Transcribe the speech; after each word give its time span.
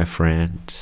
my 0.00 0.06
friend. 0.06 0.72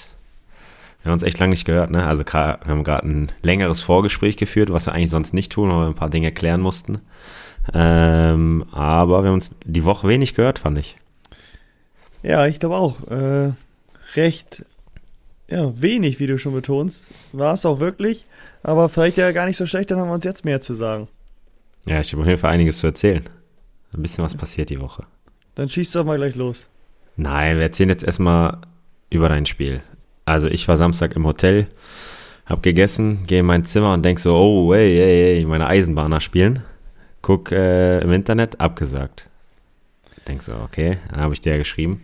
Wir 1.02 1.10
haben 1.10 1.14
uns 1.14 1.22
echt 1.22 1.38
lange 1.38 1.50
nicht 1.50 1.64
gehört, 1.64 1.90
ne? 1.90 2.06
Also 2.06 2.24
wir 2.24 2.58
haben 2.66 2.84
gerade 2.84 3.08
ein 3.08 3.33
längeres 3.42 3.80
Vorgespräch 3.80 4.37
geführt, 4.37 4.72
was 4.72 4.87
wir 4.87 4.94
eigentlich 4.94 5.10
sonst 5.10 5.33
nicht 5.33 5.52
tun, 5.52 5.71
weil 5.71 5.78
wir 5.78 5.87
ein 5.87 5.94
paar 5.94 6.10
Dinge 6.10 6.33
klären 6.33 6.60
mussten. 6.60 7.01
Ähm, 7.72 8.65
aber 8.72 9.22
wir 9.22 9.28
haben 9.28 9.34
uns 9.34 9.51
die 9.65 9.84
Woche 9.84 10.08
wenig 10.08 10.34
gehört, 10.34 10.58
fand 10.58 10.78
ich. 10.78 10.96
Ja, 12.22 12.46
ich 12.46 12.58
glaube 12.58 12.76
auch. 12.76 13.06
Äh, 13.08 13.52
recht 14.16 14.65
ja, 15.48 15.80
wenig, 15.80 16.20
wie 16.20 16.27
du 16.27 16.38
schon 16.38 16.52
betonst. 16.52 17.12
War 17.32 17.55
es 17.55 17.64
auch 17.64 17.80
wirklich. 17.80 18.24
Aber 18.62 18.88
vielleicht 18.88 19.16
ja 19.16 19.32
gar 19.32 19.46
nicht 19.46 19.57
so 19.57 19.66
schlecht, 19.66 19.91
dann 19.91 19.98
haben 19.98 20.09
wir 20.09 20.15
uns 20.15 20.24
jetzt 20.24 20.45
mehr 20.45 20.60
zu 20.60 20.74
sagen. 20.74 21.09
Ja, 21.87 22.01
ich 22.01 22.12
habe 22.12 22.23
auf 22.23 22.29
jeden 22.29 22.41
Fall 22.41 22.51
einiges 22.51 22.79
zu 22.79 22.87
erzählen. 22.87 23.24
Ein 23.95 24.02
bisschen 24.02 24.24
was 24.24 24.35
passiert 24.35 24.71
die 24.71 24.80
Woche. 24.80 25.05
Dann 25.55 25.69
schießt 25.69 25.95
doch 25.95 26.05
mal 26.05 26.19
gleich 26.19 26.35
los. 26.35 26.69
Nein, 27.16 27.57
wir 27.57 27.65
erzählen 27.65 27.88
jetzt 27.88 28.05
erstmal 28.05 28.59
über 29.11 29.29
dein 29.29 29.47
Spiel. 29.47 29.83
Also 30.25 30.48
ich 30.48 30.69
war 30.69 30.77
Samstag 30.77 31.16
im 31.16 31.27
Hotel, 31.27 31.69
hab 32.47 32.62
gegessen, 32.62 33.27
gehe 33.27 33.41
in 33.41 33.47
mein 33.47 33.65
Zimmer 33.65 33.93
und 33.95 34.05
denk 34.05 34.19
so, 34.19 34.35
oh, 34.35 34.75
hey, 34.75 34.95
hey, 34.95 35.35
hey, 35.37 35.45
meine 35.45 35.66
Eisenbahner 35.66 36.21
spielen. 36.21 36.62
Guck 37.23 37.52
äh, 37.52 38.01
im 38.01 38.13
Internet, 38.13 38.61
abgesagt. 38.61 39.27
Denk 40.27 40.43
so, 40.43 40.55
okay, 40.55 40.99
dann 41.11 41.21
habe 41.21 41.35
ich 41.35 41.41
dir 41.41 41.59
geschrieben. 41.59 42.02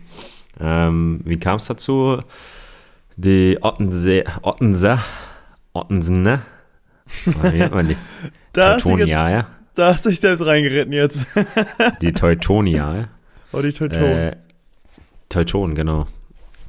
Ähm, 0.60 1.20
wie 1.24 1.38
kam 1.38 1.56
es 1.56 1.66
dazu? 1.66 2.18
Die 3.16 3.58
Ottensee, 3.60 4.24
Ottense, 4.42 4.98
Ottensen, 5.72 6.22
ne? 6.22 6.42
Wie 7.24 7.58
nennt 7.58 7.74
man 7.74 7.88
die? 7.88 7.96
Teutonia, 8.52 9.30
ja? 9.30 9.46
Da 9.74 9.92
hast 9.92 10.04
du 10.04 10.10
dich 10.10 10.20
selbst 10.20 10.44
reingeritten 10.44 10.92
jetzt. 10.92 11.26
die 12.00 12.12
Teutonia, 12.12 12.96
ja? 12.96 13.08
Oh, 13.52 13.62
die 13.62 13.72
Teutonen. 13.72 14.18
Äh, 14.18 14.36
Teutonen, 15.28 15.76
genau. 15.76 16.06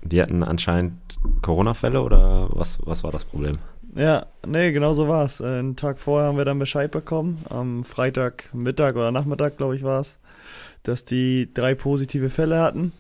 Die 0.06 0.22
hatten 0.22 0.44
anscheinend 0.44 0.94
Corona-Fälle 1.42 2.02
oder 2.02 2.50
was, 2.52 2.80
was 2.86 3.04
war 3.04 3.12
das 3.12 3.26
Problem? 3.26 3.58
Ja, 3.96 4.28
nee, 4.46 4.72
genau 4.72 4.94
so 4.94 5.08
war 5.08 5.26
es. 5.26 5.40
Äh, 5.40 5.46
einen 5.46 5.76
Tag 5.76 6.00
vorher 6.00 6.28
haben 6.28 6.38
wir 6.38 6.46
dann 6.46 6.60
Bescheid 6.60 6.92
bekommen, 6.92 7.44
am 7.50 7.84
Freitagmittag 7.84 8.96
oder 8.96 9.12
Nachmittag, 9.12 9.58
glaube 9.58 9.76
ich, 9.76 9.84
war 9.84 10.02
es, 10.02 10.20
dass 10.84 11.06
die 11.06 11.50
drei 11.54 11.76
positive 11.76 12.30
Fälle 12.30 12.62
hatten. 12.62 12.92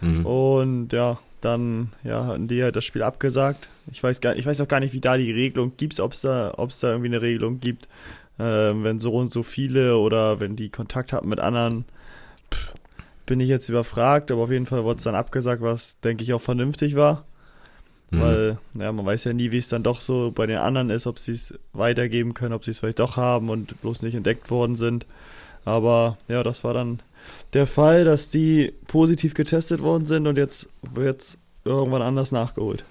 Mhm. 0.00 0.26
Und 0.26 0.92
ja, 0.92 1.18
dann 1.40 1.92
ja, 2.02 2.26
hatten 2.26 2.48
die 2.48 2.62
halt 2.62 2.76
das 2.76 2.84
Spiel 2.84 3.02
abgesagt. 3.02 3.68
Ich 3.90 4.02
weiß, 4.02 4.20
gar, 4.20 4.34
ich 4.34 4.44
weiß 4.44 4.60
auch 4.60 4.68
gar 4.68 4.80
nicht, 4.80 4.92
wie 4.92 5.00
da 5.00 5.16
die 5.16 5.30
Regelung 5.30 5.72
gibt, 5.76 5.98
ob 6.00 6.12
es 6.12 6.22
da, 6.22 6.54
ob's 6.56 6.80
da 6.80 6.88
irgendwie 6.88 7.08
eine 7.08 7.22
Regelung 7.22 7.60
gibt, 7.60 7.86
äh, 8.38 8.42
wenn 8.42 8.98
so 8.98 9.14
und 9.14 9.32
so 9.32 9.42
viele 9.42 9.98
oder 9.98 10.40
wenn 10.40 10.56
die 10.56 10.70
Kontakt 10.70 11.12
hatten 11.12 11.28
mit 11.28 11.40
anderen. 11.40 11.84
Pff, 12.52 12.74
bin 13.26 13.40
ich 13.40 13.48
jetzt 13.48 13.68
überfragt, 13.68 14.30
aber 14.30 14.42
auf 14.42 14.50
jeden 14.50 14.66
Fall 14.66 14.84
wurde 14.84 14.98
es 14.98 15.04
dann 15.04 15.14
abgesagt, 15.14 15.62
was 15.62 15.98
denke 16.00 16.22
ich 16.22 16.32
auch 16.32 16.40
vernünftig 16.40 16.96
war. 16.96 17.24
Mhm. 18.10 18.20
Weil, 18.20 18.58
ja, 18.78 18.92
man 18.92 19.06
weiß 19.06 19.24
ja 19.24 19.32
nie, 19.32 19.52
wie 19.52 19.58
es 19.58 19.68
dann 19.68 19.82
doch 19.82 20.00
so 20.00 20.32
bei 20.34 20.46
den 20.46 20.58
anderen 20.58 20.90
ist, 20.90 21.06
ob 21.06 21.18
sie 21.18 21.32
es 21.32 21.54
weitergeben 21.72 22.34
können, 22.34 22.52
ob 22.52 22.64
sie 22.64 22.70
es 22.70 22.80
vielleicht 22.80 22.98
doch 22.98 23.16
haben 23.16 23.48
und 23.50 23.80
bloß 23.80 24.02
nicht 24.02 24.14
entdeckt 24.14 24.50
worden 24.50 24.76
sind. 24.76 25.06
Aber 25.64 26.18
ja, 26.28 26.42
das 26.42 26.64
war 26.64 26.74
dann 26.74 27.00
der 27.54 27.66
Fall, 27.66 28.04
dass 28.04 28.30
die 28.30 28.72
positiv 28.86 29.34
getestet 29.34 29.80
worden 29.80 30.06
sind 30.06 30.26
und 30.26 30.36
jetzt 30.36 30.68
wird 30.82 31.22
es 31.22 31.38
irgendwann 31.64 32.02
anders 32.02 32.32
nachgeholt. 32.32 32.84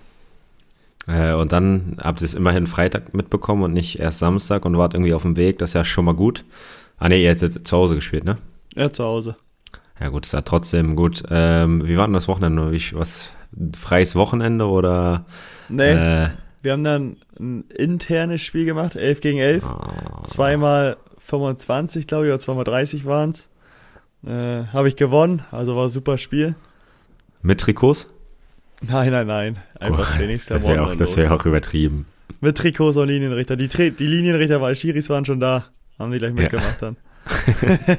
Äh, 1.07 1.33
und 1.33 1.51
dann 1.51 1.97
habt 2.01 2.21
ihr 2.21 2.25
es 2.25 2.33
immerhin 2.33 2.65
Freitag 2.65 3.13
mitbekommen 3.13 3.63
und 3.63 3.73
nicht 3.73 3.99
erst 3.99 4.19
Samstag 4.19 4.65
und 4.65 4.77
wart 4.77 4.93
irgendwie 4.93 5.13
auf 5.13 5.23
dem 5.23 5.37
Weg. 5.37 5.59
Das 5.59 5.71
ist 5.71 5.75
ja 5.75 5.83
schon 5.83 6.05
mal 6.05 6.15
gut. 6.15 6.43
Ah 6.97 7.09
ne, 7.09 7.21
ihr 7.21 7.29
hättet 7.29 7.67
zu 7.67 7.77
Hause 7.77 7.95
gespielt, 7.95 8.23
ne? 8.23 8.37
Ja, 8.75 8.91
zu 8.91 9.03
Hause. 9.03 9.35
Ja 9.99 10.09
gut, 10.09 10.25
ist 10.25 10.33
ja 10.33 10.41
trotzdem 10.41 10.95
gut. 10.95 11.23
Ähm, 11.29 11.87
wie 11.87 11.97
war 11.97 12.07
denn 12.07 12.13
das 12.13 12.27
Wochenende? 12.27 12.71
Wie, 12.71 12.81
was, 12.93 13.31
freies 13.77 14.15
Wochenende 14.15 14.67
oder? 14.67 15.25
Nee, 15.69 15.91
äh, 15.91 16.29
wir 16.61 16.71
haben 16.71 16.83
dann 16.83 17.17
ein 17.39 17.65
internes 17.69 18.41
Spiel 18.41 18.65
gemacht, 18.65 18.95
11 18.95 19.19
gegen 19.19 19.39
11. 19.39 19.65
Oh. 19.65 20.23
Zweimal 20.23 20.97
25, 21.17 22.07
glaube 22.07 22.25
ich, 22.25 22.31
oder 22.31 22.39
zweimal 22.39 22.63
30 22.63 23.05
waren 23.05 23.31
es. 23.31 23.49
Äh, 24.25 24.67
Habe 24.71 24.87
ich 24.87 24.95
gewonnen, 24.95 25.43
also 25.51 25.75
war 25.75 25.83
ein 25.83 25.89
super 25.89 26.17
Spiel. 26.17 26.55
Mit 27.41 27.59
Trikots? 27.59 28.07
Nein, 28.81 29.11
nein, 29.11 29.27
nein. 29.27 29.57
Einfach 29.79 30.09
oh, 30.13 30.17
Trainingsklamotten. 30.17 30.69
Das 30.69 30.77
wäre 30.77 30.89
auch, 30.89 30.95
das 30.95 31.17
wär 31.17 31.33
auch 31.33 31.45
übertrieben. 31.45 32.05
Mit 32.39 32.57
Trikots 32.57 32.97
und 32.97 33.07
Linienrichter. 33.07 33.55
Die, 33.55 33.67
die 33.67 34.07
Linienrichter, 34.07 34.61
weil 34.61 34.75
Schiris 34.75 35.09
waren 35.09 35.25
schon 35.25 35.39
da. 35.39 35.65
Haben 35.99 36.11
die 36.11 36.19
gleich 36.19 36.33
mitgemacht 36.33 36.81
ja. 36.81 36.93
dann. 36.93 36.97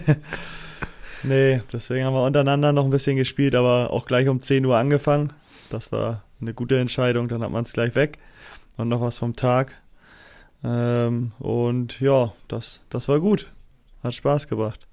nee, 1.25 1.63
deswegen 1.73 2.05
haben 2.05 2.15
wir 2.15 2.25
untereinander 2.25 2.73
noch 2.73 2.85
ein 2.85 2.91
bisschen 2.91 3.17
gespielt, 3.17 3.57
aber 3.57 3.91
auch 3.91 4.07
gleich 4.07 4.29
um 4.29 4.41
10 4.41 4.65
Uhr 4.65 4.77
angefangen. 4.77 5.33
Das 5.71 5.93
war 5.93 6.23
eine 6.41 6.55
gute 6.55 6.79
Entscheidung, 6.79 7.29
dann 7.29 7.43
hat 7.43 7.51
man 7.51 7.65
es 7.65 7.73
gleich 7.73 7.95
weg. 7.95 8.19
Und 8.77 8.89
noch 8.89 9.01
was 9.01 9.19
vom 9.19 9.37
Tag. 9.37 9.75
Ähm, 10.65 11.33
und 11.39 12.01
ja, 12.01 12.33
das, 12.49 12.83
das 12.89 13.09
war 13.09 13.21
gut. 13.21 13.51
Hat 14.03 14.15
Spaß 14.15 14.49
gemacht. 14.49 14.87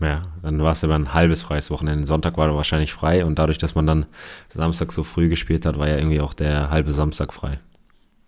Ja, 0.00 0.22
dann 0.42 0.60
war 0.60 0.72
es 0.72 0.82
aber 0.82 0.96
ein 0.96 1.14
halbes 1.14 1.42
freies 1.42 1.70
Wochenende. 1.70 2.06
Sonntag 2.06 2.36
war 2.36 2.54
wahrscheinlich 2.54 2.92
frei 2.92 3.24
und 3.24 3.38
dadurch, 3.38 3.58
dass 3.58 3.74
man 3.74 3.86
dann 3.86 4.06
Samstag 4.48 4.92
so 4.92 5.04
früh 5.04 5.28
gespielt 5.28 5.66
hat, 5.66 5.78
war 5.78 5.88
ja 5.88 5.96
irgendwie 5.96 6.20
auch 6.20 6.34
der 6.34 6.70
halbe 6.70 6.92
Samstag 6.92 7.32
frei. 7.32 7.60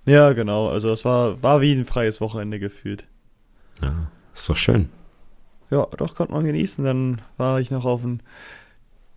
Ja, 0.05 0.33
genau. 0.33 0.69
Also 0.69 0.91
es 0.91 1.05
war, 1.05 1.43
war 1.43 1.61
wie 1.61 1.73
ein 1.73 1.85
freies 1.85 2.21
Wochenende 2.21 2.61
gefühlt. 2.61 3.05
Ja, 3.83 4.11
ist 4.33 4.49
doch 4.49 4.57
schön. 4.57 4.89
Ja, 5.71 5.87
doch, 5.97 6.15
konnte 6.15 6.33
man 6.33 6.45
genießen. 6.45 6.85
Dann 6.85 7.23
war 7.37 7.61
ich 7.61 7.71
noch 7.71 7.85
auf 7.85 8.05
einem 8.05 8.21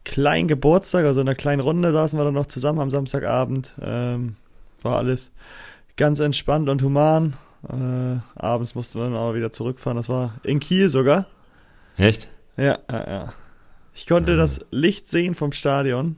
kleinen 0.04 0.48
Geburtstag, 0.48 1.06
also 1.06 1.22
in 1.22 1.28
einer 1.28 1.36
kleinen 1.36 1.62
Runde 1.62 1.92
saßen 1.92 2.18
wir 2.20 2.24
dann 2.24 2.34
noch 2.34 2.48
zusammen 2.48 2.80
am 2.80 2.90
Samstagabend. 2.90 3.76
Ähm, 3.82 4.36
war 4.82 4.98
alles 4.98 5.32
ganz 5.98 6.20
entspannt 6.20 6.70
und 6.70 6.82
human. 6.82 7.34
Äh, 7.68 8.20
abends 8.36 8.74
mussten 8.74 9.00
wir 9.00 9.04
dann 9.06 9.16
aber 9.16 9.36
wieder 9.36 9.52
zurückfahren. 9.52 9.98
Das 9.98 10.10
war 10.10 10.36
in 10.44 10.60
Kiel 10.60 10.90
sogar. 10.90 11.28
Echt? 11.98 12.30
Ja, 12.58 12.80
ja, 12.90 13.10
ja. 13.10 13.34
Ich 13.94 14.08
konnte 14.08 14.32
ja. 14.32 14.38
das 14.38 14.62
Licht 14.72 15.08
sehen 15.08 15.36
vom 15.36 15.52
Stadion 15.52 16.16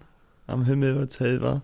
am 0.48 0.66
Himmel, 0.66 0.98
als 0.98 1.20
hell 1.20 1.42
war. 1.42 1.64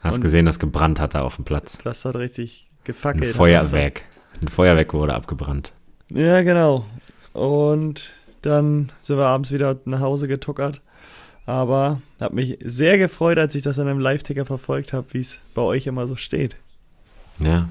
Hast 0.00 0.16
Und 0.16 0.22
gesehen, 0.22 0.46
dass 0.46 0.58
gebrannt 0.58 1.00
hat 1.00 1.14
da 1.14 1.22
auf 1.22 1.36
dem 1.36 1.44
Platz. 1.44 1.78
Das 1.82 2.04
hat 2.04 2.14
richtig 2.16 2.70
gefackelt. 2.84 3.32
Ein 3.32 3.34
Feuerwerk. 3.34 4.02
Ein 4.40 4.48
Feuerwerk 4.48 4.94
wurde 4.94 5.14
abgebrannt. 5.14 5.72
Ja, 6.12 6.42
genau. 6.42 6.86
Und 7.38 8.12
dann 8.42 8.90
sind 9.00 9.18
wir 9.18 9.26
abends 9.26 9.52
wieder 9.52 9.78
nach 9.84 10.00
Hause 10.00 10.28
getuckert. 10.28 10.80
Aber 11.46 12.02
habe 12.20 12.34
mich 12.34 12.58
sehr 12.62 12.98
gefreut, 12.98 13.38
als 13.38 13.54
ich 13.54 13.62
das 13.62 13.78
an 13.78 13.88
einem 13.88 14.00
Live-Ticker 14.00 14.44
verfolgt 14.44 14.92
habe, 14.92 15.06
wie 15.12 15.20
es 15.20 15.38
bei 15.54 15.62
euch 15.62 15.86
immer 15.86 16.06
so 16.06 16.14
steht. 16.14 16.56
Ja. 17.38 17.68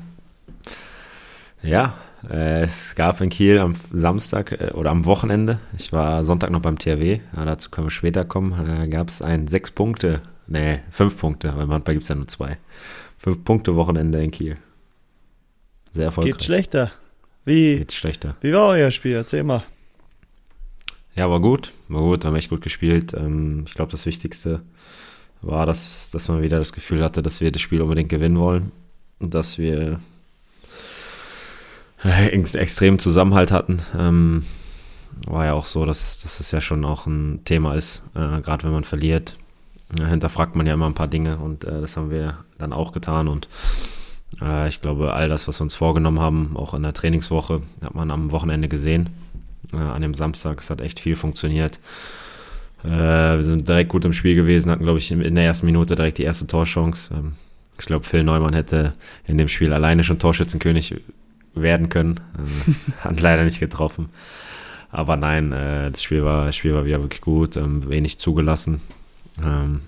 Ja, 1.61 1.95
äh, 2.29 2.63
es 2.63 2.95
gab 2.95 3.21
in 3.21 3.29
Kiel 3.29 3.59
am 3.59 3.75
Samstag 3.91 4.51
äh, 4.51 4.71
oder 4.73 4.91
am 4.91 5.05
Wochenende, 5.05 5.59
ich 5.77 5.91
war 5.91 6.23
Sonntag 6.23 6.51
noch 6.51 6.61
beim 6.61 6.77
THW, 6.77 7.19
ja, 7.35 7.45
dazu 7.45 7.69
können 7.69 7.87
wir 7.87 7.91
später 7.91 8.25
kommen, 8.25 8.83
äh, 8.83 8.87
gab 8.87 9.09
es 9.09 9.21
ein 9.21 9.47
sechs 9.47 9.71
Punkte, 9.71 10.21
nee, 10.47 10.79
fünf 10.89 11.17
Punkte, 11.17 11.49
weil 11.55 11.65
manchmal 11.65 11.95
gibt 11.95 12.03
es 12.03 12.09
ja 12.09 12.15
nur 12.15 12.27
zwei. 12.27 12.57
Fünf 13.17 13.43
Punkte 13.43 13.75
Wochenende 13.75 14.23
in 14.23 14.31
Kiel. 14.31 14.57
Sehr 15.91 16.05
erfolgreich. 16.05 16.33
Geht 16.33 16.43
schlechter. 16.43 16.91
Wie, 17.47 17.77
Geht 17.77 17.93
schlechter. 17.93 18.35
Wie 18.41 18.51
war 18.51 18.67
euer 18.67 18.91
Spiel? 18.91 19.15
Erzähl 19.15 19.41
mal. 19.41 19.63
Ja, 21.15 21.29
war 21.29 21.39
gut. 21.39 21.71
War 21.87 22.01
gut, 22.01 22.25
haben 22.25 22.35
echt 22.35 22.49
gut 22.49 22.59
gespielt. 22.59 23.13
Ähm, 23.13 23.63
ich 23.65 23.73
glaube, 23.73 23.89
das 23.89 24.05
Wichtigste 24.05 24.63
war, 25.41 25.65
dass, 25.65 26.11
dass 26.11 26.27
man 26.27 26.41
wieder 26.41 26.59
das 26.59 26.73
Gefühl 26.73 27.01
hatte, 27.01 27.23
dass 27.23 27.39
wir 27.39 27.53
das 27.53 27.61
Spiel 27.61 27.81
unbedingt 27.81 28.09
gewinnen 28.09 28.37
wollen. 28.37 28.73
Dass 29.21 29.57
wir 29.57 30.01
extrem 32.03 32.99
Zusammenhalt 32.99 33.51
hatten. 33.51 33.81
Ähm, 33.97 34.43
war 35.25 35.45
ja 35.45 35.53
auch 35.53 35.67
so, 35.67 35.85
dass, 35.85 36.19
dass 36.19 36.41
es 36.41 36.51
ja 36.51 36.59
schon 36.59 36.83
auch 36.83 37.07
ein 37.07 37.45
Thema 37.45 37.75
ist, 37.75 38.03
äh, 38.13 38.41
gerade 38.41 38.65
wenn 38.65 38.73
man 38.73 38.83
verliert. 38.83 39.37
Ja, 39.97 40.07
hinterfragt 40.07 40.57
man 40.57 40.67
ja 40.67 40.73
immer 40.73 40.87
ein 40.87 40.95
paar 40.95 41.07
Dinge 41.07 41.37
und 41.37 41.63
äh, 41.63 41.79
das 41.79 41.95
haben 41.95 42.11
wir 42.11 42.39
dann 42.57 42.73
auch 42.73 42.91
getan 42.91 43.29
und 43.29 43.47
äh, 44.41 44.67
ich 44.67 44.81
glaube, 44.81 45.13
all 45.13 45.29
das, 45.29 45.47
was 45.47 45.59
wir 45.59 45.63
uns 45.63 45.75
vorgenommen 45.75 46.19
haben, 46.19 46.55
auch 46.55 46.73
in 46.73 46.83
der 46.83 46.93
Trainingswoche, 46.93 47.61
hat 47.81 47.95
man 47.95 48.11
am 48.11 48.31
Wochenende 48.31 48.67
gesehen. 48.67 49.09
Äh, 49.73 49.77
an 49.77 50.01
dem 50.01 50.13
Samstag, 50.13 50.59
es 50.59 50.69
hat 50.69 50.81
echt 50.81 50.99
viel 50.99 51.15
funktioniert. 51.15 51.79
Äh, 52.83 52.87
wir 52.89 53.43
sind 53.43 53.67
direkt 53.67 53.89
gut 53.89 54.05
im 54.05 54.13
Spiel 54.13 54.35
gewesen, 54.35 54.71
hatten, 54.71 54.83
glaube 54.83 54.99
ich, 54.99 55.11
in 55.11 55.35
der 55.35 55.45
ersten 55.45 55.65
Minute 55.65 55.95
direkt 55.95 56.17
die 56.17 56.23
erste 56.23 56.47
Torchance. 56.47 57.13
Ähm, 57.13 57.33
ich 57.79 57.85
glaube, 57.85 58.05
Phil 58.05 58.23
Neumann 58.23 58.53
hätte 58.53 58.93
in 59.25 59.37
dem 59.37 59.49
Spiel 59.49 59.71
alleine 59.71 60.03
schon 60.03 60.19
Torschützenkönig 60.19 60.95
werden 61.53 61.89
können. 61.89 62.19
Hat 62.99 63.21
leider 63.21 63.43
nicht 63.43 63.59
getroffen. 63.59 64.09
Aber 64.89 65.15
nein, 65.15 65.51
das 65.51 66.01
Spiel 66.01 66.23
war, 66.23 66.45
das 66.45 66.55
Spiel 66.55 66.73
war 66.73 66.85
wieder 66.85 67.03
wirklich 67.03 67.21
gut, 67.21 67.55
ähm, 67.55 67.87
wenig 67.87 68.17
zugelassen. 68.17 68.81
Ähm, 69.43 69.81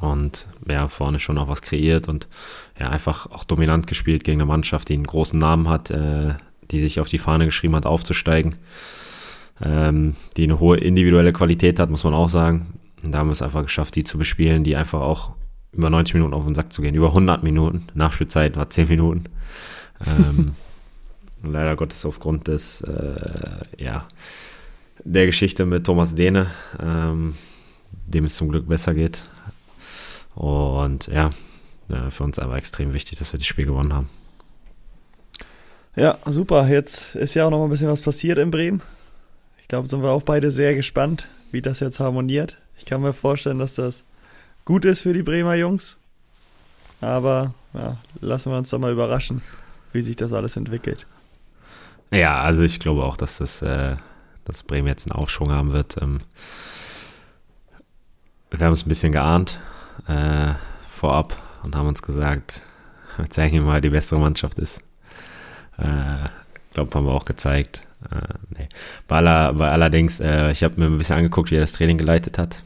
und 0.00 0.48
ja, 0.68 0.88
vorne 0.88 1.20
schon 1.20 1.38
auch 1.38 1.48
was 1.48 1.62
kreiert 1.62 2.08
und 2.08 2.26
ja, 2.80 2.88
einfach 2.88 3.30
auch 3.30 3.44
dominant 3.44 3.86
gespielt 3.86 4.24
gegen 4.24 4.40
eine 4.40 4.46
Mannschaft, 4.46 4.88
die 4.88 4.94
einen 4.94 5.06
großen 5.06 5.38
Namen 5.38 5.68
hat, 5.68 5.90
äh, 5.90 6.34
die 6.70 6.80
sich 6.80 6.98
auf 6.98 7.08
die 7.08 7.18
Fahne 7.18 7.44
geschrieben 7.44 7.76
hat, 7.76 7.84
aufzusteigen. 7.84 8.54
Ähm, 9.62 10.16
die 10.38 10.44
eine 10.44 10.58
hohe 10.58 10.78
individuelle 10.78 11.34
Qualität 11.34 11.78
hat, 11.78 11.90
muss 11.90 12.04
man 12.04 12.14
auch 12.14 12.30
sagen. 12.30 12.80
Und 13.02 13.12
da 13.12 13.18
haben 13.18 13.28
wir 13.28 13.32
es 13.32 13.42
einfach 13.42 13.62
geschafft, 13.62 13.96
die 13.96 14.04
zu 14.04 14.16
bespielen, 14.16 14.64
die 14.64 14.76
einfach 14.76 15.00
auch 15.00 15.32
über 15.72 15.90
90 15.90 16.14
Minuten 16.14 16.32
auf 16.32 16.46
den 16.46 16.54
Sack 16.54 16.72
zu 16.72 16.80
gehen, 16.80 16.94
über 16.94 17.08
100 17.08 17.42
Minuten. 17.42 17.86
Nachspielzeit 17.92 18.56
war 18.56 18.70
10 18.70 18.88
Minuten. 18.88 19.24
ähm, 20.06 20.54
leider 21.42 21.76
Gottes 21.76 22.06
aufgrund 22.06 22.48
des, 22.48 22.80
äh, 22.80 23.60
ja, 23.76 24.08
der 25.04 25.26
Geschichte 25.26 25.66
mit 25.66 25.84
Thomas 25.84 26.14
Dehne, 26.14 26.46
ähm, 26.82 27.34
dem 28.06 28.24
es 28.24 28.36
zum 28.36 28.48
Glück 28.48 28.66
besser 28.66 28.94
geht. 28.94 29.22
Und 30.34 31.08
ja, 31.08 31.30
für 32.10 32.24
uns 32.24 32.38
aber 32.38 32.56
extrem 32.56 32.92
wichtig, 32.92 33.18
dass 33.18 33.32
wir 33.32 33.38
das 33.38 33.46
Spiel 33.46 33.66
gewonnen 33.66 33.92
haben. 33.92 34.08
Ja, 35.96 36.18
super. 36.26 36.66
Jetzt 36.68 37.14
ist 37.14 37.34
ja 37.34 37.46
auch 37.46 37.50
noch 37.50 37.58
mal 37.58 37.64
ein 37.64 37.70
bisschen 37.70 37.88
was 37.88 38.00
passiert 38.00 38.38
in 38.38 38.50
Bremen. 38.50 38.82
Ich 39.60 39.68
glaube, 39.68 39.88
sind 39.88 40.02
wir 40.02 40.10
auch 40.10 40.22
beide 40.22 40.50
sehr 40.50 40.74
gespannt, 40.74 41.28
wie 41.50 41.62
das 41.62 41.80
jetzt 41.80 42.00
harmoniert. 42.00 42.56
Ich 42.78 42.86
kann 42.86 43.02
mir 43.02 43.12
vorstellen, 43.12 43.58
dass 43.58 43.74
das 43.74 44.04
gut 44.64 44.84
ist 44.84 45.02
für 45.02 45.12
die 45.12 45.22
Bremer 45.22 45.54
Jungs. 45.54 45.98
Aber 47.00 47.54
ja, 47.74 47.98
lassen 48.20 48.52
wir 48.52 48.58
uns 48.58 48.70
doch 48.70 48.78
mal 48.78 48.92
überraschen, 48.92 49.42
wie 49.92 50.02
sich 50.02 50.16
das 50.16 50.32
alles 50.32 50.56
entwickelt. 50.56 51.06
Ja, 52.10 52.40
also 52.40 52.62
ich 52.62 52.80
glaube 52.80 53.04
auch, 53.04 53.16
dass 53.16 53.38
das, 53.38 53.62
äh, 53.62 53.96
dass 54.44 54.62
Bremen 54.62 54.88
jetzt 54.88 55.06
einen 55.06 55.20
Aufschwung 55.20 55.50
haben 55.50 55.72
wird. 55.72 55.96
Ähm, 56.00 56.20
wir 58.50 58.66
haben 58.66 58.72
es 58.72 58.84
ein 58.84 58.88
bisschen 58.88 59.12
geahnt 59.12 59.60
äh, 60.08 60.54
vorab 60.90 61.36
und 61.62 61.76
haben 61.76 61.88
uns 61.88 62.02
gesagt, 62.02 62.62
wir 63.16 63.30
zeigen 63.30 63.56
ihm 63.56 63.64
mal, 63.64 63.80
die 63.80 63.90
bessere 63.90 64.20
Mannschaft 64.20 64.58
ist. 64.58 64.82
Äh, 65.78 66.16
glaube, 66.72 66.94
haben 66.94 67.06
wir 67.06 67.12
auch 67.12 67.24
gezeigt. 67.24 67.82
Äh, 68.10 68.34
nee. 68.56 68.68
bei, 69.08 69.16
aller, 69.16 69.52
bei 69.54 69.70
allerdings, 69.70 70.20
äh, 70.20 70.50
ich 70.50 70.62
habe 70.62 70.80
mir 70.80 70.86
ein 70.86 70.98
bisschen 70.98 71.16
angeguckt, 71.16 71.50
wie 71.50 71.56
er 71.56 71.60
das 71.60 71.72
Training 71.72 71.98
geleitet 71.98 72.38
hat. 72.38 72.62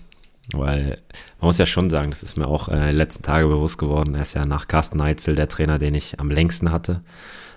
Weil 0.53 0.99
man 1.41 1.49
muss 1.49 1.59
ja 1.59 1.67
schon 1.67 1.89
sagen, 1.89 2.11
das 2.11 2.23
ist 2.23 2.37
mir 2.37 2.47
auch 2.47 2.69
äh, 2.69 2.93
letzten 2.93 3.23
Tage 3.23 3.49
bewusst 3.49 3.79
geworden. 3.79 4.15
Er 4.15 4.23
ist 4.23 4.35
ja 4.35 4.45
nach 4.45 4.69
Carsten 4.69 4.99
Neitzel 4.99 5.35
der 5.35 5.49
Trainer, 5.49 5.79
den 5.79 5.95
ich 5.95 6.21
am 6.21 6.31
längsten 6.31 6.71
hatte. 6.71 7.01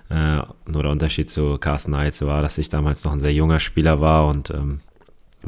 Äh, 0.08 0.40
nur 0.66 0.82
der 0.82 0.90
Unterschied 0.90 1.28
zu 1.28 1.58
Carsten 1.58 1.92
Neitzel 1.92 2.26
war, 2.26 2.40
dass 2.40 2.56
ich 2.56 2.70
damals 2.70 3.04
noch 3.04 3.12
ein 3.12 3.20
sehr 3.20 3.34
junger 3.34 3.60
Spieler 3.60 4.00
war 4.00 4.26
und 4.26 4.50
ähm, 4.50 4.80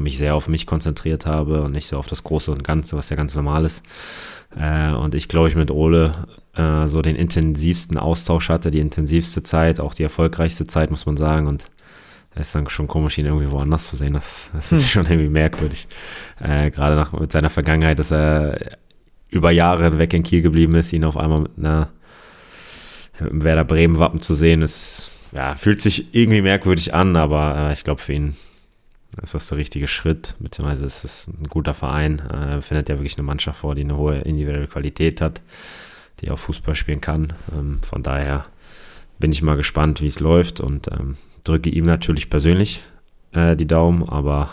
mich 0.01 0.17
sehr 0.17 0.35
auf 0.35 0.47
mich 0.47 0.65
konzentriert 0.65 1.25
habe 1.25 1.63
und 1.63 1.71
nicht 1.71 1.87
so 1.87 1.97
auf 1.97 2.07
das 2.07 2.23
Große 2.23 2.51
und 2.51 2.63
Ganze, 2.63 2.97
was 2.97 3.09
ja 3.09 3.15
ganz 3.15 3.35
normal 3.35 3.65
ist. 3.65 3.83
Äh, 4.57 4.91
und 4.91 5.15
ich 5.15 5.27
glaube, 5.27 5.47
ich 5.47 5.55
mit 5.55 5.71
Ole 5.71 6.27
äh, 6.55 6.87
so 6.87 7.01
den 7.01 7.15
intensivsten 7.15 7.97
Austausch 7.97 8.49
hatte, 8.49 8.71
die 8.71 8.79
intensivste 8.79 9.43
Zeit, 9.43 9.79
auch 9.79 9.93
die 9.93 10.03
erfolgreichste 10.03 10.67
Zeit, 10.67 10.91
muss 10.91 11.05
man 11.05 11.17
sagen. 11.17 11.47
Und 11.47 11.67
es 12.35 12.47
ist 12.47 12.55
dann 12.55 12.69
schon 12.69 12.87
komisch, 12.87 13.17
ihn 13.17 13.25
irgendwie 13.25 13.51
woanders 13.51 13.87
zu 13.87 13.95
sehen. 13.95 14.13
Das, 14.13 14.49
das 14.53 14.71
ist 14.71 14.83
hm. 14.83 14.89
schon 14.89 15.05
irgendwie 15.05 15.29
merkwürdig. 15.29 15.87
Äh, 16.39 16.71
Gerade 16.71 16.95
nach, 16.95 17.13
mit 17.13 17.31
seiner 17.31 17.49
Vergangenheit, 17.49 17.99
dass 17.99 18.11
er 18.11 18.77
über 19.29 19.51
Jahre 19.51 19.85
hinweg 19.85 20.13
in 20.13 20.23
Kiel 20.23 20.41
geblieben 20.41 20.75
ist, 20.75 20.91
ihn 20.91 21.05
auf 21.05 21.17
einmal 21.17 21.41
mit 21.41 21.57
einer 21.57 21.89
Werder 23.19 23.63
Bremen 23.63 23.99
Wappen 23.99 24.21
zu 24.21 24.33
sehen, 24.33 24.61
ist, 24.61 25.11
ja, 25.31 25.55
fühlt 25.55 25.81
sich 25.81 26.13
irgendwie 26.13 26.41
merkwürdig 26.41 26.93
an, 26.93 27.15
aber 27.15 27.69
äh, 27.69 27.73
ich 27.73 27.83
glaube 27.83 28.01
für 28.01 28.13
ihn 28.13 28.35
ist 29.21 29.33
das 29.33 29.47
der 29.47 29.57
richtige 29.57 29.87
Schritt, 29.87 30.35
beziehungsweise 30.39 30.85
ist 30.85 31.03
es 31.03 31.27
ein 31.27 31.47
guter 31.49 31.73
Verein, 31.73 32.19
äh, 32.19 32.61
findet 32.61 32.89
ja 32.89 32.97
wirklich 32.97 33.17
eine 33.17 33.25
Mannschaft 33.25 33.59
vor, 33.59 33.75
die 33.75 33.81
eine 33.81 33.97
hohe 33.97 34.19
individuelle 34.19 34.67
Qualität 34.67 35.21
hat, 35.21 35.41
die 36.21 36.31
auch 36.31 36.39
Fußball 36.39 36.75
spielen 36.75 37.01
kann. 37.01 37.33
Ähm, 37.51 37.79
von 37.83 38.03
daher 38.03 38.45
bin 39.19 39.31
ich 39.31 39.41
mal 39.41 39.57
gespannt, 39.57 40.01
wie 40.01 40.07
es 40.07 40.19
läuft 40.19 40.61
und 40.61 40.89
ähm, 40.91 41.17
drücke 41.43 41.69
ihm 41.69 41.85
natürlich 41.85 42.29
persönlich 42.29 42.81
äh, 43.33 43.55
die 43.55 43.67
Daumen, 43.67 44.07
aber 44.07 44.49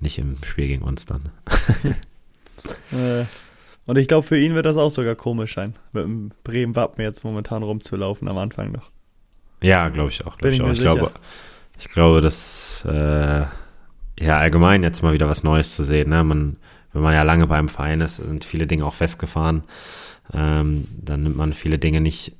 nicht 0.00 0.18
im 0.18 0.36
Spiel 0.44 0.68
gegen 0.68 0.82
uns 0.82 1.06
dann. 1.06 1.30
äh, 2.92 3.24
und 3.86 3.96
ich 3.96 4.08
glaube, 4.08 4.26
für 4.26 4.38
ihn 4.38 4.54
wird 4.54 4.66
das 4.66 4.76
auch 4.76 4.90
sogar 4.90 5.14
komisch 5.14 5.54
sein, 5.54 5.74
mit 5.92 6.04
dem 6.04 6.32
Bremen-Wappen 6.44 7.02
jetzt 7.02 7.24
momentan 7.24 7.62
rumzulaufen 7.62 8.28
am 8.28 8.36
Anfang 8.36 8.72
noch. 8.72 8.90
Ja, 9.62 9.88
glaube 9.88 10.10
ich 10.10 10.26
auch. 10.26 10.36
Glaub 10.36 10.52
ich, 10.52 10.58
ich, 10.58 10.64
auch. 10.64 10.72
ich 10.72 10.80
glaube, 10.80 11.12
ich 11.78 11.88
glaube, 11.88 12.20
dass 12.20 12.84
äh, 12.84 13.44
ja, 14.18 14.38
allgemein 14.38 14.82
jetzt 14.82 15.02
mal 15.02 15.12
wieder 15.12 15.28
was 15.28 15.44
Neues 15.44 15.74
zu 15.74 15.82
sehen. 15.82 16.10
Ne? 16.10 16.24
Man, 16.24 16.56
wenn 16.92 17.02
man 17.02 17.14
ja 17.14 17.22
lange 17.22 17.46
beim 17.46 17.68
Verein 17.68 18.00
ist, 18.00 18.16
sind 18.16 18.44
viele 18.44 18.66
Dinge 18.66 18.84
auch 18.84 18.94
festgefahren. 18.94 19.64
Ähm, 20.32 20.88
dann 21.00 21.22
nimmt 21.22 21.36
man 21.36 21.52
viele 21.52 21.78
Dinge 21.78 22.00
nicht, 22.00 22.32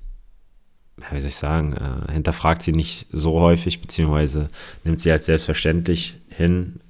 wie 1.10 1.20
soll 1.20 1.28
ich 1.28 1.36
sagen, 1.36 1.74
äh, 1.74 2.12
hinterfragt 2.12 2.62
sie 2.62 2.72
nicht 2.72 3.06
so 3.12 3.40
häufig, 3.40 3.80
beziehungsweise 3.80 4.48
nimmt 4.84 5.00
sie 5.00 5.12
als 5.12 5.26
selbstverständlich 5.26 6.16
hin 6.28 6.80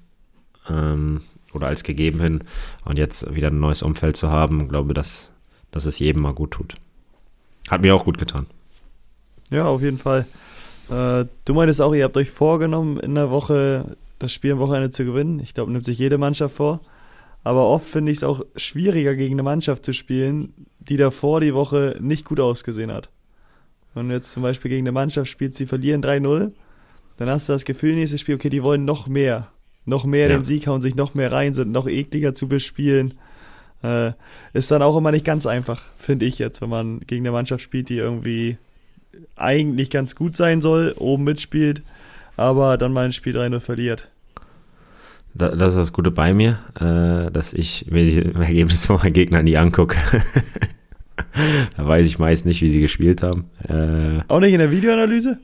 ähm, 0.69 1.23
oder 1.53 1.67
als 1.67 1.83
gegeben 1.83 2.21
hin. 2.21 2.45
Und 2.85 2.99
jetzt 2.99 3.35
wieder 3.35 3.49
ein 3.49 3.61
neues 3.61 3.83
Umfeld 3.83 4.17
zu 4.17 4.31
haben, 4.31 4.69
glaube 4.69 4.95
dass, 4.95 5.31
dass 5.71 5.87
es 5.87 5.99
jedem 5.99 6.23
mal 6.23 6.35
gut 6.35 6.53
tut. 6.53 6.77
Hat 7.69 7.83
mir 7.83 7.95
auch 7.95 8.05
gut 8.05 8.19
getan. 8.19 8.47
Ja, 9.51 9.65
auf 9.65 9.83
jeden 9.83 9.99
Fall. 9.99 10.27
Äh, 10.89 11.27
du 11.45 11.55
meintest 11.55 11.83
auch, 11.83 11.95
ihr 11.95 12.05
habt 12.05 12.17
euch 12.17 12.31
vorgenommen, 12.31 12.99
in 12.99 13.17
der 13.17 13.31
Woche 13.31 13.97
das 14.19 14.33
Spiel 14.33 14.53
am 14.53 14.59
Wochenende 14.59 14.91
zu 14.91 15.05
gewinnen. 15.05 15.41
Ich 15.41 15.55
glaube, 15.55 15.73
nimmt 15.73 15.85
sich 15.85 15.99
jede 15.99 16.19
Mannschaft 16.19 16.57
vor. 16.57 16.81
Aber 17.45 17.69
oft 17.69 17.87
finde 17.87 18.11
ich 18.11 18.19
es 18.19 18.25
auch 18.25 18.45
schwieriger, 18.57 19.15
gegen 19.15 19.35
eine 19.35 19.43
Mannschaft 19.43 19.85
zu 19.85 19.93
spielen, 19.93 20.67
die 20.81 20.97
davor 20.97 21.41
die 21.41 21.55
Woche 21.55 21.97
nicht 22.01 22.25
gut 22.25 22.41
ausgesehen 22.41 22.91
hat. 22.91 23.11
Wenn 23.95 24.09
du 24.09 24.15
jetzt 24.15 24.33
zum 24.33 24.43
Beispiel 24.43 24.69
gegen 24.69 24.83
eine 24.83 24.93
Mannschaft 24.93 25.31
spielst, 25.31 25.59
die 25.61 25.67
verlieren 25.67 26.03
3-0, 26.03 26.51
dann 27.19 27.31
hast 27.31 27.49
du 27.49 27.53
das 27.53 27.65
Gefühl, 27.65 27.95
nächstes 27.95 28.21
Spiel, 28.21 28.35
okay, 28.35 28.51
die 28.51 28.63
wollen 28.63 28.85
noch 28.85 29.07
mehr. 29.07 29.49
Noch 29.85 30.05
mehr 30.05 30.29
ja. 30.29 30.37
den 30.37 30.45
Sieg 30.45 30.67
hauen, 30.67 30.81
sich 30.81 30.97
noch 30.97 31.15
mehr 31.15 31.31
rein, 31.31 31.55
sind 31.55 31.71
noch 31.71 31.87
ekliger 31.87 32.35
zu 32.35 32.49
bespielen. 32.49 33.15
Äh, 33.83 34.13
ist 34.53 34.71
dann 34.71 34.83
auch 34.83 34.97
immer 34.97 35.13
nicht 35.13 35.25
ganz 35.25 35.47
einfach, 35.47 35.85
finde 35.99 36.27
ich 36.27 36.39
jetzt, 36.39 36.61
wenn 36.61 36.69
man 36.69 37.01
gegen 37.01 37.25
eine 37.25 37.33
Mannschaft 37.33 37.63
spielt, 37.63 37.89
die 37.89 37.99
irgendwie 37.99 38.59
eigentlich 39.37 39.91
ganz 39.91 40.17
gut 40.17 40.37
sein 40.37 40.61
soll, 40.61 40.95
oben 40.99 41.25
mitspielt 41.25 41.83
aber 42.37 42.77
dann 42.79 42.93
mein 42.93 43.13
Spiel 43.13 43.37
3-0 43.37 43.61
verliert. 43.61 44.11
Das 45.35 45.75
ist 45.75 45.77
das 45.77 45.93
Gute 45.93 46.11
bei 46.11 46.33
mir, 46.33 46.59
äh, 46.81 47.31
dass 47.31 47.53
ich 47.53 47.87
mir 47.91 48.05
die 48.05 48.35
Ergebnisse 48.35 48.87
von 48.87 48.97
meinen 48.97 49.13
Gegnern 49.13 49.45
nie 49.45 49.57
angucke. 49.57 49.99
da 51.77 51.87
weiß 51.87 52.07
ich 52.07 52.19
meist 52.19 52.47
nicht, 52.47 52.63
wie 52.63 52.71
sie 52.71 52.81
gespielt 52.81 53.23
haben. 53.23 53.51
Äh, 53.69 54.23
Auch 54.29 54.41
nicht 54.41 54.53
in 54.53 54.61
der 54.61 54.71
Videoanalyse? 54.71 55.39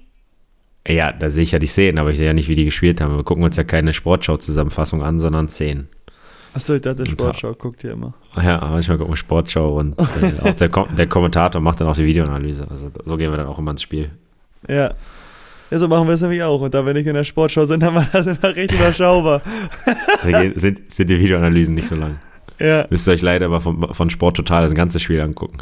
Ja, 0.89 1.13
da 1.13 1.31
sehe 1.31 1.43
ich 1.43 1.53
ja 1.53 1.59
die 1.59 1.67
Szenen, 1.67 1.99
aber 1.99 2.11
ich 2.11 2.17
sehe 2.17 2.27
ja 2.27 2.33
nicht, 2.33 2.49
wie 2.49 2.55
die 2.55 2.65
gespielt 2.65 3.01
haben. 3.01 3.17
Wir 3.17 3.23
gucken 3.23 3.45
uns 3.45 3.57
ja 3.57 3.65
keine 3.65 3.93
Sportschau-Zusammenfassung 3.93 5.03
an, 5.03 5.19
sondern 5.21 5.49
Szenen. 5.49 5.89
Achso, 6.55 6.75
ich 6.75 6.83
dachte, 6.83 7.07
Sportschau 7.07 7.55
guckt 7.55 7.85
ihr 7.85 7.93
immer. 7.93 8.15
Ja, 8.37 8.59
manchmal 8.61 8.99
gucken 8.99 9.13
wir 9.13 9.17
Sportschau 9.17 9.79
und 9.79 9.99
äh, 10.23 10.41
auch 10.49 10.55
der, 10.55 10.69
Kom 10.69 10.97
der 10.97 11.07
Kommentator 11.07 11.61
macht 11.61 11.81
dann 11.81 11.89
auch 11.89 11.97
die 11.97 12.05
Videoanalyse. 12.05 12.67
Also 12.69 12.91
so 13.05 13.17
gehen 13.17 13.31
wir 13.31 13.37
dann 13.37 13.47
auch 13.47 13.59
immer 13.59 13.71
ins 13.71 13.83
Spiel. 13.83 14.11
Ja, 14.69 14.95
ja, 15.73 15.79
so 15.79 15.89
machen 15.89 16.07
wir 16.07 16.13
es 16.13 16.21
nämlich 16.21 16.43
auch. 16.43 16.61
Und 16.61 16.75
da, 16.75 16.85
wenn 16.85 16.97
ich 16.97 17.07
in 17.07 17.15
der 17.15 17.25
Sportschau 17.25 17.65
sind, 17.65 17.83
dann 17.83 17.95
war 17.95 18.07
das 18.13 18.27
immer 18.27 18.55
recht 18.55 18.75
überschaubar. 18.75 19.41
sind, 20.55 20.93
sind 20.93 21.09
die 21.09 21.19
Videoanalysen 21.19 21.75
nicht 21.75 21.89
so 21.89 21.95
lang. 21.95 22.19
Ja. 22.61 22.87
Müsst 22.91 23.09
ihr 23.09 23.13
euch 23.13 23.23
leider 23.23 23.49
mal 23.49 23.61
von, 23.61 23.95
von 23.95 24.11
Sport 24.11 24.37
total 24.37 24.65
das 24.65 24.75
ganze 24.75 25.01
Spiel 25.01 25.19
angucken. 25.23 25.61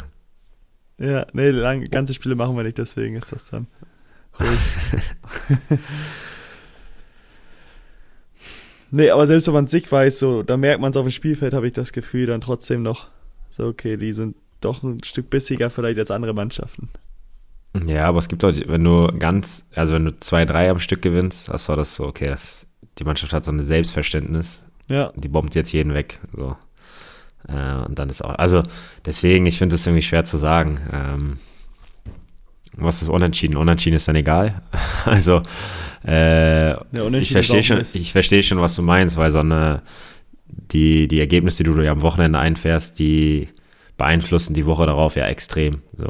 Ja, 0.97 1.25
nee, 1.31 1.49
lang, 1.49 1.85
ganze 1.85 2.13
Spiele 2.13 2.35
machen 2.35 2.57
wir 2.57 2.63
nicht, 2.63 2.77
deswegen 2.77 3.15
ist 3.15 3.31
das 3.31 3.49
dann 3.49 3.67
ruhig. 4.37 5.79
nee, 8.91 9.09
aber 9.09 9.27
selbst 9.27 9.47
wenn 9.47 9.53
man 9.53 9.67
sich 9.67 9.89
weiß, 9.89 10.19
so, 10.19 10.43
da 10.43 10.57
merkt 10.57 10.81
man 10.81 10.91
es 10.91 10.97
auf 10.97 11.05
dem 11.05 11.11
Spielfeld, 11.11 11.53
habe 11.53 11.67
ich 11.67 11.73
das 11.73 11.93
Gefühl 11.93 12.25
dann 12.25 12.41
trotzdem 12.41 12.83
noch, 12.83 13.07
so, 13.49 13.65
okay, 13.65 13.95
die 13.95 14.11
sind 14.11 14.35
doch 14.59 14.83
ein 14.83 15.01
Stück 15.05 15.29
bissiger 15.29 15.69
vielleicht 15.69 15.99
als 15.99 16.11
andere 16.11 16.33
Mannschaften. 16.33 16.89
Ja, 17.85 18.07
aber 18.07 18.19
es 18.19 18.27
gibt 18.27 18.43
auch, 18.43 18.53
wenn 18.67 18.83
du 18.83 19.07
ganz, 19.17 19.69
also 19.75 19.93
wenn 19.93 20.05
du 20.05 20.19
zwei, 20.19 20.45
drei 20.45 20.69
am 20.69 20.79
Stück 20.79 21.01
gewinnst, 21.01 21.49
hast 21.49 21.69
du 21.69 21.75
das 21.75 21.95
so, 21.95 22.05
okay, 22.05 22.27
das, 22.27 22.67
die 22.99 23.03
Mannschaft 23.03 23.33
hat 23.33 23.45
so 23.45 23.51
ein 23.51 23.61
Selbstverständnis. 23.61 24.61
Ja. 24.87 25.13
Die 25.15 25.29
bombt 25.29 25.55
jetzt 25.55 25.71
jeden 25.71 25.93
weg. 25.93 26.19
So. 26.35 26.57
Äh, 27.47 27.85
und 27.85 27.97
dann 27.97 28.09
ist 28.09 28.23
auch, 28.23 28.35
also 28.35 28.63
deswegen, 29.05 29.45
ich 29.45 29.57
finde 29.57 29.75
es 29.75 29.87
irgendwie 29.87 30.03
schwer 30.03 30.25
zu 30.25 30.37
sagen. 30.37 30.79
Ähm, 30.91 31.37
was 32.75 33.01
ist 33.01 33.09
unentschieden? 33.09 33.55
Unentschieden 33.55 33.95
ist 33.95 34.07
dann 34.07 34.15
egal. 34.15 34.61
also, 35.05 35.41
äh, 36.05 36.73
ich 37.19 37.31
verstehe 37.31 37.63
schon, 37.63 37.83
ich 37.93 38.11
verstehe 38.11 38.43
schon, 38.43 38.59
was 38.59 38.75
du 38.75 38.81
meinst, 38.81 39.17
weil 39.17 39.31
so 39.31 39.39
eine, 39.39 39.81
die, 40.47 41.07
die 41.07 41.19
Ergebnisse, 41.19 41.63
die 41.63 41.71
du 41.71 41.81
ja 41.81 41.91
am 41.91 42.01
Wochenende 42.01 42.39
einfährst, 42.39 42.99
die 42.99 43.49
beeinflussen 43.97 44.53
die 44.53 44.65
Woche 44.65 44.85
darauf 44.85 45.15
ja 45.15 45.27
extrem. 45.27 45.81
So. 45.97 46.07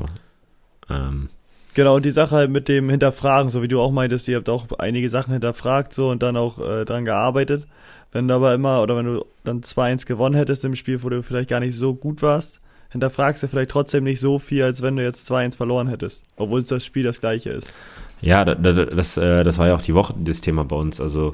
Ähm, 0.89 1.29
Genau, 1.73 1.95
und 1.95 2.05
die 2.05 2.11
Sache 2.11 2.35
halt 2.35 2.51
mit 2.51 2.67
dem 2.67 2.89
Hinterfragen, 2.89 3.49
so 3.49 3.61
wie 3.61 3.67
du 3.67 3.79
auch 3.79 3.91
meintest, 3.91 4.27
ihr 4.27 4.37
habt 4.37 4.49
auch 4.49 4.67
einige 4.77 5.09
Sachen 5.09 5.31
hinterfragt 5.31 5.93
so 5.93 6.09
und 6.09 6.21
dann 6.21 6.35
auch 6.35 6.59
äh, 6.59 6.85
dran 6.85 7.05
gearbeitet. 7.05 7.65
Wenn 8.11 8.27
du 8.27 8.33
aber 8.33 8.53
immer, 8.53 8.81
oder 8.81 8.97
wenn 8.97 9.05
du 9.05 9.25
dann 9.45 9.61
2-1 9.61 10.05
gewonnen 10.05 10.35
hättest 10.35 10.65
im 10.65 10.75
Spiel, 10.75 11.01
wo 11.01 11.09
du 11.09 11.23
vielleicht 11.23 11.49
gar 11.49 11.61
nicht 11.61 11.75
so 11.75 11.93
gut 11.93 12.21
warst, 12.21 12.59
hinterfragst 12.89 13.41
du 13.41 13.47
vielleicht 13.47 13.71
trotzdem 13.71 14.03
nicht 14.03 14.19
so 14.19 14.37
viel, 14.37 14.63
als 14.63 14.81
wenn 14.81 14.97
du 14.97 15.03
jetzt 15.03 15.31
2-1 15.31 15.55
verloren 15.55 15.87
hättest, 15.87 16.25
obwohl 16.35 16.61
das 16.61 16.85
Spiel 16.85 17.03
das 17.03 17.21
gleiche 17.21 17.51
ist. 17.51 17.73
Ja, 18.19 18.43
das, 18.43 18.57
das, 18.61 18.89
das, 18.93 19.17
äh, 19.17 19.43
das 19.45 19.57
war 19.57 19.67
ja 19.67 19.75
auch 19.75 19.81
die 19.81 19.95
Woche 19.95 20.13
das 20.17 20.41
Thema 20.41 20.65
bei 20.65 20.75
uns. 20.75 20.99
Also 20.99 21.33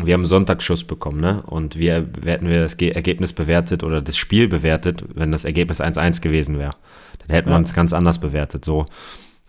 wir 0.00 0.14
haben 0.14 0.24
Sonntagsschuss 0.24 0.82
bekommen, 0.82 1.20
ne? 1.20 1.42
Und 1.46 1.78
wir 1.78 2.06
hätten 2.24 2.48
wir 2.48 2.62
das 2.62 2.74
Ergebnis 2.74 3.32
bewertet 3.32 3.84
oder 3.84 4.02
das 4.02 4.16
Spiel 4.16 4.48
bewertet, 4.48 5.04
wenn 5.14 5.30
das 5.30 5.44
Ergebnis 5.44 5.80
1-1 5.80 6.20
gewesen 6.20 6.58
wäre. 6.58 6.74
Dann 7.20 7.34
hätte 7.34 7.48
ja. 7.48 7.54
man 7.54 7.62
es 7.62 7.72
ganz 7.72 7.92
anders 7.92 8.18
bewertet. 8.18 8.64
So. 8.64 8.86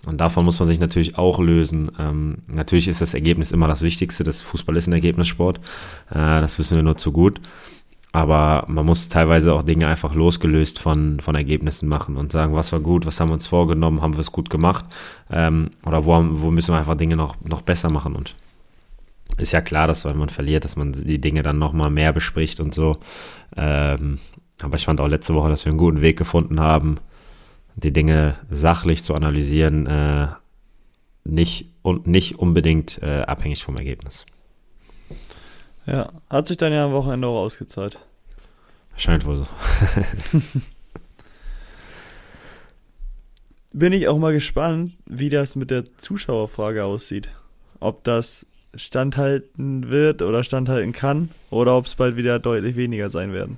Und 0.05 0.21
davon 0.21 0.45
muss 0.45 0.59
man 0.59 0.67
sich 0.67 0.79
natürlich 0.79 1.17
auch 1.17 1.39
lösen. 1.39 1.91
Ähm, 1.99 2.37
natürlich 2.47 2.87
ist 2.87 3.01
das 3.01 3.13
Ergebnis 3.13 3.51
immer 3.51 3.67
das 3.67 3.81
Wichtigste. 3.81 4.23
Das 4.23 4.41
Fußball 4.41 4.75
ist 4.75 4.87
ein 4.87 4.93
Ergebnissport. 4.93 5.59
Äh, 6.09 6.41
das 6.41 6.59
wissen 6.59 6.75
wir 6.75 6.83
nur 6.83 6.97
zu 6.97 7.11
gut. 7.11 7.41
Aber 8.15 8.63
man 8.69 8.85
muss 8.85 9.09
teilweise 9.09 9.53
auch 9.53 9.63
Dinge 9.63 9.87
einfach 9.87 10.15
losgelöst 10.15 10.79
von, 10.79 11.19
von 11.19 11.35
Ergebnissen 11.35 11.89
machen 11.89 12.15
und 12.15 12.31
sagen, 12.31 12.55
was 12.55 12.71
war 12.71 12.79
gut, 12.79 13.05
was 13.05 13.19
haben 13.19 13.27
wir 13.27 13.33
uns 13.33 13.45
vorgenommen, 13.45 14.01
haben 14.01 14.13
wir 14.13 14.21
es 14.21 14.31
gut 14.31 14.49
gemacht 14.49 14.85
ähm, 15.29 15.71
oder 15.85 16.05
wo, 16.05 16.13
wo 16.29 16.49
müssen 16.49 16.73
wir 16.73 16.79
einfach 16.79 16.95
Dinge 16.95 17.17
noch, 17.17 17.35
noch 17.41 17.61
besser 17.61 17.89
machen. 17.89 18.15
Und 18.15 18.35
ist 19.37 19.51
ja 19.51 19.59
klar, 19.59 19.87
dass 19.87 20.05
wenn 20.05 20.17
man 20.17 20.29
verliert, 20.29 20.63
dass 20.63 20.77
man 20.77 20.93
die 20.93 21.19
Dinge 21.19 21.43
dann 21.43 21.59
nochmal 21.59 21.89
mehr 21.89 22.13
bespricht 22.13 22.61
und 22.61 22.73
so. 22.73 22.97
Ähm, 23.57 24.17
aber 24.61 24.77
ich 24.77 24.85
fand 24.85 25.01
auch 25.01 25.09
letzte 25.09 25.35
Woche, 25.35 25.49
dass 25.49 25.65
wir 25.65 25.71
einen 25.71 25.77
guten 25.77 25.99
Weg 26.01 26.17
gefunden 26.17 26.61
haben, 26.61 26.99
die 27.75 27.91
Dinge 27.91 28.35
sachlich 28.49 29.03
zu 29.03 29.13
analysieren, 29.15 29.87
äh, 29.87 30.27
nicht 31.23 31.71
und 31.81 32.07
nicht 32.07 32.39
unbedingt 32.39 33.01
äh, 33.01 33.21
abhängig 33.21 33.63
vom 33.63 33.77
Ergebnis. 33.77 34.25
Ja, 35.85 36.11
hat 36.29 36.47
sich 36.47 36.57
dann 36.57 36.73
ja 36.73 36.85
am 36.85 36.93
Wochenende 36.93 37.27
auch 37.27 37.43
ausgezahlt. 37.43 37.99
Scheint 38.97 39.25
wohl 39.25 39.37
so. 39.37 39.47
Bin 43.73 43.91
ich 43.91 44.07
auch 44.07 44.17
mal 44.17 44.31
gespannt, 44.33 44.93
wie 45.05 45.29
das 45.29 45.57
mit 45.57 45.69
der 45.69 45.97
Zuschauerfrage 45.97 46.85
aussieht. 46.85 47.29
Ob 47.81 48.05
das 48.05 48.47
standhalten 48.73 49.89
wird 49.89 50.21
oder 50.21 50.43
standhalten 50.43 50.93
kann 50.93 51.29
oder 51.49 51.77
ob 51.77 51.85
es 51.85 51.95
bald 51.95 52.15
wieder 52.15 52.39
deutlich 52.39 52.75
weniger 52.77 53.09
sein 53.09 53.33
werden. 53.33 53.57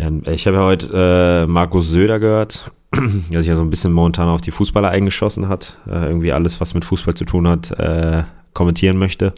Ja, 0.00 0.10
ich 0.32 0.46
habe 0.46 0.56
ja 0.56 0.62
heute 0.62 1.44
äh, 1.44 1.46
Markus 1.46 1.90
Söder 1.90 2.18
gehört, 2.18 2.70
der 2.94 3.42
sich 3.42 3.50
ja 3.50 3.56
so 3.56 3.60
ein 3.60 3.68
bisschen 3.68 3.92
momentan 3.92 4.28
auf 4.28 4.40
die 4.40 4.50
Fußballer 4.50 4.88
eingeschossen 4.88 5.46
hat, 5.46 5.76
äh, 5.86 6.06
irgendwie 6.06 6.32
alles, 6.32 6.58
was 6.58 6.72
mit 6.72 6.86
Fußball 6.86 7.14
zu 7.14 7.26
tun 7.26 7.46
hat, 7.46 7.70
äh, 7.72 8.22
kommentieren 8.54 8.96
möchte. 8.96 9.34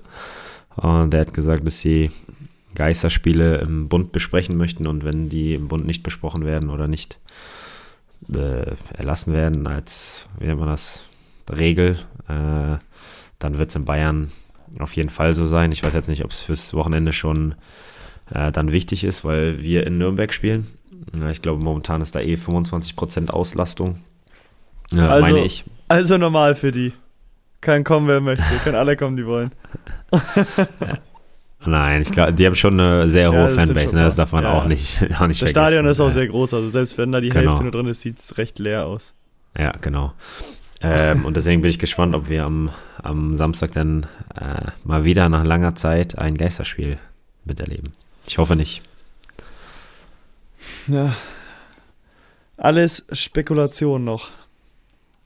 Und 0.76 1.10
der 1.10 1.22
hat 1.22 1.34
gesagt, 1.34 1.66
dass 1.66 1.80
sie 1.80 2.12
Geisterspiele 2.76 3.56
im 3.58 3.88
Bund 3.88 4.12
besprechen 4.12 4.56
möchten 4.56 4.86
und 4.86 5.04
wenn 5.04 5.28
die 5.28 5.54
im 5.54 5.66
Bund 5.66 5.84
nicht 5.84 6.04
besprochen 6.04 6.46
werden 6.46 6.70
oder 6.70 6.86
nicht 6.86 7.18
äh, 8.32 8.76
erlassen 8.96 9.32
werden 9.32 9.66
als, 9.66 10.24
wie 10.38 10.46
nennt 10.46 10.60
man 10.60 10.68
das, 10.68 11.02
Regel, 11.50 11.98
äh, 12.28 12.78
dann 13.40 13.58
wird 13.58 13.70
es 13.70 13.74
in 13.74 13.84
Bayern 13.84 14.30
auf 14.78 14.94
jeden 14.94 15.10
Fall 15.10 15.34
so 15.34 15.44
sein. 15.44 15.72
Ich 15.72 15.82
weiß 15.82 15.92
jetzt 15.92 16.08
nicht, 16.08 16.24
ob 16.24 16.30
es 16.30 16.38
fürs 16.38 16.72
Wochenende 16.72 17.12
schon 17.12 17.56
äh, 18.34 18.52
dann 18.52 18.72
wichtig 18.72 19.04
ist, 19.04 19.24
weil 19.24 19.62
wir 19.62 19.86
in 19.86 19.98
Nürnberg 19.98 20.32
spielen. 20.32 20.66
Ja, 21.18 21.30
ich 21.30 21.42
glaube, 21.42 21.62
momentan 21.62 22.00
ist 22.00 22.14
da 22.14 22.20
eh 22.20 22.34
25% 22.34 23.30
Auslastung. 23.30 23.98
Ja, 24.92 25.08
also, 25.08 25.30
meine 25.30 25.44
ich. 25.44 25.64
Also 25.88 26.18
normal 26.18 26.54
für 26.54 26.72
die. 26.72 26.92
Kann 27.60 27.84
kommen, 27.84 28.08
wer 28.08 28.20
möchte. 28.20 28.44
Können 28.64 28.76
alle 28.76 28.96
kommen, 28.96 29.16
die 29.16 29.26
wollen. 29.26 29.52
ja. 30.12 30.98
Nein, 31.64 32.02
ich 32.02 32.10
glaube, 32.10 32.32
die 32.32 32.44
haben 32.44 32.56
schon 32.56 32.80
eine 32.80 33.08
sehr 33.08 33.30
hohe 33.30 33.48
ja, 33.48 33.48
Fanbase, 33.48 33.94
ne? 33.94 34.02
das 34.02 34.16
darf 34.16 34.32
man 34.32 34.44
auch 34.44 34.66
nicht, 34.66 34.98
auch 35.20 35.28
nicht 35.28 35.40
Das 35.40 35.50
Stadion 35.50 35.86
ist 35.86 36.00
auch 36.00 36.10
sehr 36.10 36.26
groß, 36.26 36.54
also 36.54 36.66
selbst 36.66 36.98
wenn 36.98 37.12
da 37.12 37.20
die 37.20 37.28
genau. 37.28 37.50
Hälfte 37.50 37.62
nur 37.62 37.70
drin 37.70 37.86
ist, 37.86 38.00
sieht 38.00 38.18
es 38.18 38.36
recht 38.36 38.58
leer 38.58 38.86
aus. 38.86 39.14
Ja, 39.56 39.72
genau. 39.80 40.12
Ähm, 40.80 41.24
und 41.24 41.36
deswegen 41.36 41.60
bin 41.62 41.70
ich 41.70 41.78
gespannt, 41.78 42.16
ob 42.16 42.28
wir 42.28 42.44
am, 42.44 42.70
am 43.00 43.36
Samstag 43.36 43.70
dann 43.72 44.06
äh, 44.34 44.70
mal 44.82 45.04
wieder 45.04 45.28
nach 45.28 45.46
langer 45.46 45.76
Zeit 45.76 46.18
ein 46.18 46.36
Geisterspiel 46.36 46.98
miterleben. 47.44 47.92
Ich 48.26 48.38
hoffe 48.38 48.56
nicht. 48.56 48.82
Ja. 50.88 51.14
Alles 52.56 53.04
Spekulation 53.12 54.04
noch. 54.04 54.30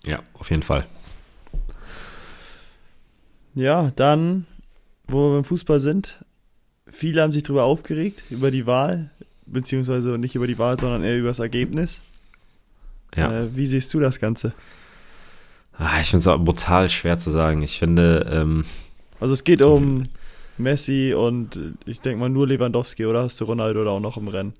Ja, 0.04 0.20
auf 0.34 0.50
jeden 0.50 0.62
Fall. 0.62 0.86
Ja, 3.54 3.90
dann, 3.96 4.46
wo 5.08 5.28
wir 5.28 5.34
beim 5.36 5.44
Fußball 5.44 5.80
sind, 5.80 6.24
viele 6.86 7.22
haben 7.22 7.32
sich 7.32 7.42
darüber 7.42 7.64
aufgeregt, 7.64 8.22
über 8.30 8.50
die 8.50 8.66
Wahl, 8.66 9.10
beziehungsweise 9.46 10.18
nicht 10.18 10.34
über 10.34 10.46
die 10.46 10.58
Wahl, 10.58 10.78
sondern 10.78 11.02
eher 11.02 11.18
über 11.18 11.28
das 11.28 11.38
Ergebnis. 11.38 12.00
Ja. 13.14 13.32
Äh, 13.32 13.56
wie 13.56 13.66
siehst 13.66 13.92
du 13.94 14.00
das 14.00 14.20
Ganze? 14.20 14.52
Ah, 15.78 16.00
ich 16.00 16.10
finde 16.10 16.30
es 16.30 16.44
brutal 16.44 16.88
schwer 16.88 17.18
zu 17.18 17.30
sagen. 17.30 17.62
Ich 17.62 17.78
finde. 17.78 18.26
Ähm, 18.30 18.64
also, 19.20 19.32
es 19.34 19.44
geht 19.44 19.62
um 19.62 20.08
Messi 20.58 21.14
und 21.14 21.58
ich 21.84 22.00
denke 22.00 22.20
mal 22.20 22.28
nur 22.28 22.46
Lewandowski 22.46 23.06
oder 23.06 23.22
hast 23.22 23.40
du 23.40 23.44
Ronaldo 23.44 23.84
da 23.84 23.90
auch 23.90 24.00
noch 24.00 24.16
im 24.16 24.28
Rennen 24.28 24.54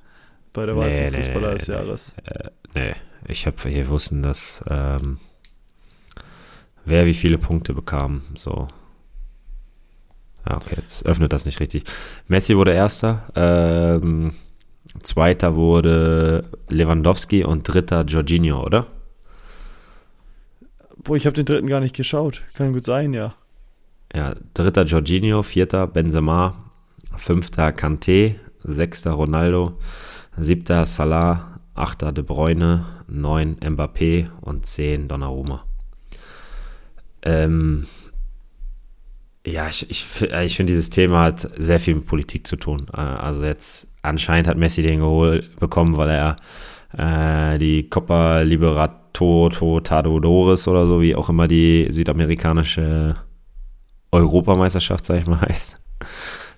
bei 0.53 0.67
der 0.67 0.77
Wahl 0.77 0.91
nee, 0.91 0.97
zum 0.97 1.05
nee, 1.05 1.11
Fußballer 1.11 1.49
nee, 1.51 1.59
des 1.59 1.67
Jahres? 1.67 2.15
Äh, 2.25 2.51
nee, 2.75 2.95
ich 3.29 3.47
habe 3.47 3.69
hier 3.69 3.89
wussten, 3.89 4.23
dass 4.23 4.65
ähm, 4.69 5.19
wer 6.85 7.07
wie 7.07 7.15
viele 7.15 7.39
Punkte 7.39 7.75
bekam. 7.75 8.23
So. 8.35 8.69
Ja, 10.49 10.57
okay, 10.57 10.77
jetzt 10.81 11.05
öffnet 11.07 11.33
das 11.33 11.45
nicht 11.45 11.61
richtig. 11.61 11.85
Messi 12.29 12.57
wurde 12.57 12.73
erster, 12.73 13.27
ähm, 13.35 14.33
zweiter 15.03 15.57
wurde 15.57 16.45
Lewandowski 16.69 17.45
und 17.45 17.65
dritter 17.65 18.05
Jorginho, 18.05 18.63
oder? 18.63 18.87
Boah, 20.97 21.17
ich 21.17 21.27
habe 21.27 21.35
den 21.35 21.45
dritten 21.45 21.67
gar 21.67 21.81
nicht 21.81 21.95
geschaut. 21.95 22.43
Kann 22.55 22.73
gut 22.73 22.85
sein, 22.85 23.13
ja. 23.13 23.35
Ja, 24.17 24.35
dritter 24.55 24.85
Jorginho, 24.85 25.43
vierter 25.43 25.87
Benzema, 25.87 26.55
fünfter 27.19 27.69
Kanté, 27.73 28.37
sechster 28.61 29.11
Ronaldo, 29.11 29.77
siebter 30.39 30.87
Salah, 30.87 31.61
achter 31.75 32.13
De 32.13 32.25
Bruyne, 32.25 32.87
neun 33.09 33.57
Mbappé 33.57 34.31
und 34.41 34.65
zehn 34.65 35.07
Donnarumma. 35.07 35.67
Ähm, 37.21 37.87
ja, 39.47 39.69
ich, 39.69 39.91
ich, 39.91 40.07
ich 40.23 40.57
finde, 40.57 40.73
dieses 40.73 40.89
Thema 40.89 41.25
hat 41.25 41.51
sehr 41.59 41.79
viel 41.79 41.97
mit 41.97 42.07
Politik 42.07 42.47
zu 42.47 42.57
tun. 42.57 42.87
Äh, 42.95 43.01
also 43.01 43.45
jetzt 43.45 43.89
anscheinend 44.01 44.49
hat 44.49 44.57
Messi 44.57 44.81
den 44.81 45.01
geholt 45.01 45.55
bekommen, 45.61 45.99
weil 45.99 46.09
er 46.09 46.37
äh, 46.97 47.59
die 47.59 47.91
Copa 47.91 48.41
Libertadores 48.41 49.61
oder 50.69 50.87
so, 50.87 51.03
wie 51.03 51.15
auch 51.15 51.29
immer 51.29 51.49
die 51.49 51.89
südamerikanische 51.91 53.17
Europameisterschaft, 54.13 55.05
sag 55.07 55.21
ich 55.21 55.27
mal, 55.27 55.41
heißt, 55.49 55.81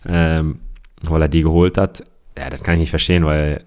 ähm, 0.07 0.61
weil 1.03 1.23
er 1.23 1.29
die 1.29 1.43
geholt 1.43 1.79
hat. 1.79 2.03
Ja, 2.37 2.51
das 2.51 2.63
kann 2.63 2.75
ich 2.75 2.81
nicht 2.81 2.91
verstehen, 2.91 3.25
weil 3.25 3.65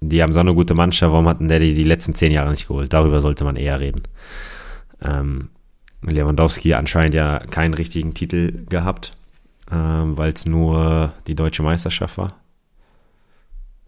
die 0.00 0.22
haben 0.22 0.32
so 0.32 0.40
eine 0.40 0.54
gute 0.54 0.74
Mannschaft, 0.74 1.12
warum 1.12 1.28
hatten 1.28 1.48
der 1.48 1.58
die 1.58 1.74
die 1.74 1.84
letzten 1.84 2.14
zehn 2.14 2.32
Jahre 2.32 2.50
nicht 2.50 2.68
geholt? 2.68 2.92
Darüber 2.92 3.20
sollte 3.20 3.44
man 3.44 3.56
eher 3.56 3.80
reden. 3.80 4.02
Ähm, 5.02 5.50
Lewandowski 6.02 6.74
anscheinend 6.74 7.14
ja 7.14 7.40
keinen 7.40 7.74
richtigen 7.74 8.14
Titel 8.14 8.64
gehabt, 8.68 9.16
ähm, 9.70 10.16
weil 10.16 10.32
es 10.32 10.46
nur 10.46 11.12
die 11.26 11.34
deutsche 11.34 11.62
Meisterschaft 11.62 12.18
war. 12.18 12.34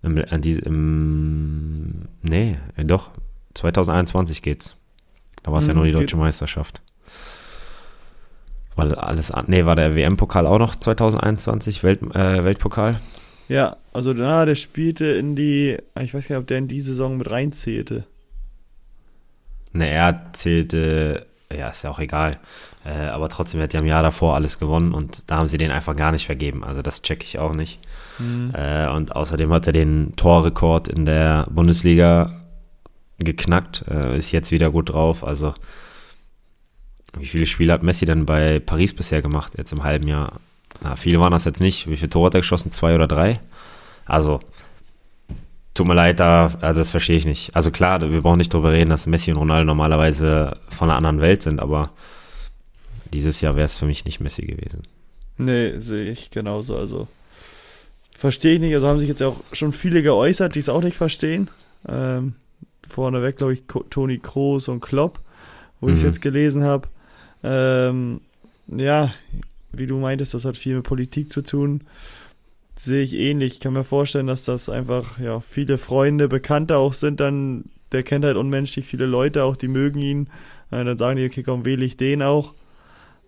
Im, 0.02 0.16
im, 0.16 2.08
nee, 2.22 2.56
doch, 2.78 3.10
2021 3.54 4.42
geht's. 4.42 4.76
Da 5.42 5.52
war 5.52 5.58
es 5.58 5.64
mhm, 5.64 5.70
ja 5.70 5.74
nur 5.74 5.84
die 5.84 5.92
deutsche 5.92 6.16
geht. 6.16 6.24
Meisterschaft. 6.24 6.80
Weil 8.80 8.94
alles 8.94 9.30
an. 9.30 9.44
Nee, 9.48 9.64
war 9.64 9.76
der 9.76 9.94
WM-Pokal 9.94 10.46
auch 10.46 10.58
noch 10.58 10.76
2021, 10.76 11.82
Welt, 11.82 12.02
äh, 12.14 12.44
Weltpokal? 12.44 13.00
Ja, 13.48 13.76
also 13.92 14.12
na, 14.12 14.44
der 14.44 14.54
spielte 14.54 15.06
in 15.06 15.34
die, 15.34 15.76
ich 16.00 16.14
weiß 16.14 16.28
gar 16.28 16.36
nicht, 16.36 16.42
ob 16.42 16.46
der 16.46 16.58
in 16.58 16.68
die 16.68 16.80
Saison 16.80 17.16
mit 17.16 17.30
reinzählte. 17.30 18.04
Ne, 19.72 19.88
er 19.88 20.30
zählte, 20.32 21.26
ja, 21.52 21.68
ist 21.68 21.82
ja 21.82 21.90
auch 21.90 21.98
egal. 21.98 22.38
Äh, 22.84 23.08
aber 23.08 23.28
trotzdem 23.28 23.60
hat 23.60 23.74
er 23.74 23.80
im 23.80 23.86
Jahr 23.86 24.02
davor 24.02 24.36
alles 24.36 24.58
gewonnen 24.58 24.94
und 24.94 25.24
da 25.26 25.36
haben 25.36 25.48
sie 25.48 25.58
den 25.58 25.70
einfach 25.70 25.96
gar 25.96 26.12
nicht 26.12 26.26
vergeben. 26.26 26.64
Also 26.64 26.80
das 26.80 27.02
checke 27.02 27.24
ich 27.24 27.38
auch 27.38 27.52
nicht. 27.52 27.80
Mhm. 28.18 28.52
Äh, 28.54 28.88
und 28.88 29.14
außerdem 29.14 29.52
hat 29.52 29.66
er 29.66 29.72
den 29.72 30.14
Torrekord 30.16 30.88
in 30.88 31.04
der 31.04 31.46
Bundesliga 31.50 32.32
geknackt, 33.18 33.84
äh, 33.88 34.16
ist 34.16 34.32
jetzt 34.32 34.50
wieder 34.50 34.70
gut 34.70 34.90
drauf. 34.90 35.24
Also 35.24 35.54
wie 37.18 37.26
viele 37.26 37.46
Spiele 37.46 37.72
hat 37.72 37.82
Messi 37.82 38.06
denn 38.06 38.26
bei 38.26 38.60
Paris 38.60 38.94
bisher 38.94 39.22
gemacht, 39.22 39.54
jetzt 39.56 39.72
im 39.72 39.84
halben 39.84 40.08
Jahr? 40.08 40.40
Na, 40.80 40.96
viele 40.96 41.20
waren 41.20 41.32
das 41.32 41.44
jetzt 41.44 41.60
nicht. 41.60 41.88
Wie 41.88 41.96
viele 41.96 42.10
Tore 42.10 42.26
hat 42.26 42.34
er 42.34 42.40
geschossen? 42.40 42.70
Zwei 42.70 42.94
oder 42.94 43.08
drei? 43.08 43.40
Also, 44.06 44.40
tut 45.74 45.86
mir 45.86 45.94
leid, 45.94 46.20
da, 46.20 46.52
also 46.60 46.80
das 46.80 46.90
verstehe 46.90 47.16
ich 47.16 47.26
nicht. 47.26 47.54
Also 47.54 47.70
klar, 47.70 48.00
wir 48.00 48.22
brauchen 48.22 48.38
nicht 48.38 48.52
darüber 48.54 48.72
reden, 48.72 48.90
dass 48.90 49.06
Messi 49.06 49.30
und 49.32 49.38
Ronaldo 49.38 49.64
normalerweise 49.64 50.56
von 50.68 50.88
einer 50.88 50.96
anderen 50.96 51.20
Welt 51.20 51.42
sind, 51.42 51.60
aber 51.60 51.90
dieses 53.12 53.40
Jahr 53.40 53.56
wäre 53.56 53.66
es 53.66 53.76
für 53.76 53.86
mich 53.86 54.04
nicht 54.04 54.20
Messi 54.20 54.46
gewesen. 54.46 54.82
Nee, 55.36 55.78
sehe 55.78 56.10
ich 56.10 56.30
genauso. 56.30 56.76
Also, 56.76 57.08
verstehe 58.16 58.54
ich 58.54 58.60
nicht. 58.60 58.74
Also 58.74 58.86
haben 58.86 59.00
sich 59.00 59.08
jetzt 59.08 59.22
auch 59.22 59.36
schon 59.52 59.72
viele 59.72 60.02
geäußert, 60.02 60.54
die 60.54 60.60
es 60.60 60.68
auch 60.68 60.82
nicht 60.82 60.96
verstehen. 60.96 61.48
Ähm, 61.88 62.34
vorneweg, 62.86 63.38
glaube 63.38 63.54
ich, 63.54 63.64
Toni 63.88 64.18
Kroos 64.18 64.68
und 64.68 64.80
Klopp, 64.80 65.20
wo 65.80 65.86
mhm. 65.86 65.94
ich 65.94 66.00
es 66.00 66.04
jetzt 66.04 66.20
gelesen 66.20 66.62
habe. 66.62 66.88
Ähm, 67.42 68.20
ja, 68.66 69.12
wie 69.72 69.86
du 69.86 69.98
meintest, 69.98 70.34
das 70.34 70.44
hat 70.44 70.56
viel 70.56 70.76
mit 70.76 70.84
Politik 70.84 71.30
zu 71.30 71.42
tun. 71.42 71.82
Sehe 72.76 73.02
ich 73.02 73.14
ähnlich. 73.14 73.54
Ich 73.54 73.60
kann 73.60 73.72
mir 73.72 73.84
vorstellen, 73.84 74.26
dass 74.26 74.44
das 74.44 74.68
einfach, 74.68 75.18
ja, 75.18 75.40
viele 75.40 75.78
Freunde, 75.78 76.28
Bekannte 76.28 76.76
auch 76.76 76.92
sind, 76.92 77.20
dann, 77.20 77.64
der 77.92 78.02
kennt 78.02 78.24
halt 78.24 78.36
unmenschlich 78.36 78.86
viele 78.86 79.06
Leute 79.06 79.44
auch, 79.44 79.56
die 79.56 79.68
mögen 79.68 80.00
ihn. 80.00 80.28
Äh, 80.70 80.84
dann 80.84 80.98
sagen 80.98 81.16
die, 81.16 81.26
okay, 81.26 81.42
komm, 81.42 81.64
wähle 81.64 81.84
ich 81.84 81.96
den 81.96 82.22
auch. 82.22 82.54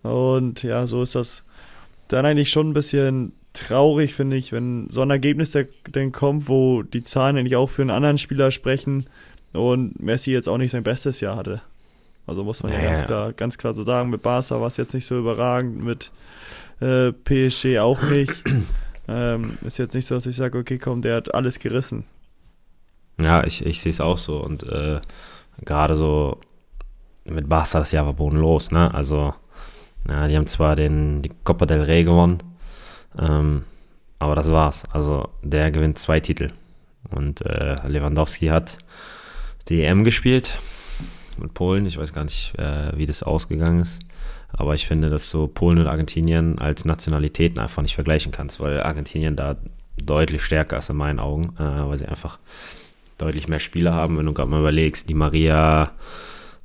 Und 0.01 0.63
ja, 0.63 0.85
so 0.87 1.01
ist 1.01 1.15
das 1.15 1.45
dann 2.07 2.25
eigentlich 2.25 2.51
schon 2.51 2.69
ein 2.69 2.73
bisschen 2.73 3.33
traurig, 3.53 4.13
finde 4.13 4.35
ich, 4.35 4.51
wenn 4.51 4.89
so 4.89 5.01
ein 5.01 5.09
Ergebnis 5.09 5.57
dann 5.91 6.11
kommt, 6.11 6.49
wo 6.49 6.83
die 6.83 7.03
Zahlen 7.03 7.37
eigentlich 7.37 7.55
auch 7.55 7.69
für 7.69 7.83
einen 7.83 7.91
anderen 7.91 8.17
Spieler 8.17 8.51
sprechen 8.51 9.07
und 9.53 10.01
Messi 10.01 10.31
jetzt 10.31 10.49
auch 10.49 10.57
nicht 10.57 10.71
sein 10.71 10.83
bestes 10.83 11.21
Jahr 11.21 11.37
hatte. 11.37 11.61
Also 12.25 12.43
muss 12.43 12.63
man 12.63 12.71
ja, 12.71 12.79
ja 12.79 12.85
ganz 12.85 13.03
klar, 13.03 13.33
ganz 13.33 13.57
klar 13.57 13.73
so 13.73 13.83
sagen, 13.83 14.09
mit 14.09 14.21
Barca 14.21 14.59
war 14.59 14.67
es 14.67 14.77
jetzt 14.77 14.93
nicht 14.93 15.05
so 15.05 15.19
überragend, 15.19 15.83
mit 15.83 16.11
äh, 16.79 17.11
PSG 17.11 17.79
auch 17.79 18.01
nicht. 18.03 18.43
ähm, 19.07 19.51
ist 19.65 19.77
jetzt 19.77 19.93
nicht 19.93 20.05
so, 20.05 20.15
dass 20.15 20.25
ich 20.25 20.35
sage, 20.35 20.57
okay, 20.57 20.77
komm, 20.77 21.01
der 21.01 21.17
hat 21.17 21.33
alles 21.33 21.59
gerissen. 21.59 22.05
Ja, 23.19 23.43
ich, 23.43 23.65
ich 23.65 23.81
sehe 23.81 23.91
es 23.91 24.01
auch 24.01 24.17
so 24.17 24.37
und 24.37 24.63
äh, 24.63 25.01
gerade 25.63 25.95
so 25.95 26.39
mit 27.25 27.47
Barca 27.47 27.79
das 27.79 27.91
Jahr 27.91 28.05
war 28.05 28.13
bodenlos, 28.13 28.71
ne? 28.71 28.93
Also, 28.93 29.33
ja, 30.09 30.27
die 30.27 30.35
haben 30.35 30.47
zwar 30.47 30.75
den, 30.75 31.21
die 31.21 31.31
Copa 31.43 31.65
del 31.65 31.81
Rey 31.81 32.03
gewonnen, 32.03 32.43
ähm, 33.17 33.63
aber 34.19 34.35
das 34.35 34.51
war's. 34.51 34.83
Also, 34.91 35.29
der 35.41 35.71
gewinnt 35.71 35.99
zwei 35.99 36.19
Titel. 36.19 36.51
Und 37.11 37.45
äh, 37.45 37.75
Lewandowski 37.87 38.47
hat 38.47 38.77
die 39.69 39.83
EM 39.83 40.03
gespielt 40.03 40.57
mit 41.39 41.53
Polen. 41.53 41.85
Ich 41.85 41.97
weiß 41.97 42.13
gar 42.13 42.23
nicht, 42.23 42.53
äh, 42.57 42.97
wie 42.97 43.05
das 43.05 43.23
ausgegangen 43.23 43.81
ist. 43.81 44.01
Aber 44.51 44.75
ich 44.75 44.85
finde, 44.85 45.09
dass 45.09 45.29
so 45.29 45.47
Polen 45.47 45.79
und 45.79 45.87
Argentinien 45.87 46.59
als 46.59 46.85
Nationalitäten 46.85 47.59
einfach 47.59 47.81
nicht 47.81 47.95
vergleichen 47.95 48.31
kannst, 48.31 48.59
weil 48.59 48.81
Argentinien 48.81 49.35
da 49.35 49.57
deutlich 49.97 50.43
stärker 50.43 50.77
ist 50.77 50.89
in 50.89 50.97
meinen 50.97 51.19
Augen, 51.19 51.55
äh, 51.57 51.87
weil 51.87 51.97
sie 51.97 52.07
einfach 52.07 52.39
deutlich 53.17 53.47
mehr 53.47 53.59
Spieler 53.59 53.93
haben. 53.93 54.17
Wenn 54.17 54.25
du 54.25 54.33
gerade 54.33 54.49
mal 54.49 54.59
überlegst, 54.59 55.09
die 55.09 55.13
Maria, 55.13 55.91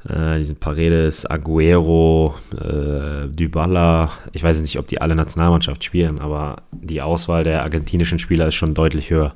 äh, 0.08 0.38
diesen 0.38 0.56
Paredes, 0.56 1.24
Aguero, 1.26 2.34
äh, 2.52 3.28
Dybala, 3.28 4.12
ich 4.32 4.42
weiß 4.42 4.60
nicht, 4.60 4.78
ob 4.78 4.86
die 4.86 5.00
alle 5.00 5.14
Nationalmannschaft 5.14 5.82
spielen, 5.82 6.18
aber 6.18 6.62
die 6.72 7.02
Auswahl 7.02 7.44
der 7.44 7.62
argentinischen 7.62 8.18
Spieler 8.18 8.48
ist 8.48 8.54
schon 8.54 8.74
deutlich 8.74 9.10
höher. 9.10 9.34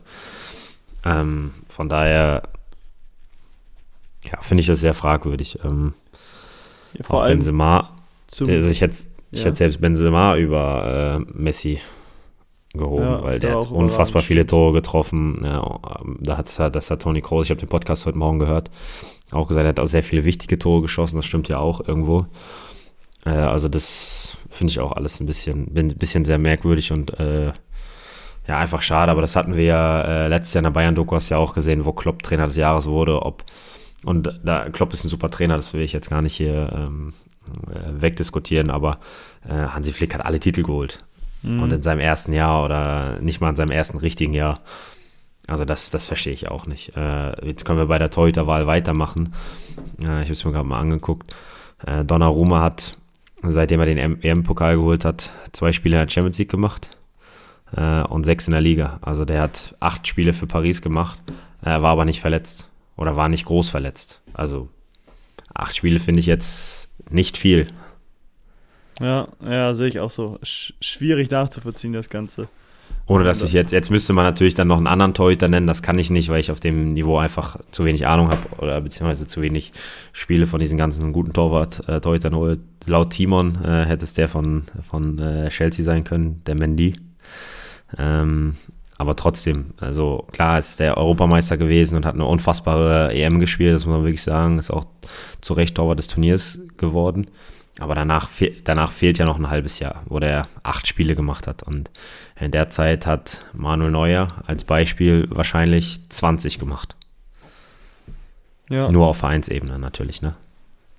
Ähm, 1.04 1.52
von 1.68 1.88
daher 1.88 2.42
ja, 4.24 4.40
finde 4.40 4.60
ich 4.60 4.66
das 4.66 4.80
sehr 4.80 4.94
fragwürdig. 4.94 5.58
Ähm, 5.64 5.94
ja, 6.94 7.04
vor 7.04 7.22
allem 7.22 7.38
Benzema, 7.38 7.96
also 8.30 8.46
ich 8.46 8.80
hätte, 8.80 8.96
ich 9.30 9.44
ja. 9.44 9.54
selbst 9.54 9.80
Benzema 9.80 10.36
über 10.36 11.24
äh, 11.28 11.32
Messi 11.32 11.80
gehoben, 12.74 13.02
ja, 13.02 13.22
weil 13.22 13.38
der 13.38 13.58
hat 13.58 13.70
unfassbar 13.70 14.22
viele 14.22 14.46
Tore 14.46 14.72
getroffen. 14.72 15.40
Ja, 15.44 15.80
da 16.20 16.38
hat's, 16.38 16.56
das 16.56 16.90
hat 16.90 17.02
Toni 17.02 17.20
Kroos, 17.20 17.46
ich 17.46 17.50
habe 17.50 17.60
den 17.60 17.68
Podcast 17.68 18.06
heute 18.06 18.18
Morgen 18.18 18.38
gehört, 18.38 18.70
auch 19.30 19.48
gesagt, 19.48 19.64
er 19.64 19.70
hat 19.70 19.80
auch 19.80 19.86
sehr 19.86 20.02
viele 20.02 20.24
wichtige 20.24 20.58
Tore 20.58 20.82
geschossen, 20.82 21.16
das 21.16 21.26
stimmt 21.26 21.48
ja 21.48 21.58
auch 21.58 21.86
irgendwo. 21.86 22.26
Äh, 23.24 23.30
also 23.30 23.68
das 23.68 24.36
finde 24.50 24.70
ich 24.70 24.80
auch 24.80 24.92
alles 24.92 25.20
ein 25.20 25.26
bisschen, 25.26 25.72
ein 25.76 25.88
bisschen 25.88 26.24
sehr 26.24 26.38
merkwürdig 26.38 26.92
und 26.92 27.18
äh, 27.18 27.52
ja, 28.48 28.58
einfach 28.58 28.82
schade, 28.82 29.12
aber 29.12 29.20
das 29.20 29.36
hatten 29.36 29.56
wir 29.56 29.64
ja 29.64 30.02
äh, 30.02 30.28
letztes 30.28 30.54
Jahr 30.54 30.60
in 30.60 30.64
der 30.64 30.70
Bayern-Doku 30.72 31.14
hast 31.14 31.28
ja 31.28 31.38
auch 31.38 31.54
gesehen, 31.54 31.84
wo 31.84 31.92
Klopp 31.92 32.22
Trainer 32.22 32.46
des 32.46 32.56
Jahres 32.56 32.86
wurde, 32.86 33.22
ob 33.22 33.44
und 34.04 34.40
da 34.42 34.68
Klopp 34.70 34.92
ist 34.92 35.04
ein 35.04 35.08
super 35.08 35.30
Trainer, 35.30 35.56
das 35.56 35.74
will 35.74 35.82
ich 35.82 35.92
jetzt 35.92 36.10
gar 36.10 36.22
nicht 36.22 36.34
hier 36.34 36.72
ähm, 36.74 37.12
äh, 37.70 38.02
wegdiskutieren, 38.02 38.70
aber 38.70 38.98
äh, 39.48 39.52
Hansi 39.52 39.92
Flick 39.92 40.14
hat 40.14 40.24
alle 40.24 40.40
Titel 40.40 40.62
geholt. 40.62 41.04
Mhm. 41.42 41.62
Und 41.62 41.72
in 41.72 41.82
seinem 41.82 42.00
ersten 42.00 42.32
Jahr 42.32 42.64
oder 42.64 43.20
nicht 43.20 43.40
mal 43.40 43.50
in 43.50 43.56
seinem 43.56 43.70
ersten 43.70 43.98
richtigen 43.98 44.34
Jahr. 44.34 44.60
Also 45.48 45.64
das, 45.64 45.90
das 45.90 46.06
verstehe 46.06 46.32
ich 46.32 46.48
auch 46.48 46.66
nicht. 46.66 46.96
Äh, 46.96 47.46
jetzt 47.46 47.64
können 47.64 47.78
wir 47.78 47.86
bei 47.86 47.98
der 47.98 48.10
Torhüterwahl 48.10 48.66
weitermachen. 48.66 49.34
Äh, 50.00 50.22
ich 50.22 50.26
habe 50.26 50.32
es 50.32 50.44
mir 50.44 50.52
gerade 50.52 50.68
mal 50.68 50.80
angeguckt. 50.80 51.34
Äh, 51.84 52.04
Donnarumma 52.04 52.60
hat, 52.62 52.96
seitdem 53.42 53.80
er 53.80 53.86
den 53.86 54.22
EM-Pokal 54.22 54.76
geholt 54.76 55.04
hat, 55.04 55.30
zwei 55.52 55.72
Spiele 55.72 55.96
in 55.96 56.06
der 56.06 56.12
Champions 56.12 56.38
League 56.38 56.50
gemacht 56.50 56.96
äh, 57.76 58.02
und 58.02 58.24
sechs 58.24 58.46
in 58.46 58.52
der 58.52 58.60
Liga. 58.60 58.98
Also 59.02 59.24
der 59.24 59.42
hat 59.42 59.74
acht 59.80 60.06
Spiele 60.06 60.32
für 60.32 60.46
Paris 60.46 60.80
gemacht, 60.80 61.18
Er 61.60 61.82
war 61.82 61.90
aber 61.90 62.04
nicht 62.04 62.20
verletzt 62.20 62.68
oder 62.96 63.16
war 63.16 63.28
nicht 63.28 63.44
groß 63.44 63.70
verletzt. 63.70 64.20
Also 64.34 64.68
acht 65.52 65.76
Spiele 65.76 65.98
finde 65.98 66.20
ich 66.20 66.26
jetzt 66.26 66.88
nicht 67.10 67.36
viel. 67.36 67.68
Ja, 69.00 69.28
ja, 69.44 69.74
sehe 69.74 69.88
ich 69.88 70.00
auch 70.00 70.10
so. 70.10 70.38
Sch 70.42 70.74
schwierig 70.80 71.30
nachzuvollziehen, 71.30 71.92
das 71.92 72.08
Ganze. 72.08 72.48
Ohne 73.06 73.24
dass 73.24 73.42
ich 73.42 73.52
jetzt, 73.52 73.72
jetzt 73.72 73.90
müsste 73.90 74.12
man 74.12 74.24
natürlich 74.24 74.54
dann 74.54 74.68
noch 74.68 74.76
einen 74.76 74.86
anderen 74.86 75.14
Torhüter 75.14 75.48
nennen, 75.48 75.66
das 75.66 75.82
kann 75.82 75.98
ich 75.98 76.10
nicht, 76.10 76.28
weil 76.28 76.40
ich 76.40 76.50
auf 76.50 76.60
dem 76.60 76.92
Niveau 76.92 77.18
einfach 77.18 77.58
zu 77.70 77.84
wenig 77.84 78.06
Ahnung 78.06 78.30
habe 78.30 78.48
oder 78.58 78.80
beziehungsweise 78.80 79.26
zu 79.26 79.42
wenig 79.42 79.72
Spiele 80.12 80.46
von 80.46 80.60
diesen 80.60 80.78
ganzen 80.78 81.12
guten 81.12 81.32
Torwart, 81.32 81.88
äh, 81.88 82.00
Torhütern 82.00 82.34
hole. 82.34 82.58
Laut 82.86 83.10
Timon 83.10 83.62
äh, 83.64 83.86
hätte 83.86 84.04
es 84.04 84.14
der 84.14 84.28
von, 84.28 84.64
von 84.88 85.18
äh, 85.18 85.48
Chelsea 85.48 85.84
sein 85.84 86.04
können, 86.04 86.42
der 86.46 86.54
Mendy. 86.54 86.94
Ähm, 87.98 88.56
aber 89.02 89.16
trotzdem, 89.16 89.74
also 89.80 90.28
klar 90.30 90.60
ist 90.60 90.78
der 90.78 90.96
Europameister 90.96 91.56
gewesen 91.56 91.96
und 91.96 92.06
hat 92.06 92.14
eine 92.14 92.24
unfassbare 92.24 93.12
EM 93.12 93.40
gespielt, 93.40 93.74
das 93.74 93.84
muss 93.84 93.96
man 93.96 94.04
wirklich 94.04 94.22
sagen. 94.22 94.58
Ist 94.58 94.70
auch 94.70 94.86
zu 95.40 95.54
Recht 95.54 95.74
Torwart 95.74 95.98
des 95.98 96.06
Turniers 96.06 96.60
geworden. 96.76 97.26
Aber 97.80 97.96
danach, 97.96 98.28
danach 98.62 98.92
fehlt 98.92 99.18
ja 99.18 99.24
noch 99.24 99.38
ein 99.38 99.50
halbes 99.50 99.80
Jahr, 99.80 100.02
wo 100.06 100.20
der 100.20 100.46
acht 100.62 100.86
Spiele 100.86 101.16
gemacht 101.16 101.48
hat. 101.48 101.64
Und 101.64 101.90
in 102.38 102.52
der 102.52 102.70
Zeit 102.70 103.04
hat 103.04 103.44
Manuel 103.54 103.90
Neuer 103.90 104.28
als 104.46 104.62
Beispiel 104.62 105.26
wahrscheinlich 105.30 106.08
20 106.08 106.60
gemacht. 106.60 106.94
Ja. 108.70 108.88
Nur 108.88 109.08
auf 109.08 109.16
Vereinsebene 109.16 109.80
natürlich, 109.80 110.22
ne? 110.22 110.36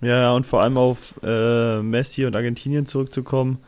Ja, 0.01 0.33
und 0.33 0.45
vor 0.45 0.61
allem 0.61 0.77
auf 0.77 1.15
äh, 1.23 1.81
Messi 1.81 2.25
und 2.25 2.35
Argentinien 2.35 2.85
zurückzukommen. 2.85 3.59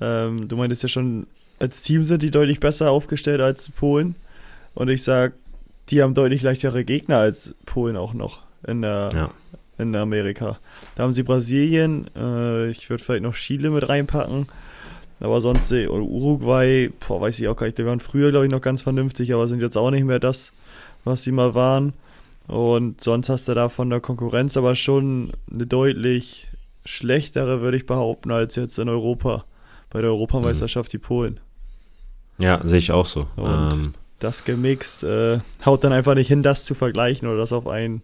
Ähm, 0.00 0.48
du 0.48 0.56
meintest 0.56 0.82
ja 0.82 0.88
schon, 0.88 1.28
als 1.58 1.82
Team 1.82 2.04
sind 2.04 2.22
die 2.22 2.30
deutlich 2.30 2.60
besser 2.60 2.90
aufgestellt 2.90 3.40
als 3.40 3.70
Polen. 3.70 4.14
Und 4.74 4.88
ich 4.88 5.02
sag, 5.02 5.32
die 5.88 6.02
haben 6.02 6.14
deutlich 6.14 6.42
leichtere 6.42 6.84
Gegner 6.84 7.18
als 7.18 7.54
Polen 7.64 7.96
auch 7.96 8.12
noch 8.14 8.42
in 8.66 8.82
der, 8.82 9.10
ja. 9.12 9.30
in 9.78 9.94
Amerika. 9.94 10.58
Da 10.94 11.04
haben 11.04 11.12
sie 11.12 11.22
Brasilien, 11.22 12.10
äh, 12.16 12.68
ich 12.68 12.90
würde 12.90 13.02
vielleicht 13.02 13.22
noch 13.22 13.34
Chile 13.34 13.70
mit 13.70 13.88
reinpacken. 13.88 14.48
Aber 15.20 15.40
sonst, 15.40 15.72
äh, 15.72 15.86
Uruguay, 15.86 16.90
boah, 17.06 17.20
weiß 17.20 17.38
ich 17.40 17.48
auch 17.48 17.56
gar 17.56 17.66
nicht, 17.66 17.78
die 17.78 17.86
waren 17.86 18.00
früher, 18.00 18.30
glaube 18.30 18.46
ich, 18.46 18.52
noch 18.52 18.60
ganz 18.60 18.82
vernünftig, 18.82 19.32
aber 19.32 19.48
sind 19.48 19.62
jetzt 19.62 19.76
auch 19.76 19.90
nicht 19.90 20.04
mehr 20.04 20.18
das, 20.18 20.52
was 21.04 21.22
sie 21.22 21.32
mal 21.32 21.54
waren. 21.54 21.94
Und 22.48 23.02
sonst 23.02 23.28
hast 23.28 23.48
du 23.48 23.54
da 23.54 23.68
von 23.68 23.90
der 23.90 24.00
Konkurrenz 24.00 24.56
aber 24.56 24.74
schon 24.74 25.32
eine 25.50 25.66
deutlich 25.66 26.48
schlechtere, 26.84 27.60
würde 27.60 27.76
ich 27.76 27.86
behaupten, 27.86 28.30
als 28.30 28.56
jetzt 28.56 28.78
in 28.78 28.88
Europa. 28.88 29.44
Bei 29.90 30.00
der 30.00 30.10
Europameisterschaft 30.10 30.90
mhm. 30.90 30.92
die 30.92 30.98
Polen. 30.98 31.40
Ja, 32.38 32.60
sehe 32.64 32.78
ich 32.78 32.92
auch 32.92 33.06
so. 33.06 33.26
Ähm, 33.38 33.94
das 34.18 34.44
gemixt 34.44 35.04
äh, 35.04 35.38
haut 35.64 35.84
dann 35.84 35.92
einfach 35.92 36.14
nicht 36.14 36.28
hin, 36.28 36.42
das 36.42 36.64
zu 36.64 36.74
vergleichen 36.74 37.28
oder 37.28 37.38
das 37.38 37.52
auf 37.52 37.66
einen 37.66 38.02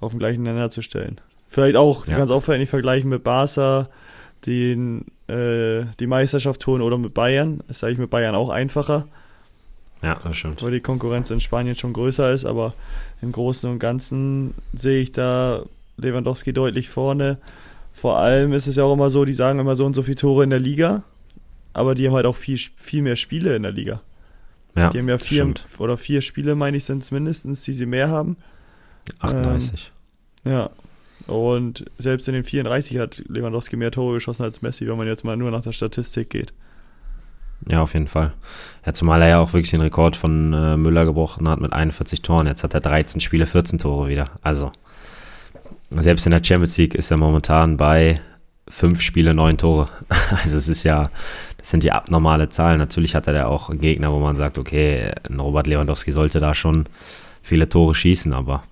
auf 0.00 0.12
den 0.12 0.18
gleichen 0.18 0.42
Nenner 0.42 0.70
zu 0.70 0.82
stellen. 0.82 1.20
Vielleicht 1.48 1.76
auch, 1.76 2.06
ja. 2.06 2.18
ganz 2.18 2.30
auffällig 2.30 2.68
vergleichen 2.68 3.08
mit 3.08 3.24
Barca, 3.24 3.88
den, 4.44 5.06
äh, 5.28 5.84
die 5.98 6.06
Meisterschaft 6.06 6.66
holen 6.66 6.82
oder 6.82 6.98
mit 6.98 7.14
Bayern. 7.14 7.62
Das 7.68 7.78
sage 7.78 7.94
ich 7.94 7.98
mit 7.98 8.10
Bayern 8.10 8.34
auch 8.34 8.50
einfacher. 8.50 9.06
Ja, 10.02 10.20
das 10.22 10.36
stimmt. 10.36 10.62
Weil 10.62 10.72
die 10.72 10.80
Konkurrenz 10.80 11.30
in 11.30 11.40
Spanien 11.40 11.76
schon 11.76 11.94
größer 11.94 12.30
ist, 12.32 12.44
aber 12.44 12.74
im 13.22 13.32
Großen 13.32 13.70
und 13.70 13.78
Ganzen 13.78 14.54
sehe 14.74 15.00
ich 15.00 15.12
da 15.12 15.62
Lewandowski 15.96 16.52
deutlich 16.52 16.90
vorne. 16.90 17.38
Vor 17.92 18.18
allem 18.18 18.52
ist 18.52 18.66
es 18.66 18.76
ja 18.76 18.84
auch 18.84 18.92
immer 18.92 19.08
so, 19.08 19.24
die 19.24 19.32
sagen 19.32 19.58
immer 19.58 19.76
so 19.76 19.86
und 19.86 19.94
so 19.94 20.02
viele 20.02 20.16
Tore 20.16 20.44
in 20.44 20.50
der 20.50 20.60
Liga 20.60 21.02
aber 21.76 21.94
die 21.94 22.06
haben 22.06 22.14
halt 22.14 22.24
auch 22.24 22.36
viel, 22.36 22.58
viel 22.76 23.02
mehr 23.02 23.16
Spiele 23.16 23.54
in 23.54 23.62
der 23.62 23.72
Liga. 23.72 24.00
Ja, 24.74 24.88
die 24.88 24.98
haben 24.98 25.08
ja 25.08 25.18
vier 25.18 25.42
stimmt. 25.42 25.64
oder 25.78 25.98
vier 25.98 26.22
Spiele, 26.22 26.54
meine 26.54 26.78
ich, 26.78 26.84
sind 26.84 27.02
es 27.02 27.10
mindestens, 27.10 27.64
die 27.64 27.74
sie 27.74 27.84
mehr 27.84 28.08
haben. 28.08 28.38
38. 29.20 29.92
Ähm, 30.44 30.52
ja. 30.52 30.70
Und 31.26 31.84
selbst 31.98 32.28
in 32.28 32.34
den 32.34 32.44
34 32.44 32.98
hat 32.98 33.22
Lewandowski 33.28 33.76
mehr 33.76 33.90
Tore 33.90 34.14
geschossen 34.14 34.44
als 34.44 34.62
Messi, 34.62 34.86
wenn 34.88 34.96
man 34.96 35.06
jetzt 35.06 35.22
mal 35.24 35.36
nur 35.36 35.50
nach 35.50 35.62
der 35.62 35.72
Statistik 35.72 36.30
geht. 36.30 36.54
Ja, 37.68 37.82
auf 37.82 37.92
jeden 37.92 38.08
Fall. 38.08 38.32
Ja, 38.86 38.94
zumal 38.94 39.20
er 39.20 39.28
ja 39.28 39.38
auch 39.38 39.52
wirklich 39.52 39.70
den 39.70 39.80
Rekord 39.82 40.16
von 40.16 40.54
äh, 40.54 40.78
Müller 40.78 41.04
gebrochen 41.04 41.46
hat 41.46 41.60
mit 41.60 41.74
41 41.74 42.22
Toren. 42.22 42.46
Jetzt 42.46 42.64
hat 42.64 42.72
er 42.72 42.80
13 42.80 43.20
Spiele, 43.20 43.44
14 43.44 43.78
Tore 43.78 44.08
wieder. 44.08 44.30
Also, 44.40 44.72
selbst 45.90 46.24
in 46.24 46.32
der 46.32 46.42
Champions 46.42 46.78
League 46.78 46.94
ist 46.94 47.10
er 47.10 47.18
momentan 47.18 47.76
bei 47.76 48.20
fünf 48.68 49.00
Spiele, 49.00 49.34
neun 49.34 49.58
Tore. 49.58 49.88
Also 50.42 50.56
es 50.56 50.68
ist 50.68 50.84
ja, 50.84 51.10
das 51.58 51.70
sind 51.70 51.82
die 51.82 51.92
abnormale 51.92 52.48
Zahlen. 52.48 52.78
Natürlich 52.78 53.14
hat 53.14 53.26
er 53.26 53.32
da 53.32 53.46
auch 53.46 53.70
Gegner, 53.70 54.12
wo 54.12 54.18
man 54.18 54.36
sagt, 54.36 54.58
okay, 54.58 55.12
Robert 55.36 55.66
Lewandowski 55.66 56.12
sollte 56.12 56.40
da 56.40 56.54
schon 56.54 56.86
viele 57.42 57.68
Tore 57.68 57.94
schießen, 57.94 58.32
aber 58.32 58.64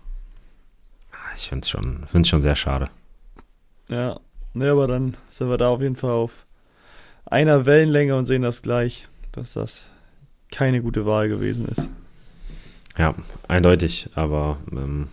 ich 1.37 1.49
finde 1.49 1.63
es 1.63 1.71
schon, 1.71 2.07
schon 2.25 2.43
sehr 2.43 2.57
schade. 2.57 2.89
Ja, 3.89 4.19
ne, 4.53 4.71
aber 4.71 4.87
dann 4.87 5.17
sind 5.31 5.49
wir 5.49 5.59
da 5.59 5.69
auf 5.69 5.81
jeden 5.81 5.97
Fall 5.97 6.11
auf 6.11 6.47
einer 7.27 7.67
Wellenlänge 7.67 8.17
und 8.17 8.27
sehen 8.27 8.43
das 8.43 8.63
gleich, 8.63 9.07
dass 9.33 9.55
das 9.55 9.91
keine 10.51 10.83
gute 10.83 11.07
Wahl 11.07 11.29
gewesen 11.29 11.67
ist. 11.67 11.91
Ja, 12.97 13.15
eindeutig, 13.49 14.09
aber 14.15 14.59
ähm, 14.71 15.09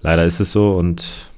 leider 0.00 0.24
ist 0.24 0.40
es 0.40 0.52
so 0.52 0.72
und 0.72 1.29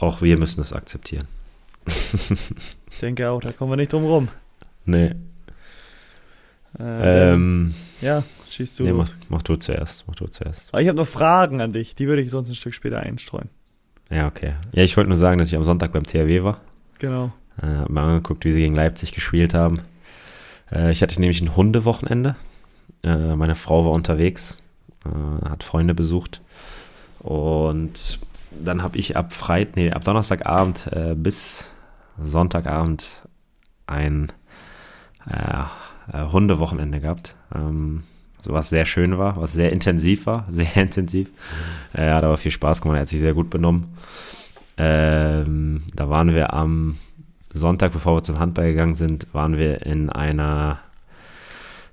auch 0.00 0.22
wir 0.22 0.36
müssen 0.36 0.60
es 0.60 0.72
akzeptieren. 0.72 1.26
ich 1.86 2.98
denke 3.00 3.30
auch, 3.30 3.40
da 3.40 3.52
kommen 3.52 3.72
wir 3.72 3.76
nicht 3.76 3.92
drum 3.92 4.04
rum. 4.04 4.28
Nee. 4.84 5.14
Äh, 6.78 7.32
ähm, 7.32 7.74
ja, 8.00 8.22
schießt 8.48 8.78
du. 8.78 8.84
Nee, 8.84 8.92
mach, 8.92 9.10
mach, 9.28 9.42
du 9.42 9.56
zuerst. 9.56 10.04
Mach 10.06 10.14
du 10.14 10.26
zuerst. 10.26 10.68
Aber 10.72 10.82
ich 10.82 10.88
habe 10.88 10.98
noch 10.98 11.06
Fragen 11.06 11.60
an 11.60 11.72
dich, 11.72 11.94
die 11.94 12.06
würde 12.06 12.22
ich 12.22 12.30
sonst 12.30 12.50
ein 12.50 12.56
Stück 12.56 12.74
später 12.74 13.00
einstreuen. 13.00 13.48
Ja, 14.10 14.26
okay. 14.26 14.54
Ja, 14.72 14.82
ich 14.84 14.96
wollte 14.96 15.08
nur 15.08 15.18
sagen, 15.18 15.38
dass 15.38 15.48
ich 15.48 15.56
am 15.56 15.64
Sonntag 15.64 15.92
beim 15.92 16.04
THW 16.04 16.42
war. 16.42 16.60
Genau. 16.98 17.32
Äh, 17.60 17.66
hab 17.66 17.90
mir 17.90 18.00
angeguckt, 18.00 18.44
wie 18.44 18.52
sie 18.52 18.62
gegen 18.62 18.74
Leipzig 18.74 19.12
gespielt 19.12 19.54
haben. 19.54 19.80
Äh, 20.72 20.92
ich 20.92 21.02
hatte 21.02 21.20
nämlich 21.20 21.40
ein 21.40 21.56
Hundewochenende. 21.56 22.36
Äh, 23.02 23.36
meine 23.36 23.54
Frau 23.54 23.84
war 23.84 23.92
unterwegs, 23.92 24.56
äh, 25.04 25.48
hat 25.48 25.62
Freunde 25.62 25.94
besucht. 25.94 26.40
Und 27.20 28.18
dann 28.62 28.82
habe 28.82 28.98
ich 28.98 29.16
ab 29.16 29.32
Freit, 29.32 29.76
nee, 29.76 29.90
ab 29.90 30.04
Donnerstagabend 30.04 30.88
äh, 30.92 31.14
bis 31.14 31.70
Sonntagabend 32.18 33.08
ein 33.86 34.32
äh, 35.30 35.62
äh, 36.12 36.26
Hundewochenende 36.32 37.00
gehabt. 37.00 37.36
Ähm, 37.54 38.04
so 38.40 38.52
was 38.52 38.70
sehr 38.70 38.86
schön 38.86 39.18
war, 39.18 39.36
was 39.40 39.52
sehr 39.52 39.72
intensiv 39.72 40.26
war, 40.26 40.46
sehr 40.50 40.76
intensiv. 40.76 41.30
Er 41.92 42.14
hat 42.14 42.24
aber 42.24 42.36
viel 42.36 42.52
Spaß 42.52 42.82
gemacht, 42.82 42.96
er 42.96 43.02
hat 43.02 43.08
sich 43.08 43.20
sehr 43.20 43.34
gut 43.34 43.50
benommen. 43.50 43.96
Ähm, 44.76 45.82
da 45.94 46.08
waren 46.08 46.34
wir 46.34 46.54
am 46.54 46.96
Sonntag, 47.52 47.92
bevor 47.92 48.16
wir 48.16 48.22
zum 48.22 48.38
Handball 48.38 48.68
gegangen 48.68 48.94
sind, 48.94 49.26
waren 49.32 49.56
wir 49.56 49.84
in 49.84 50.10
einer, 50.10 50.78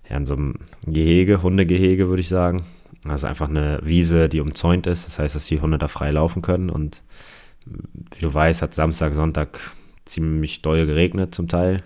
ja, 0.10 0.18
in 0.18 0.26
so 0.26 0.36
einem 0.36 0.56
Gehege, 0.86 1.42
Hundegehege, 1.42 2.08
würde 2.10 2.22
ich 2.22 2.30
sagen. 2.30 2.64
Also 3.08 3.28
einfach 3.28 3.50
eine 3.50 3.80
Wiese, 3.84 4.30
die 4.30 4.42
umzäunt 4.42 4.88
ist. 4.88 5.06
Das 5.06 5.20
heißt, 5.20 5.36
dass 5.36 5.46
die 5.46 5.62
Hunde 5.62 5.78
da 5.78 5.88
frei 5.88 6.12
laufen 6.12 6.42
können. 6.42 6.70
Und 6.70 7.04
wie 7.66 8.22
du 8.22 8.34
weißt, 8.34 8.62
hat 8.62 8.74
Samstag, 8.74 9.14
Sonntag 9.14 9.60
ziemlich 10.06 10.62
doll 10.62 10.86
geregnet 10.86 11.36
zum 11.36 11.48
Teil. 11.48 11.84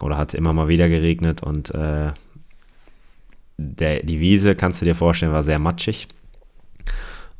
Oder 0.00 0.16
hat 0.16 0.34
immer 0.34 0.52
mal 0.52 0.68
wieder 0.68 0.88
geregnet. 0.88 1.42
Und 1.42 1.70
äh, 1.70 2.12
der, 3.56 4.02
die 4.02 4.20
Wiese, 4.20 4.54
kannst 4.54 4.80
du 4.80 4.84
dir 4.84 4.94
vorstellen, 4.94 5.32
war 5.32 5.42
sehr 5.42 5.58
matschig. 5.58 6.08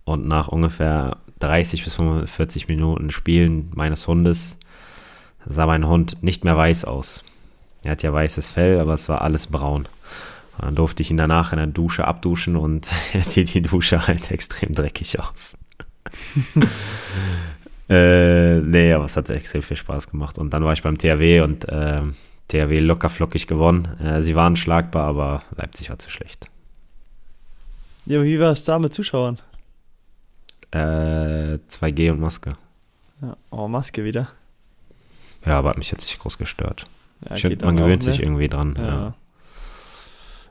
Und 0.05 0.27
nach 0.27 0.49
ungefähr 0.49 1.19
30 1.41 1.85
bis 1.85 1.95
45 1.95 2.69
Minuten 2.69 3.11
Spielen 3.11 3.71
meines 3.75 4.07
Hundes 4.07 4.59
sah 5.45 5.67
mein 5.67 5.87
Hund 5.87 6.23
nicht 6.23 6.45
mehr 6.45 6.57
weiß 6.57 6.85
aus. 6.85 7.25
Er 7.85 7.93
hat 7.93 8.03
ja 8.03 8.13
weißes 8.13 8.51
Fell, 8.51 8.81
aber 8.81 8.95
es 8.95 9.09
war 9.09 9.23
alles 9.23 9.47
braun. 9.47 9.87
Und 10.59 10.65
dann 10.65 10.75
durfte 10.75 11.03
ich 11.03 11.11
ihn 11.11 11.17
danach 11.17 11.53
in 11.53 11.59
der 11.59 11.67
Dusche 11.67 12.07
abduschen 12.07 12.57
und 12.57 12.89
er 13.13 13.23
sieht 13.23 13.53
die 13.55 13.63
Dusche 13.63 14.07
halt 14.07 14.31
extrem 14.31 14.75
dreckig 14.75 15.19
aus. 15.21 15.57
äh, 17.89 18.59
nee, 18.61 18.93
aber 18.93 19.05
es 19.05 19.17
hat 19.17 19.29
extrem 19.31 19.63
viel 19.63 19.77
Spaß 19.77 20.11
gemacht. 20.11 20.39
Und 20.39 20.53
dann 20.53 20.65
war 20.65 20.73
ich 20.73 20.83
beim 20.83 20.99
THW 20.99 21.41
und 21.41 21.69
äh, 21.69 22.03
THW 22.49 22.79
locker 22.81 23.11
flockig 23.11 23.47
gewonnen. 23.47 23.87
Äh, 24.01 24.23
sie 24.23 24.35
waren 24.35 24.57
schlagbar, 24.57 25.07
aber 25.09 25.43
Leipzig 25.57 25.91
war 25.91 25.99
zu 25.99 26.11
schlecht. 26.11 26.49
Ja, 28.07 28.23
wie 28.23 28.39
war 28.39 28.53
es 28.53 28.65
da 28.65 28.79
mit 28.79 28.95
Zuschauern? 28.95 29.39
Äh, 30.71 31.59
2G 31.69 32.13
und 32.13 32.21
Maske. 32.21 32.57
Ja, 33.21 33.37
oh, 33.51 33.67
Maske 33.67 34.05
wieder. 34.05 34.29
Ja, 35.45 35.59
aber 35.59 35.71
hat 35.71 35.79
mich 35.79 35.91
jetzt 35.91 36.03
nicht 36.03 36.19
groß 36.19 36.39
gestört. 36.39 36.87
Ja, 37.29 37.37
find, 37.37 37.63
man 37.63 37.77
gewöhnt 37.77 38.03
auch, 38.03 38.07
sich 38.07 38.19
ne? 38.19 38.25
irgendwie 38.25 38.49
dran. 38.49 38.75
Ja. 38.77 38.85
ja. 38.85 39.15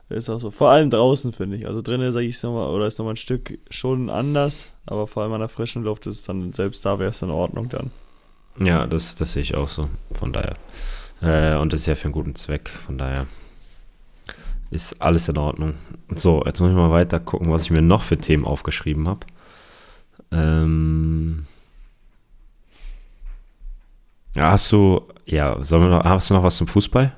Ist 0.08 0.30
auch 0.30 0.38
so. 0.38 0.50
Vor 0.50 0.70
allem 0.70 0.90
draußen, 0.90 1.32
finde 1.32 1.56
ich. 1.56 1.66
Also 1.66 1.82
drinnen 1.82 2.12
sage 2.12 2.26
ich 2.26 2.40
nochmal, 2.42 2.70
oder 2.70 2.86
ist 2.86 2.98
nochmal 2.98 3.14
ein 3.14 3.18
Stück 3.18 3.58
schon 3.70 4.08
anders, 4.08 4.72
aber 4.86 5.06
vor 5.06 5.22
allem 5.22 5.32
an 5.32 5.40
der 5.40 5.48
frischen 5.48 5.82
Luft 5.82 6.06
ist 6.06 6.20
es 6.20 6.22
dann, 6.22 6.52
selbst 6.52 6.84
da 6.86 6.98
wäre 6.98 7.10
es 7.10 7.22
in 7.22 7.30
Ordnung 7.30 7.68
dann. 7.68 7.90
Ja, 8.58 8.86
das, 8.86 9.16
das 9.16 9.32
sehe 9.32 9.42
ich 9.42 9.56
auch 9.56 9.68
so. 9.68 9.88
Von 10.12 10.32
daher. 10.32 10.56
Äh, 11.22 11.56
und 11.56 11.72
das 11.72 11.80
ist 11.80 11.86
ja 11.86 11.94
für 11.96 12.04
einen 12.04 12.12
guten 12.12 12.36
Zweck. 12.36 12.68
Von 12.68 12.98
daher 12.98 13.26
ist 14.70 15.00
alles 15.02 15.28
in 15.28 15.38
Ordnung. 15.38 15.74
So, 16.14 16.42
jetzt 16.44 16.60
muss 16.60 16.70
ich 16.70 16.76
mal 16.76 16.90
weiter 16.90 17.20
gucken, 17.20 17.50
was 17.50 17.64
ich 17.64 17.70
mir 17.70 17.82
noch 17.82 18.02
für 18.02 18.18
Themen 18.18 18.44
aufgeschrieben 18.44 19.08
habe. 19.08 19.26
Ähm, 20.30 21.46
ja, 24.34 24.50
hast 24.52 24.70
du, 24.70 25.02
ja, 25.24 25.64
sollen 25.64 25.82
wir 25.82 25.88
noch, 25.88 26.04
hast 26.04 26.30
du 26.30 26.34
noch 26.34 26.42
was 26.42 26.56
zum 26.56 26.68
Fußball? 26.68 27.12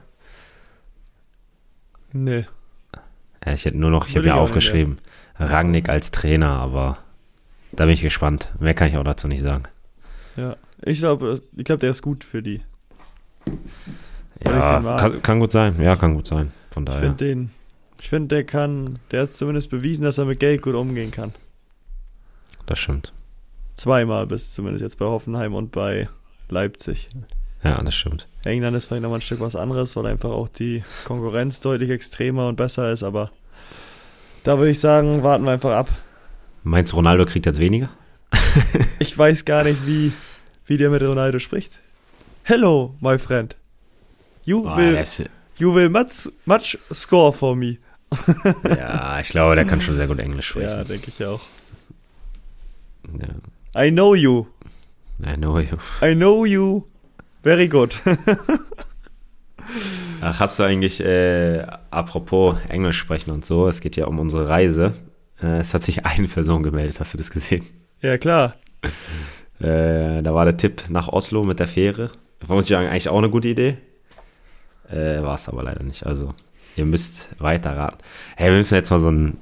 Nee. 2.12 2.46
Ja, 3.44 3.53
ich 3.53 3.64
hätte 3.64 3.79
nur 3.79 3.90
noch, 3.90 4.09
ich 4.09 4.16
habe 4.16 4.27
mir 4.27 4.35
aufgeschrieben, 4.35 4.98
Rangnick 5.38 5.88
als 5.88 6.11
Trainer, 6.11 6.51
aber 6.51 6.98
da 7.72 7.85
bin 7.85 7.94
ich 7.94 8.03
gespannt. 8.03 8.53
Mehr 8.59 8.74
kann 8.74 8.88
ich 8.88 8.96
auch 8.96 9.05
dazu 9.05 9.29
nicht 9.29 9.42
sagen. 9.42 9.64
Ja, 10.37 10.57
ich 10.83 10.98
glaube, 10.98 11.40
ich 11.57 11.64
glaube, 11.64 11.81
der 11.81 11.90
ist 11.90 12.03
gut 12.03 12.24
für 12.24 12.42
die. 12.42 12.62
Ja, 14.44 14.81
kann, 14.98 15.22
kann, 15.22 15.40
gut 15.40 15.53
sein. 15.53 15.81
Ja, 15.81 15.96
kann 15.96 16.14
gut 16.14 16.27
sein. 16.27 16.53
Von 16.70 16.85
daher. 16.85 17.01
Ich 17.01 17.07
finde 17.07 17.24
den, 17.24 17.51
ich 18.01 18.09
finde, 18.09 18.29
der 18.29 18.44
kann, 18.44 18.98
der 19.11 19.22
hat 19.22 19.33
zumindest 19.33 19.70
bewiesen, 19.70 20.05
dass 20.05 20.18
er 20.18 20.24
mit 20.24 20.38
Geld 20.40 20.62
gut 20.62 20.74
umgehen 20.74 21.11
kann. 21.11 21.33
Das 22.66 22.79
stimmt. 22.79 23.12
Zweimal 23.74 24.27
bis 24.27 24.53
zumindest 24.53 24.83
jetzt 24.83 24.98
bei 24.98 25.07
Hoffenheim 25.07 25.55
und 25.55 25.72
bei 25.72 26.09
Leipzig. 26.51 27.09
Ja, 27.64 27.82
das 27.82 27.94
stimmt. 27.94 28.28
England 28.44 28.76
ist 28.76 28.86
vielleicht 28.86 29.02
nochmal 29.02 29.18
ein 29.18 29.22
Stück 29.22 29.40
was 29.40 29.56
anderes, 29.56 29.96
weil 29.96 30.06
einfach 30.06 30.30
auch 30.30 30.48
die 30.48 30.84
Konkurrenz 31.04 31.60
deutlich 31.60 31.90
extremer 31.90 32.46
und 32.46 32.56
besser 32.56 32.92
ist, 32.92 33.02
aber 33.02 33.30
da 34.44 34.58
würde 34.58 34.70
ich 34.70 34.80
sagen, 34.80 35.22
warten 35.22 35.44
wir 35.44 35.52
einfach 35.52 35.72
ab. 35.72 35.88
Meinst 36.62 36.92
du, 36.92 36.96
Ronaldo 36.96 37.26
kriegt 37.26 37.46
jetzt 37.46 37.58
weniger? 37.58 37.90
ich 38.98 39.16
weiß 39.16 39.44
gar 39.44 39.64
nicht, 39.64 39.86
wie, 39.86 40.12
wie 40.66 40.76
der 40.76 40.90
mit 40.90 41.02
Ronaldo 41.02 41.38
spricht. 41.38 41.72
Hello, 42.44 42.94
my 43.00 43.18
friend. 43.18 43.56
You 44.44 44.64
oh, 44.66 44.76
will, 44.76 45.04
you 45.56 45.74
will 45.74 45.90
much, 45.90 46.30
much 46.46 46.78
score 46.92 47.32
for 47.32 47.54
me. 47.54 47.78
ja, 48.64 49.20
ich 49.20 49.28
glaube, 49.28 49.54
der 49.54 49.66
kann 49.66 49.80
schon 49.80 49.96
sehr 49.96 50.06
gut 50.06 50.18
Englisch 50.18 50.48
sprechen. 50.48 50.78
Ja, 50.78 50.84
denke 50.84 51.10
ich 51.14 51.24
auch. 51.26 51.40
Ja. 53.20 53.84
I 53.84 53.90
know 53.90 54.14
you. 54.14 54.46
I 55.22 55.34
know 55.34 55.58
you. 55.58 55.76
I 56.00 56.14
know 56.14 56.46
you. 56.46 56.84
Very 57.42 57.68
good. 57.68 58.01
Ach, 60.20 60.40
hast 60.40 60.59
du 60.59 60.64
eigentlich, 60.64 61.01
äh, 61.01 61.64
apropos 61.90 62.57
Englisch 62.68 62.98
sprechen 62.98 63.31
und 63.31 63.44
so, 63.44 63.68
es 63.68 63.81
geht 63.81 63.96
ja 63.96 64.07
um 64.07 64.18
unsere 64.18 64.48
Reise. 64.48 64.94
Äh, 65.40 65.59
es 65.59 65.74
hat 65.74 65.85
sich 65.85 66.05
eine 66.07 66.27
Person 66.27 66.62
gemeldet, 66.62 66.98
hast 67.01 67.14
du 67.14 67.18
das 67.18 67.31
gesehen? 67.31 67.64
Ja, 68.01 68.18
klar. 68.18 68.55
Äh, 69.61 70.22
da 70.22 70.37
war 70.37 70.44
der 70.44 70.57
Tipp 70.57 70.85
nach 70.88 71.09
Oslo 71.09 71.42
mit 71.42 71.59
der 71.59 71.66
Fähre. 71.66 72.12
Das 72.38 72.48
muss 72.48 72.66
ich 72.66 72.70
sagen, 72.70 72.87
eigentlich 72.87 73.09
auch 73.09 73.18
eine 73.18 73.29
gute 73.29 73.48
Idee. 73.48 73.77
Äh, 74.88 75.20
war 75.20 75.35
es 75.35 75.48
aber 75.48 75.64
leider 75.64 75.83
nicht. 75.83 76.07
Also, 76.07 76.33
ihr 76.77 76.85
müsst 76.85 77.29
weiter 77.40 77.77
raten. 77.77 77.98
Hey, 78.37 78.53
wir 78.53 78.59
müssen 78.59 78.77
jetzt 78.77 78.90
mal 78.90 79.01
so 79.01 79.11
ein. 79.11 79.37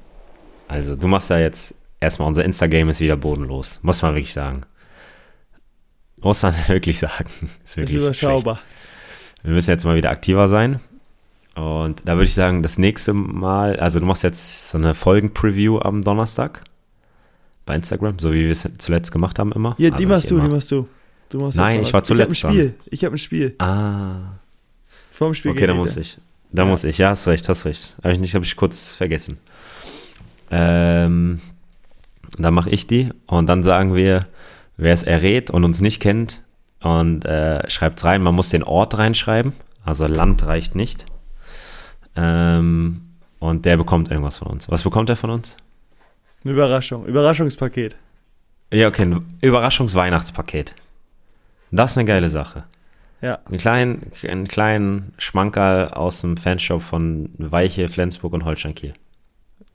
Also, 0.67 0.95
du 0.95 1.07
machst 1.07 1.29
ja 1.29 1.37
jetzt 1.37 1.75
erstmal 1.99 2.27
unser 2.27 2.43
Insta-Game 2.43 2.89
ist 2.89 2.99
wieder 2.99 3.15
bodenlos. 3.15 3.79
Muss 3.83 4.01
man 4.01 4.15
wirklich 4.15 4.33
sagen. 4.33 4.61
Muss 6.27 6.43
man 6.43 6.53
wirklich 6.67 6.99
sagen. 6.99 7.29
Ist, 7.63 7.77
wirklich 7.77 7.95
ist 7.95 8.03
überschaubar. 8.03 8.55
Schlecht. 8.55 9.45
Wir 9.45 9.53
müssen 9.53 9.69
jetzt 9.69 9.85
mal 9.85 9.95
wieder 9.95 10.09
aktiver 10.09 10.49
sein. 10.49 10.81
Und 11.55 12.01
da 12.03 12.15
würde 12.15 12.25
ich 12.25 12.33
sagen, 12.33 12.63
das 12.63 12.77
nächste 12.77 13.13
Mal, 13.13 13.79
also 13.79 14.01
du 14.01 14.05
machst 14.05 14.23
jetzt 14.23 14.71
so 14.71 14.77
eine 14.77 14.93
Folgen-Preview 14.93 15.79
am 15.79 16.01
Donnerstag 16.01 16.65
bei 17.65 17.75
Instagram, 17.75 18.19
so 18.19 18.33
wie 18.33 18.43
wir 18.43 18.51
es 18.51 18.67
zuletzt 18.77 19.13
gemacht 19.13 19.39
haben 19.39 19.53
immer. 19.53 19.75
Ja, 19.77 19.89
die 19.89 20.03
also 20.03 20.07
machst 20.09 20.31
du, 20.31 20.35
immer. 20.35 20.47
die 20.47 20.53
machst 20.53 20.71
du. 20.71 20.87
du 21.29 21.39
machst 21.39 21.57
Nein, 21.57 21.81
ich 21.81 21.93
war 21.93 22.03
zuletzt 22.03 22.33
Ich 22.33 22.43
habe 22.43 22.53
ein 22.53 22.59
Spiel. 22.59 22.75
Ich 22.91 23.05
habe 23.05 23.15
ein 23.15 23.19
Spiel. 23.19 23.55
Ah. 23.59 24.33
Vorm 25.09 25.33
Spiel. 25.33 25.51
Okay, 25.51 25.65
da 25.65 25.75
muss 25.75 25.95
ich. 25.95 26.17
Da 26.51 26.63
ja. 26.63 26.69
muss 26.69 26.83
ich. 26.83 26.97
Ja, 26.97 27.11
hast 27.11 27.25
recht, 27.27 27.47
hast 27.47 27.63
recht. 27.63 27.95
Habe 28.03 28.11
ich 28.11 28.19
nicht, 28.19 28.35
habe 28.35 28.43
ich 28.43 28.57
kurz 28.57 28.91
vergessen. 28.91 29.37
Ähm, 30.51 31.39
dann 32.37 32.53
mache 32.53 32.69
ich 32.69 32.85
die 32.85 33.11
und 33.27 33.47
dann 33.47 33.63
sagen 33.63 33.95
wir, 33.95 34.27
wer 34.77 34.93
es 34.93 35.03
errät 35.03 35.51
und 35.51 35.63
uns 35.63 35.81
nicht 35.81 36.01
kennt 36.01 36.43
und 36.81 37.25
äh, 37.25 37.69
schreibt 37.69 38.03
rein. 38.03 38.21
Man 38.21 38.35
muss 38.35 38.49
den 38.49 38.63
Ort 38.63 38.97
reinschreiben, 38.97 39.53
also 39.83 40.07
Land 40.07 40.45
reicht 40.45 40.75
nicht. 40.75 41.05
Ähm, 42.15 43.01
und 43.39 43.65
der 43.65 43.77
bekommt 43.77 44.09
irgendwas 44.09 44.37
von 44.37 44.47
uns. 44.47 44.69
Was 44.69 44.83
bekommt 44.83 45.09
er 45.09 45.15
von 45.15 45.29
uns? 45.29 45.57
Eine 46.43 46.53
Überraschung, 46.53 47.05
Überraschungspaket. 47.05 47.95
Ja, 48.71 48.87
okay, 48.87 49.03
ein 49.03 49.25
Überraschungsweihnachtspaket. 49.41 50.75
Das 51.71 51.91
ist 51.91 51.97
eine 51.97 52.07
geile 52.07 52.29
Sache. 52.29 52.63
Ja. 53.21 53.39
Einen 53.45 53.57
kleinen, 53.57 54.11
einen 54.27 54.47
kleinen 54.47 55.13
Schmankerl 55.17 55.89
aus 55.89 56.21
dem 56.21 56.37
Fanshop 56.37 56.83
von 56.83 57.29
Weiche, 57.37 57.89
Flensburg 57.89 58.33
und 58.33 58.45
Holstein 58.45 58.75
Kiel. 58.75 58.93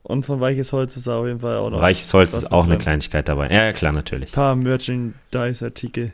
Und 0.04 0.26
von 0.26 0.40
Weiches 0.40 0.72
Holz 0.72 0.96
ist 0.96 1.06
da 1.06 1.20
auf 1.20 1.26
jeden 1.26 1.38
Fall 1.38 1.56
auch 1.58 1.70
noch. 1.70 1.80
Weiches 1.80 2.12
Holz 2.12 2.34
ist 2.34 2.50
auch 2.50 2.66
eine 2.66 2.76
Kleinigkeit 2.76 3.28
dabei. 3.28 3.48
Ja, 3.50 3.72
klar, 3.72 3.92
natürlich. 3.92 4.30
Ein 4.30 4.34
paar 4.34 4.56
Merchandise-Artikel. 4.56 6.12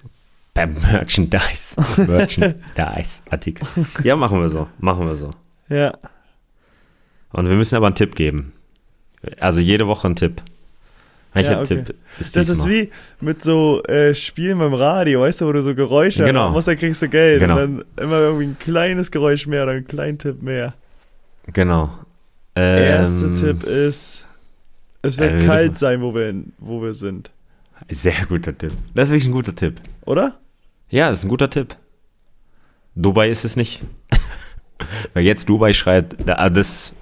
Beim 0.52 0.74
Merchandise. 0.74 1.76
Merchandise-Artikel. 1.96 3.66
Ja, 4.04 4.16
machen 4.16 4.40
wir 4.40 4.50
so. 4.50 4.68
Machen 4.78 5.06
wir 5.06 5.14
so. 5.14 5.30
Ja. 5.68 5.96
Und 7.32 7.48
wir 7.48 7.56
müssen 7.56 7.76
aber 7.76 7.86
einen 7.86 7.94
Tipp 7.94 8.14
geben. 8.14 8.52
Also 9.40 9.60
jede 9.60 9.86
Woche 9.86 10.06
einen 10.06 10.16
Tipp. 10.16 10.42
Welcher 11.32 11.52
ja, 11.52 11.60
okay. 11.60 11.84
Tipp 11.84 11.96
ist 12.18 12.36
Das 12.36 12.48
ist 12.48 12.68
wie 12.68 12.90
mit 13.20 13.42
so 13.42 13.82
äh, 13.84 14.14
Spielen 14.14 14.58
beim 14.58 14.74
Radio, 14.74 15.20
weißt 15.20 15.40
du, 15.40 15.46
wo 15.46 15.52
du 15.52 15.62
so 15.62 15.74
Geräusche 15.74 16.24
genau. 16.24 16.50
musst, 16.50 16.68
dann 16.68 16.76
kriegst 16.76 17.02
du 17.02 17.08
Geld. 17.08 17.40
Genau. 17.40 17.62
Und 17.62 17.84
dann 17.96 18.04
immer 18.04 18.20
irgendwie 18.20 18.44
ein 18.46 18.58
kleines 18.58 19.10
Geräusch 19.10 19.46
mehr 19.46 19.64
oder 19.64 19.72
einen 19.72 19.86
kleinen 19.86 20.18
Tipp 20.18 20.42
mehr. 20.42 20.74
Genau. 21.52 21.90
Ähm, 22.60 22.82
Erster 22.82 23.34
Tipp 23.34 23.62
ist, 23.62 24.26
es 25.02 25.18
wird 25.18 25.44
äh, 25.44 25.46
kalt 25.46 25.76
sein, 25.76 26.02
wo 26.02 26.12
wir, 26.12 26.34
wo 26.58 26.82
wir 26.82 26.92
sind. 26.92 27.30
Sehr 27.88 28.26
guter 28.28 28.56
Tipp. 28.56 28.72
Das 28.94 29.04
ist 29.04 29.10
wirklich 29.10 29.26
ein 29.26 29.32
guter 29.32 29.54
Tipp. 29.54 29.80
Oder? 30.06 30.40
Ja, 30.90 31.08
das 31.08 31.18
ist 31.18 31.24
ein 31.24 31.28
guter 31.28 31.48
Tipp. 31.48 31.76
Dubai 32.96 33.30
ist 33.30 33.44
es 33.44 33.54
nicht. 33.54 33.80
Weil 35.14 35.22
jetzt 35.22 35.48
Dubai 35.48 35.72
schreit, 35.72 36.16
das, 36.26 36.92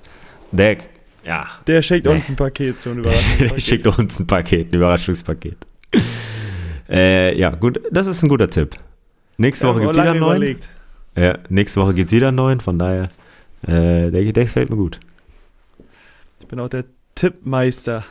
der, 0.52 0.76
ja. 1.24 1.46
Der 1.66 1.80
schickt 1.80 2.04
nee. 2.04 2.12
uns 2.12 2.28
ein 2.28 2.36
Paket, 2.36 2.78
so 2.78 2.90
ein 2.92 2.98
Überraschungspaket. 2.98 3.50
Der 3.50 3.60
schickt 3.60 3.86
uns 3.86 4.20
ein 4.20 4.26
Paket, 4.26 4.72
ein 4.72 4.76
Überraschungspaket. 4.76 5.56
äh, 6.90 7.38
ja, 7.38 7.48
gut, 7.50 7.80
das 7.90 8.06
ist 8.08 8.22
ein 8.22 8.28
guter 8.28 8.50
Tipp. 8.50 8.76
Nächste 9.38 9.66
ja, 9.66 9.72
Woche 9.72 9.80
gibt 9.80 9.92
es 9.92 9.96
wieder 9.96 10.10
einen 10.10 10.20
neuen. 10.20 10.56
Ja, 11.16 11.38
nächste 11.48 11.80
Woche 11.80 11.94
gibt 11.94 12.08
es 12.08 12.12
wieder 12.12 12.28
einen 12.28 12.36
neuen, 12.36 12.60
von 12.60 12.78
daher, 12.78 13.04
äh, 13.62 14.10
der, 14.10 14.32
der 14.32 14.44
gefällt 14.44 14.68
mir 14.68 14.76
gut. 14.76 15.00
Ich 16.46 16.48
bin 16.48 16.60
auch 16.60 16.68
der 16.68 16.84
Tippmeister. 17.16 18.04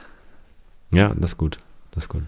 Ja, 0.92 1.14
das 1.16 1.32
ist 1.32 1.38
gut. 1.38 1.58
Das 1.92 2.04
ist 2.04 2.10
gut. 2.10 2.24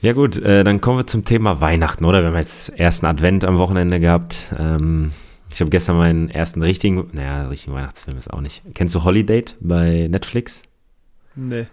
Ja 0.00 0.14
gut, 0.14 0.36
äh, 0.36 0.64
dann 0.64 0.80
kommen 0.80 0.98
wir 0.98 1.06
zum 1.06 1.24
Thema 1.24 1.60
Weihnachten, 1.60 2.04
oder? 2.04 2.22
Wir 2.22 2.30
haben 2.30 2.36
jetzt 2.36 2.70
ersten 2.70 3.06
Advent 3.06 3.44
am 3.44 3.58
Wochenende 3.58 4.00
gehabt. 4.00 4.52
Ähm, 4.58 5.12
ich 5.54 5.60
habe 5.60 5.70
gestern 5.70 5.96
meinen 5.96 6.28
ersten 6.28 6.60
richtigen, 6.60 7.08
naja, 7.12 7.46
richtigen 7.46 7.72
Weihnachtsfilm 7.72 8.18
ist 8.18 8.32
auch 8.32 8.40
nicht. 8.40 8.62
Kennst 8.74 8.96
du 8.96 9.04
Holiday 9.04 9.44
bei 9.60 10.08
Netflix? 10.10 10.64
Nee. 11.36 11.68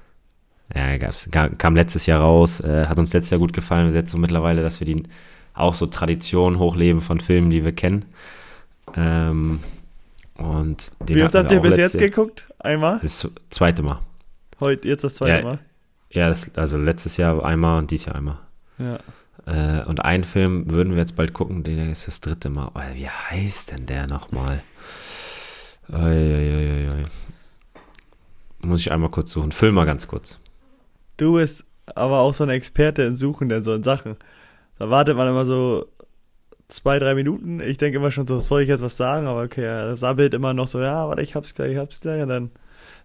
Ja, 0.76 0.96
gab's, 0.98 1.28
kam 1.32 1.76
letztes 1.76 2.06
Jahr 2.06 2.22
raus, 2.22 2.60
äh, 2.60 2.86
hat 2.86 3.00
uns 3.00 3.12
letztes 3.14 3.32
Jahr 3.32 3.40
gut 3.40 3.54
gefallen. 3.54 3.88
Wir 3.88 3.94
setzen 3.94 4.12
so 4.12 4.18
mittlerweile, 4.20 4.62
dass 4.62 4.80
wir 4.80 4.86
die 4.86 5.02
auch 5.56 5.74
so 5.74 5.88
Traditionen 5.88 6.60
hochleben 6.60 7.02
von 7.02 7.20
Filmen, 7.20 7.50
die 7.50 7.66
wir 7.66 7.72
kennen. 7.72 8.06
Ähm, 8.96 9.60
und 10.40 10.92
den 11.00 11.16
Wie 11.16 11.24
oft 11.24 11.36
habt 11.36 11.52
ihr 11.52 11.60
bis 11.60 11.78
jetzt 11.78 11.98
geguckt? 11.98 12.48
Einmal? 12.60 13.00
Das 13.02 13.28
zweite 13.50 13.84
Mal. 13.84 14.00
Heute, 14.60 14.88
jetzt 14.88 15.04
das 15.04 15.16
zweite 15.16 15.38
ja, 15.38 15.44
Mal? 15.44 15.60
Ja, 16.12 16.30
das, 16.30 16.56
also 16.56 16.78
letztes 16.78 17.18
Jahr 17.18 17.44
einmal 17.44 17.78
und 17.78 17.92
dieses 17.92 18.08
Jahr 18.08 18.16
einmal. 18.16 18.40
Ja. 18.78 19.00
Äh, 19.46 19.84
und 19.86 20.04
einen 20.04 20.24
Film 20.24 20.70
würden 20.70 20.94
wir 20.94 21.00
jetzt 21.00 21.16
bald 21.16 21.34
gucken, 21.34 21.64
den 21.64 21.92
ist 21.92 22.08
das 22.08 22.22
dritte 22.22 22.50
Mal. 22.50 22.72
Oh, 22.74 22.80
wie 22.94 23.10
heißt 23.10 23.72
denn 23.72 23.86
der 23.86 24.08
nochmal? 24.08 24.62
Muss 28.62 28.82
ich 28.82 28.92
einmal 28.92 29.10
kurz 29.10 29.32
suchen. 29.32 29.52
Film 29.52 29.76
mal 29.76 29.86
ganz 29.86 30.08
kurz. 30.08 30.40
Du 31.18 31.34
bist 31.34 31.66
aber 31.96 32.20
auch 32.20 32.34
so 32.34 32.44
ein 32.44 32.50
Experte 32.50 33.04
in 33.04 33.16
Suchen 33.16 33.50
in 33.50 33.64
so 33.64 33.82
Sachen. 33.82 34.16
Da 34.78 34.90
wartet 34.90 35.18
man 35.18 35.28
immer 35.28 35.46
so 35.46 35.88
zwei, 36.70 37.00
drei 37.00 37.16
Minuten. 37.16 37.60
Ich 37.60 37.78
denke 37.78 37.98
immer 37.98 38.12
schon 38.12 38.28
so, 38.28 38.40
soll 38.40 38.62
ich 38.62 38.70
jetzt 38.70 38.84
was 38.84 38.96
sagen? 38.96 39.28
Aber 39.28 39.44
okay, 39.44 39.66
er 39.66 39.96
sabbelt 39.96 40.34
immer 40.34 40.54
noch 40.54 40.68
so, 40.68 40.80
ja, 40.80 41.08
warte, 41.08 41.22
ich 41.22 41.36
hab's 41.36 41.54
gleich, 41.54 41.74
ich 41.74 41.78
hab's 41.78 42.00
gleich. 42.00 42.22
Und 42.22 42.30
dann 42.30 42.52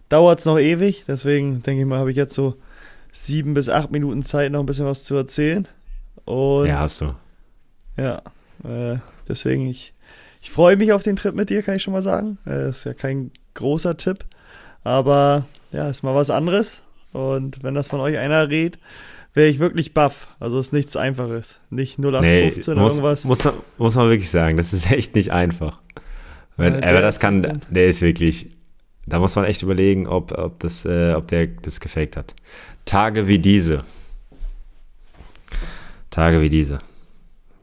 dauert's 0.07 0.45
noch 0.45 0.57
ewig. 0.57 1.03
Deswegen 1.07 1.61
denke 1.63 1.81
ich 1.81 1.87
mal, 1.87 1.99
habe 1.99 2.11
ich 2.11 2.17
jetzt 2.17 2.35
so 2.35 2.55
sieben 3.11 3.53
bis 3.53 3.67
acht 3.67 3.91
Minuten 3.91 4.23
Zeit, 4.23 4.51
noch 4.51 4.61
ein 4.61 4.65
bisschen 4.65 4.85
was 4.85 5.03
zu 5.03 5.15
erzählen. 5.15 5.67
Und 6.25 6.67
ja, 6.67 6.79
hast 6.79 7.01
du. 7.01 7.15
Ja, 7.97 8.21
äh, 8.63 8.97
deswegen, 9.27 9.67
ich, 9.67 9.93
ich 10.41 10.51
freue 10.51 10.77
mich 10.77 10.93
auf 10.93 11.03
den 11.03 11.15
Trip 11.15 11.33
mit 11.33 11.49
dir, 11.49 11.63
kann 11.63 11.75
ich 11.75 11.83
schon 11.83 11.93
mal 11.93 12.01
sagen. 12.01 12.37
Äh, 12.45 12.69
ist 12.69 12.85
ja 12.85 12.93
kein 12.93 13.31
großer 13.53 13.97
Tipp, 13.97 14.25
aber 14.83 15.45
ja, 15.71 15.89
ist 15.89 16.03
mal 16.03 16.15
was 16.15 16.29
anderes. 16.29 16.81
Und 17.13 17.63
wenn 17.63 17.73
das 17.73 17.87
von 17.87 18.01
euch 18.01 18.17
einer 18.17 18.49
redet, 18.49 18.79
wäre 19.35 19.47
ich 19.47 19.59
wirklich 19.59 19.93
baff. 19.93 20.35
Also 20.39 20.57
ist 20.57 20.73
nichts 20.73 20.95
Einfaches. 20.95 21.61
Nicht 21.69 21.99
0815 21.99 22.73
nee, 22.73 22.79
oder 22.79 22.89
irgendwas. 22.89 23.25
Muss, 23.25 23.47
muss 23.77 23.95
man 23.95 24.09
wirklich 24.09 24.31
sagen, 24.31 24.57
das 24.57 24.73
ist 24.73 24.89
echt 24.91 25.13
nicht 25.13 25.31
einfach. 25.31 25.79
Wenn, 26.57 26.73
ja, 26.73 26.89
aber 26.89 27.01
das 27.01 27.19
kann, 27.19 27.61
der 27.69 27.87
ist 27.87 28.01
wirklich, 28.01 28.49
da 29.05 29.19
muss 29.19 29.35
man 29.35 29.45
echt 29.45 29.61
überlegen, 29.61 30.07
ob, 30.07 30.31
ob, 30.31 30.59
das, 30.59 30.85
äh, 30.85 31.13
ob 31.13 31.27
der 31.27 31.47
das 31.47 31.79
gefaked 31.79 32.17
hat. 32.17 32.33
Tage 32.85 33.27
wie 33.27 33.37
diese. 33.37 33.83
Tage 36.09 36.41
wie 36.41 36.49
diese. 36.49 36.79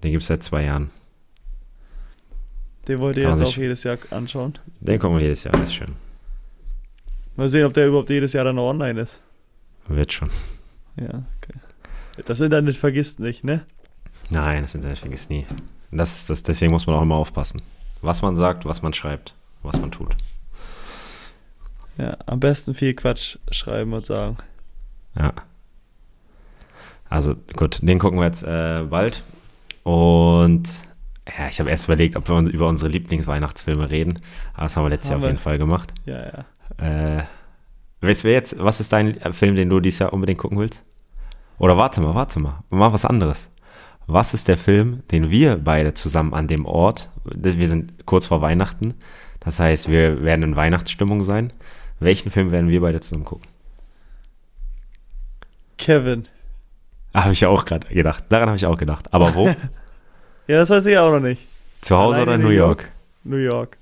Den 0.04 0.11
gibt 0.11 0.22
es 0.22 0.28
seit 0.28 0.42
zwei 0.42 0.64
Jahren. 0.64 0.90
Den 2.87 2.98
wollt 2.98 3.16
ihr 3.16 3.28
jetzt 3.30 3.42
auch 3.42 3.56
jedes 3.56 3.85
Jahr 3.85 3.96
anschauen? 4.11 4.58
Den 4.80 4.98
gucken 4.98 5.16
wir 5.16 5.22
jedes 5.22 5.44
Jahr, 5.44 5.52
das 5.52 5.70
ist 5.70 5.74
schön. 5.74 5.94
Mal 7.37 7.48
sehen, 7.48 7.64
ob 7.64 7.72
der 7.72 7.87
überhaupt 7.87 8.11
jedes 8.11 8.35
Jahr 8.35 8.44
dann 8.44 8.56
noch 8.56 8.68
online 8.68 9.00
ist. 9.00 9.22
Wird 9.88 10.12
schon. 10.12 10.28
Ja. 11.00 11.22
Das 12.24 12.40
Internet 12.40 12.76
vergisst 12.76 13.20
nicht, 13.20 13.44
ne? 13.44 13.66
Nein, 14.30 14.62
das 14.62 14.74
Internet 14.74 14.98
vergisst 14.98 15.30
nie. 15.30 15.46
Das, 15.90 16.26
das, 16.26 16.42
deswegen 16.42 16.72
muss 16.72 16.87
man 16.87 16.96
auch 16.96 17.02
immer 17.02 17.16
aufpassen. 17.16 17.62
Was 18.00 18.22
man 18.22 18.37
sagt, 18.37 18.64
was 18.64 18.82
man 18.82 18.92
schreibt, 18.92 19.35
was 19.62 19.80
man 19.80 19.90
tut. 19.90 20.16
Ja, 21.98 22.16
am 22.26 22.40
besten 22.40 22.74
viel 22.74 22.94
Quatsch 22.94 23.38
schreiben 23.50 23.92
und 23.92 24.06
sagen. 24.06 24.38
Ja. 25.16 25.32
Also 27.08 27.37
gut, 27.56 27.80
den 27.82 27.98
gucken 27.98 28.18
wir 28.18 28.26
jetzt 28.26 28.42
äh, 28.42 28.85
bald. 28.88 29.22
Und 29.82 30.68
ja, 31.37 31.48
ich 31.48 31.61
habe 31.61 31.70
erst 31.70 31.85
überlegt, 31.85 32.16
ob 32.16 32.28
wir 32.28 32.38
über 32.38 32.68
unsere 32.68 32.90
Lieblingsweihnachtsfilme 32.90 33.90
reden. 33.90 34.20
Aber 34.54 34.64
das 34.64 34.76
haben 34.76 34.85
wir 34.85 34.90
letztes 34.90 35.11
haben 35.11 35.20
Jahr 35.20 35.28
auf 35.28 35.32
jeden 35.32 35.42
Fall 35.42 35.58
gemacht. 35.58 35.92
Ja, 36.06 36.44
ja. 36.78 37.18
Äh, 37.18 37.24
weißt 38.00 38.24
du 38.24 38.32
jetzt, 38.32 38.58
was 38.58 38.80
ist 38.80 38.92
dein 38.92 39.20
Film, 39.32 39.56
den 39.56 39.68
du 39.68 39.80
dieses 39.80 39.98
Jahr 39.98 40.12
unbedingt 40.12 40.40
gucken 40.40 40.58
willst? 40.58 40.82
Oder 41.62 41.77
warte 41.77 42.01
mal, 42.01 42.16
warte 42.16 42.40
mal, 42.40 42.64
mach 42.70 42.92
was 42.92 43.05
anderes. 43.05 43.48
Was 44.09 44.35
ist 44.35 44.48
der 44.48 44.59
Film, 44.59 45.05
den 45.12 45.31
wir 45.31 45.57
beide 45.57 45.94
zusammen 45.94 46.35
an 46.35 46.48
dem 46.48 46.66
Ort, 46.66 47.09
wir 47.22 47.68
sind 47.68 48.05
kurz 48.05 48.27
vor 48.27 48.42
Weihnachten, 48.42 48.94
das 49.38 49.61
heißt, 49.61 49.88
wir 49.88 50.25
werden 50.25 50.42
in 50.42 50.57
Weihnachtsstimmung 50.57 51.22
sein. 51.22 51.53
Welchen 52.01 52.33
Film 52.33 52.51
werden 52.51 52.68
wir 52.68 52.81
beide 52.81 52.98
zusammen 53.01 53.25
gucken? 53.25 53.46
Kevin. 55.79 56.27
Habe 57.14 57.33
ich 57.33 57.42
ja 57.42 57.48
auch 57.48 57.64
gerade 57.64 57.87
gedacht. 57.87 58.25
Daran 58.29 58.48
habe 58.48 58.57
ich 58.57 58.66
auch 58.66 58.77
gedacht. 58.77 59.14
Aber 59.14 59.33
wo? 59.37 59.46
ja, 60.48 60.59
das 60.59 60.68
weiß 60.68 60.85
ich 60.87 60.98
auch 60.98 61.12
noch 61.12 61.20
nicht. 61.20 61.46
Zu 61.81 61.96
Hause 61.96 62.16
allein 62.16 62.29
oder 62.29 62.35
in 62.35 62.42
New 62.42 62.48
York? 62.48 62.81
York? 62.81 62.92
New 63.22 63.37
York. 63.37 63.79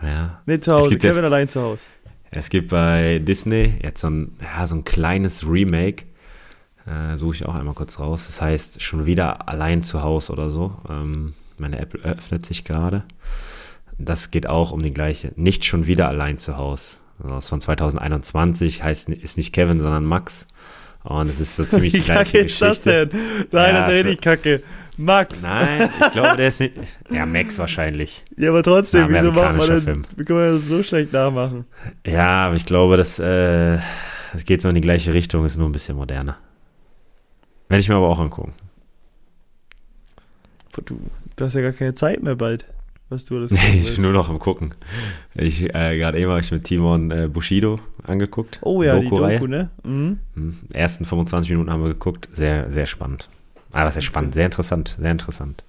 Ja. 0.00 0.40
Nee, 0.46 0.60
zu 0.60 0.72
Hause. 0.72 0.96
Kevin 0.96 1.24
ja, 1.24 1.24
allein 1.24 1.46
zu 1.46 1.60
Hause. 1.60 1.88
Es 2.30 2.48
gibt 2.48 2.68
bei 2.68 3.18
Disney 3.18 3.74
jetzt 3.82 4.00
so 4.00 4.08
ein, 4.08 4.36
ja, 4.40 4.66
so 4.66 4.76
ein 4.76 4.84
kleines 4.84 5.44
Remake. 5.46 6.04
Äh, 6.86 7.16
Suche 7.16 7.34
ich 7.34 7.46
auch 7.46 7.54
einmal 7.54 7.74
kurz 7.74 7.98
raus. 7.98 8.26
Das 8.26 8.40
heißt, 8.40 8.82
schon 8.82 9.06
wieder 9.06 9.48
allein 9.48 9.82
zu 9.82 10.02
Hause 10.02 10.32
oder 10.32 10.50
so. 10.50 10.76
Ähm, 10.88 11.34
meine 11.58 11.78
App 11.78 11.94
öffnet 12.04 12.46
sich 12.46 12.64
gerade. 12.64 13.02
Das 13.98 14.30
geht 14.30 14.46
auch 14.46 14.70
um 14.70 14.82
die 14.82 14.94
gleiche. 14.94 15.32
Nicht 15.36 15.64
schon 15.64 15.86
wieder 15.86 16.08
allein 16.08 16.38
zu 16.38 16.56
Hause. 16.56 16.98
Also 17.18 17.34
das 17.34 17.48
von 17.48 17.60
2021 17.60 18.82
heißt, 18.82 19.10
ist 19.10 19.36
nicht 19.36 19.52
Kevin, 19.52 19.78
sondern 19.78 20.04
Max. 20.04 20.46
Und 21.02 21.28
es 21.28 21.40
ist 21.40 21.56
so 21.56 21.64
ziemlich 21.68 21.92
die 21.92 22.00
gleiche 22.00 22.38
Wie 22.38 22.42
Geschichte. 22.44 22.66
ist 22.66 22.86
das 22.86 23.10
denn? 23.10 23.10
Nein, 23.50 23.74
ja, 23.74 23.80
das 23.80 23.88
ist 23.88 23.88
ja 23.88 24.08
richtig 24.08 24.20
kacke. 24.20 24.62
Max. 24.96 25.42
Nein, 25.42 25.88
ich 26.00 26.12
glaube, 26.12 26.36
der 26.36 26.48
ist 26.48 26.60
nicht. 26.60 26.74
Ja, 27.10 27.26
Max 27.26 27.58
wahrscheinlich. 27.58 28.24
Ja, 28.36 28.50
aber 28.50 28.62
trotzdem, 28.62 29.08
wieso 29.08 29.32
macht 29.32 29.56
man 29.56 29.68
denn, 29.68 29.80
Film. 29.80 30.04
wie 30.16 30.24
kann 30.24 30.36
man 30.36 30.54
das 30.54 30.66
so 30.66 30.82
schlecht 30.82 31.12
nachmachen? 31.12 31.64
Ja, 32.06 32.46
aber 32.46 32.56
ich 32.56 32.66
glaube, 32.66 32.96
das, 32.96 33.18
äh, 33.18 33.78
das 34.32 34.44
geht 34.44 34.62
so 34.62 34.68
in 34.68 34.74
die 34.74 34.80
gleiche 34.80 35.12
Richtung, 35.12 35.44
ist 35.44 35.56
nur 35.56 35.68
ein 35.68 35.72
bisschen 35.72 35.96
moderner. 35.96 36.36
Werde 37.68 37.80
ich 37.80 37.88
mir 37.88 37.96
aber 37.96 38.08
auch 38.08 38.20
angucken. 38.20 38.52
Du, 40.84 40.98
du 41.36 41.44
hast 41.44 41.54
ja 41.54 41.62
gar 41.62 41.72
keine 41.72 41.94
Zeit 41.94 42.22
mehr 42.22 42.36
bald 42.36 42.64
was 43.10 43.26
du 43.26 43.36
alles 43.36 43.52
Nee, 43.52 43.80
ich 43.80 43.92
bin 43.94 44.02
nur 44.02 44.12
noch 44.12 44.30
am 44.30 44.38
gucken. 44.38 44.72
Ich 45.34 45.62
äh, 45.62 45.98
gerade 45.98 46.18
eben 46.18 46.30
habe 46.30 46.40
ich 46.40 46.50
mit 46.50 46.64
Timon 46.64 47.10
äh, 47.10 47.28
Bushido 47.28 47.80
angeguckt. 48.04 48.60
Oh 48.62 48.82
ja, 48.82 48.98
Doku 48.98 49.16
die 49.16 49.32
Doku, 49.32 49.46
ne? 49.46 49.70
Mhm. 49.82 50.20
mhm. 50.34 50.54
Ersten 50.72 51.04
25 51.04 51.50
Minuten 51.50 51.70
haben 51.70 51.82
wir 51.82 51.90
geguckt. 51.90 52.28
Sehr, 52.32 52.70
sehr 52.70 52.86
spannend. 52.86 53.28
Aber 53.72 53.90
sehr 53.90 54.02
spannend, 54.02 54.34
sehr 54.34 54.46
interessant, 54.46 54.96
sehr 54.98 55.12
interessant. 55.12 55.64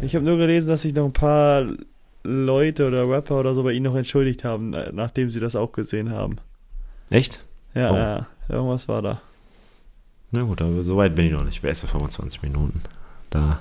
Ich 0.00 0.14
habe 0.14 0.24
nur 0.24 0.36
gelesen, 0.36 0.68
dass 0.68 0.82
sich 0.82 0.94
noch 0.94 1.04
ein 1.04 1.12
paar 1.12 1.66
Leute 2.24 2.86
oder 2.88 3.08
Rapper 3.08 3.40
oder 3.40 3.54
so 3.54 3.62
bei 3.62 3.72
ihnen 3.72 3.84
noch 3.84 3.94
entschuldigt 3.94 4.44
haben, 4.44 4.74
äh, 4.74 4.90
nachdem 4.92 5.28
sie 5.28 5.40
das 5.40 5.56
auch 5.56 5.72
gesehen 5.72 6.10
haben. 6.10 6.36
Echt? 7.10 7.40
Ja, 7.74 7.90
oh. 7.90 7.94
ja 7.96 8.26
irgendwas 8.48 8.88
war 8.88 9.02
da. 9.02 9.20
Na 10.30 10.42
gut, 10.42 10.62
aber 10.62 10.82
so 10.82 10.96
weit 10.96 11.14
bin 11.14 11.26
ich 11.26 11.32
noch 11.32 11.44
nicht. 11.44 11.62
Bei 11.62 11.68
erste 11.68 11.86
25 11.86 12.42
Minuten. 12.42 12.80
Da 13.30 13.60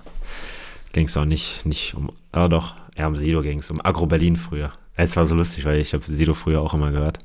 ging 0.91 1.05
es 1.05 1.17
auch 1.17 1.25
nicht, 1.25 1.65
nicht 1.65 1.93
um, 1.93 2.11
aber 2.31 2.49
doch, 2.49 2.75
ja, 2.97 3.07
um 3.07 3.15
Sido 3.15 3.41
ging 3.41 3.59
es, 3.59 3.69
um 3.69 3.83
Agro 3.83 4.05
Berlin 4.05 4.37
früher. 4.37 4.71
Es 4.95 5.15
war 5.17 5.25
so 5.25 5.35
lustig, 5.35 5.65
weil 5.65 5.79
ich 5.79 5.93
habe 5.93 6.03
Sido 6.03 6.33
früher 6.33 6.61
auch 6.61 6.73
immer 6.73 6.91
gehört. 6.91 7.19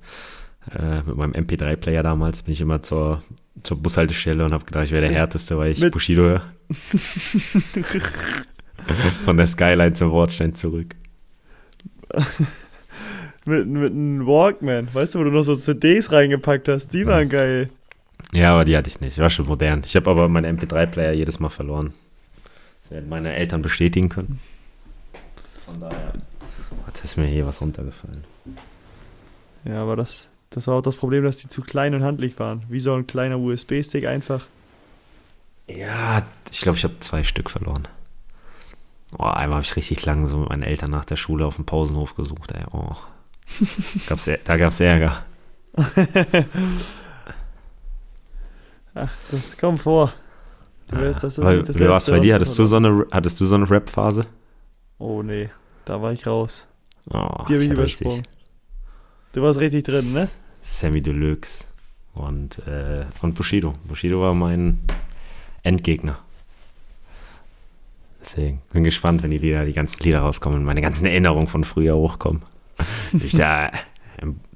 äh, 0.75 1.03
mit 1.03 1.17
meinem 1.17 1.33
MP3-Player 1.33 2.03
damals 2.03 2.43
bin 2.43 2.53
ich 2.53 2.61
immer 2.61 2.83
zur, 2.83 3.23
zur 3.63 3.77
Bushaltestelle 3.79 4.45
und 4.45 4.53
habe 4.53 4.65
gedacht, 4.65 4.85
ich 4.85 4.91
wäre 4.93 5.03
der 5.03 5.11
Härteste, 5.11 5.57
weil 5.59 5.73
ich 5.73 5.81
mit 5.81 5.93
Bushido 5.93 6.23
höre. 6.23 6.43
Von 9.23 9.37
der 9.37 9.47
Skyline 9.47 9.95
zum 9.95 10.11
Wortstein 10.11 10.55
zurück. 10.55 10.95
mit, 13.45 13.67
mit 13.67 13.93
einem 13.93 14.27
Walkman, 14.27 14.89
weißt 14.93 15.15
du, 15.15 15.21
wo 15.21 15.25
du 15.25 15.31
noch 15.31 15.43
so 15.43 15.55
CDs 15.55 16.11
reingepackt 16.13 16.69
hast, 16.69 16.93
die 16.93 17.07
waren 17.07 17.29
geil. 17.29 17.71
Ja, 18.33 18.53
aber 18.55 18.65
die 18.65 18.77
hatte 18.77 18.91
ich 18.91 19.01
nicht. 19.01 19.13
Ich 19.17 19.23
war 19.23 19.31
schon 19.31 19.47
modern. 19.47 19.83
Ich 19.85 19.97
habe 19.97 20.11
aber 20.11 20.29
meinen 20.29 20.59
MP3-Player 20.59 21.13
jedes 21.13 21.41
Mal 21.41 21.49
verloren. 21.49 21.93
Das 22.83 22.91
werden 22.91 23.09
meine 23.09 23.35
Eltern 23.35 23.63
bestätigen 23.63 24.09
können. 24.09 24.41
Von 25.65 25.81
daher 25.81 26.15
hat 26.87 27.05
es 27.05 27.17
mir 27.17 27.27
hier 27.27 27.47
was 27.47 27.61
runtergefallen. 27.61 28.25
Ja, 29.65 29.83
aber 29.83 29.97
das, 29.97 30.29
das 30.51 30.67
war 30.67 30.77
auch 30.77 30.83
das 30.83 30.97
Problem, 30.97 31.25
dass 31.25 31.37
die 31.39 31.49
zu 31.49 31.63
klein 31.63 31.95
und 31.95 32.03
handlich 32.03 32.39
waren. 32.39 32.63
Wie 32.69 32.81
so 32.81 32.95
ein 32.95 33.07
kleiner 33.07 33.39
USB-Stick 33.39 34.07
einfach. 34.07 34.47
Ja, 35.67 36.23
ich 36.51 36.61
glaube, 36.63 36.79
ich 36.79 36.85
habe 36.85 36.99
zwei 37.01 37.25
Stück 37.25 37.51
verloren. 37.51 37.87
Oh, 39.19 39.25
einmal 39.25 39.57
habe 39.57 39.65
ich 39.65 39.77
richtig 39.77 40.05
lang 40.05 40.27
so 40.27 40.39
mit 40.39 40.49
meinen 40.51 40.63
Eltern 40.63 40.91
nach 40.91 41.05
der 41.05 41.17
Schule 41.17 41.45
auf 41.47 41.57
dem 41.57 41.67
Pausenhof 41.67 42.15
gesucht, 42.15 42.53
ey. 42.53 42.65
Oh. 42.73 42.97
gab's, 44.09 44.31
da 44.45 44.57
gab 44.57 44.73
es 44.73 44.81
Ärger. 44.81 45.25
Ach, 48.95 49.11
das 49.31 49.57
kommt 49.57 49.81
vor. 49.81 50.13
Du 50.89 50.97
ja, 50.97 51.03
weißt, 51.03 51.23
das 51.23 51.39
ist 51.39 51.45
weil, 51.45 51.63
das 51.63 51.79
Wie 51.79 51.89
war 51.89 51.99
es 51.99 52.07
bei 52.07 52.19
dir? 52.21 52.35
Hattest 52.35 52.59
du, 52.59 52.67
so 52.67 52.77
eine, 52.77 53.07
hattest 53.11 53.41
du 53.41 53.47
so 53.47 53.55
eine 53.55 53.71
Rap-Phase? 53.71 54.27
Oh 54.99 55.23
nee, 55.23 55.51
da 55.85 56.03
war 56.03 56.13
ich 56.13 56.27
raus. 56.27 56.67
Oh, 57.11 57.45
Die 57.49 57.55
habe 57.55 57.59
ich, 57.59 57.67
ich 57.67 57.73
übersprungen. 57.73 58.19
Richtig, 58.19 58.38
du 59.33 59.43
warst 59.43 59.61
richtig 59.61 59.85
drin, 59.85 60.13
ne? 60.13 60.29
Sammy 60.63 61.01
Deluxe 61.01 61.65
und, 62.15 62.59
äh, 62.67 63.05
und 63.23 63.35
Bushido. 63.35 63.75
Bushido 63.87 64.21
war 64.21 64.35
mein 64.35 64.79
Endgegner. 65.63 66.19
Deswegen 68.21 68.61
bin 68.73 68.85
gespannt, 68.85 69.23
wenn 69.23 69.31
die 69.31 69.39
Lieder, 69.39 69.65
die 69.65 69.73
ganzen 69.73 70.03
Lieder 70.03 70.21
rauskommen 70.21 70.59
und 70.59 70.65
meine 70.65 70.83
ganzen 70.83 71.07
Erinnerungen 71.07 71.47
von 71.47 71.65
früher 71.65 71.97
hochkommen. 71.97 72.43
ich 73.13 73.33
da 73.33 73.71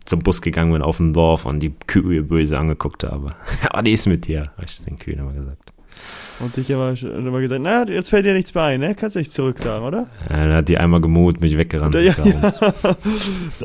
zum 0.05 0.21
Bus 0.21 0.43
gegangen 0.43 0.73
bin 0.73 0.83
auf 0.83 0.97
dem 0.97 1.13
Dorf 1.13 1.47
und 1.47 1.61
die 1.61 1.73
Kühe 1.87 2.23
böse 2.23 2.59
angeguckt 2.59 3.05
habe. 3.05 3.35
Aber 3.71 3.83
die 3.83 3.93
ist 3.93 4.07
mit 4.07 4.27
dir, 4.27 4.53
habe 4.57 4.65
ich 4.65 4.83
den 4.83 4.99
Kühen 4.99 5.21
immer 5.21 5.33
gesagt. 5.33 5.72
Und 6.41 6.59
ich 6.59 6.73
habe 6.73 6.95
immer 7.01 7.41
gesagt, 7.41 7.63
na, 7.63 7.87
jetzt 7.87 8.11
fällt 8.11 8.27
dir 8.27 8.33
nichts 8.33 8.53
mehr 8.55 8.65
ein, 8.65 8.81
ne? 8.81 8.95
Kannst 8.95 9.15
du 9.15 9.21
nicht 9.21 9.33
zurück 9.33 9.59
sagen, 9.59 9.85
oder? 9.85 10.09
Ja, 10.29 10.37
dann 10.37 10.53
hat 10.55 10.69
die 10.69 10.77
einmal 10.77 11.01
gemut, 11.01 11.41
mich 11.41 11.57
weggerannt. 11.57 11.95
Ja, 11.95 12.01
ja. 12.01 12.53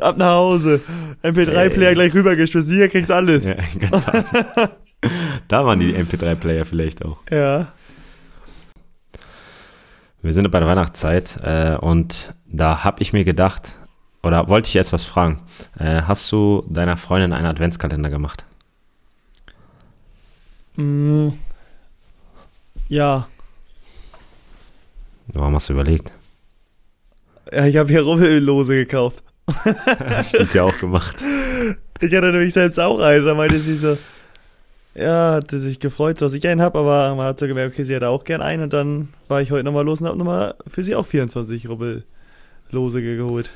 Ab 0.00 0.16
nach 0.16 0.34
Hause. 0.34 0.80
MP3-Player 1.24 1.94
gleich 1.94 2.14
rübergeschmissen, 2.14 2.76
hier 2.76 2.88
kriegst 2.88 3.10
alles. 3.10 3.48
Ja, 3.48 3.56
ganz 3.80 4.06
da 5.48 5.64
waren 5.64 5.80
die 5.80 5.92
MP3-Player 5.94 6.64
vielleicht 6.64 7.04
auch. 7.04 7.18
Ja. 7.30 7.72
Wir 10.22 10.32
sind 10.32 10.50
bei 10.50 10.60
der 10.60 10.68
Weihnachtszeit 10.68 11.38
äh, 11.42 11.76
und 11.76 12.34
da 12.46 12.84
habe 12.84 13.02
ich 13.02 13.12
mir 13.12 13.24
gedacht, 13.24 13.72
oder 14.22 14.48
wollte 14.48 14.68
ich 14.68 14.76
erst 14.76 14.92
was 14.92 15.04
fragen. 15.04 15.42
Äh, 15.78 16.02
hast 16.02 16.30
du 16.32 16.64
deiner 16.68 16.96
Freundin 16.96 17.32
einen 17.32 17.46
Adventskalender 17.46 18.10
gemacht? 18.10 18.44
Mm, 20.76 21.28
ja. 22.88 23.26
Warum 25.28 25.54
hast 25.54 25.68
du 25.68 25.74
überlegt? 25.74 26.10
Ja, 27.52 27.66
ich 27.66 27.76
habe 27.76 27.88
hier 27.88 28.02
Rubbellose 28.02 28.74
gekauft. 28.74 29.24
Hast 29.98 30.34
du 30.34 30.38
das 30.38 30.52
ja 30.52 30.62
auch 30.62 30.76
gemacht. 30.76 31.22
Ich 32.00 32.14
hatte 32.14 32.30
nämlich 32.30 32.52
selbst 32.52 32.78
auch 32.78 32.98
einen. 33.00 33.24
Da 33.24 33.34
meinte 33.34 33.58
sie 33.58 33.76
so, 33.76 33.96
ja, 34.94 35.36
hat 35.36 35.50
sie 35.50 35.60
sich 35.60 35.80
gefreut, 35.80 36.20
dass 36.20 36.34
ich 36.34 36.46
einen 36.46 36.60
habe, 36.60 36.78
aber 36.78 37.14
man 37.14 37.26
hat 37.26 37.38
so 37.38 37.46
gemerkt, 37.46 37.74
okay, 37.74 37.84
sie 37.84 37.96
hat 37.96 38.02
auch 38.02 38.24
gern 38.24 38.42
einen. 38.42 38.64
Und 38.64 38.72
dann 38.72 39.08
war 39.26 39.40
ich 39.40 39.50
heute 39.50 39.64
nochmal 39.64 39.84
los 39.84 40.00
und 40.00 40.06
habe 40.06 40.18
nochmal 40.18 40.54
für 40.66 40.84
sie 40.84 40.94
auch 40.94 41.06
24 41.06 41.68
Rubbellose 41.68 43.02
geholt. 43.02 43.50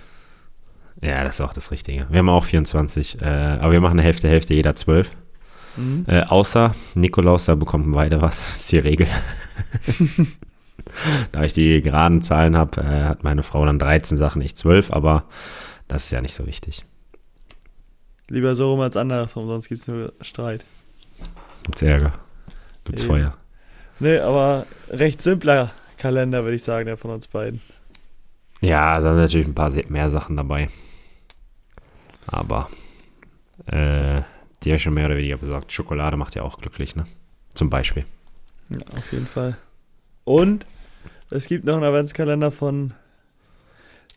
Ja, 1.02 1.24
das 1.24 1.36
ist 1.36 1.40
auch 1.40 1.52
das 1.52 1.70
Richtige. 1.70 2.06
Wir 2.10 2.18
haben 2.18 2.28
auch 2.28 2.44
24, 2.44 3.20
äh, 3.20 3.24
aber 3.24 3.72
wir 3.72 3.80
machen 3.80 3.98
eine 3.98 4.02
Hälfte, 4.02 4.28
Hälfte, 4.28 4.54
jeder 4.54 4.76
12. 4.76 5.10
Mhm. 5.76 6.04
Äh, 6.06 6.22
außer 6.22 6.74
Nikolaus, 6.94 7.46
da 7.46 7.54
bekommen 7.54 7.92
beide 7.92 8.20
was. 8.20 8.46
Das 8.46 8.56
ist 8.56 8.72
die 8.72 8.78
Regel. 8.78 9.06
da 11.32 11.44
ich 11.44 11.52
die 11.52 11.80
geraden 11.82 12.22
Zahlen 12.22 12.56
habe, 12.56 12.80
äh, 12.80 13.04
hat 13.04 13.24
meine 13.24 13.42
Frau 13.42 13.64
dann 13.64 13.78
13 13.78 14.18
Sachen, 14.18 14.42
ich 14.42 14.56
12, 14.56 14.92
aber 14.92 15.24
das 15.88 16.04
ist 16.04 16.10
ja 16.12 16.20
nicht 16.20 16.34
so 16.34 16.46
wichtig. 16.46 16.84
Lieber 18.28 18.54
so 18.54 18.70
rum 18.70 18.80
als 18.80 18.96
andersrum, 18.96 19.48
sonst 19.48 19.68
gibt 19.68 19.80
es 19.80 19.88
nur 19.88 20.12
Streit. 20.20 20.64
Gibt's 21.64 21.82
Ärger. 21.82 22.12
Gibt's. 22.84 23.04
Feuer. 23.04 23.34
Nee, 24.00 24.18
aber 24.18 24.66
recht 24.88 25.20
simpler 25.20 25.70
Kalender, 25.98 26.42
würde 26.42 26.56
ich 26.56 26.64
sagen, 26.64 26.86
der 26.86 26.96
von 26.96 27.10
uns 27.10 27.28
beiden. 27.28 27.60
Ja, 28.60 28.96
da 28.96 29.02
sind 29.02 29.16
natürlich 29.16 29.46
ein 29.46 29.54
paar 29.54 29.72
mehr 29.88 30.08
Sachen 30.08 30.36
dabei. 30.36 30.68
Aber 32.26 32.68
äh, 33.66 34.22
die 34.62 34.70
habe 34.70 34.76
ich 34.76 34.82
schon 34.82 34.94
mehr 34.94 35.06
oder 35.06 35.16
weniger 35.16 35.36
besorgt. 35.36 35.72
Schokolade 35.72 36.16
macht 36.16 36.34
ja 36.34 36.42
auch 36.42 36.58
glücklich, 36.58 36.96
ne? 36.96 37.04
Zum 37.54 37.70
Beispiel. 37.70 38.04
Ja, 38.70 38.80
auf 38.96 39.12
jeden 39.12 39.26
Fall. 39.26 39.56
Und 40.24 40.66
es 41.30 41.46
gibt 41.46 41.64
noch 41.64 41.74
einen 41.74 41.84
Adventskalender 41.84 42.50
von 42.50 42.94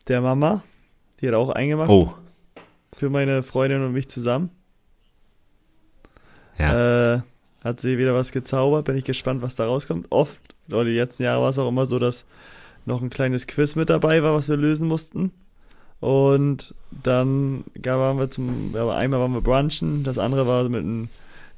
der 0.08 0.20
Mama. 0.20 0.62
Die 1.20 1.28
hat 1.28 1.34
auch 1.34 1.50
eingemacht. 1.50 1.90
Oh. 1.90 2.14
Für 2.94 3.10
meine 3.10 3.42
Freundin 3.42 3.82
und 3.82 3.92
mich 3.92 4.08
zusammen. 4.08 4.50
Ja. 6.58 7.14
Äh, 7.14 7.20
hat 7.62 7.80
sie 7.80 7.98
wieder 7.98 8.14
was 8.14 8.32
gezaubert. 8.32 8.84
Bin 8.84 8.96
ich 8.96 9.04
gespannt, 9.04 9.42
was 9.42 9.56
da 9.56 9.66
rauskommt. 9.66 10.06
Oft, 10.10 10.40
oder 10.68 10.84
die 10.84 10.92
letzten 10.92 11.24
Jahre 11.24 11.42
war 11.42 11.50
es 11.50 11.58
auch 11.58 11.68
immer 11.68 11.86
so, 11.86 11.98
dass 11.98 12.26
noch 12.84 13.02
ein 13.02 13.10
kleines 13.10 13.46
Quiz 13.46 13.74
mit 13.74 13.90
dabei 13.90 14.22
war, 14.22 14.34
was 14.34 14.48
wir 14.48 14.56
lösen 14.56 14.88
mussten. 14.88 15.32
Und 16.00 16.74
dann 16.90 17.64
waren 17.82 18.18
wir 18.18 18.30
zum, 18.30 18.74
einmal 18.74 19.20
waren 19.20 19.32
wir 19.32 19.40
brunchen, 19.40 20.04
das 20.04 20.18
andere 20.18 20.46
war 20.46 20.64
mit 20.68 20.80
einem 20.80 21.08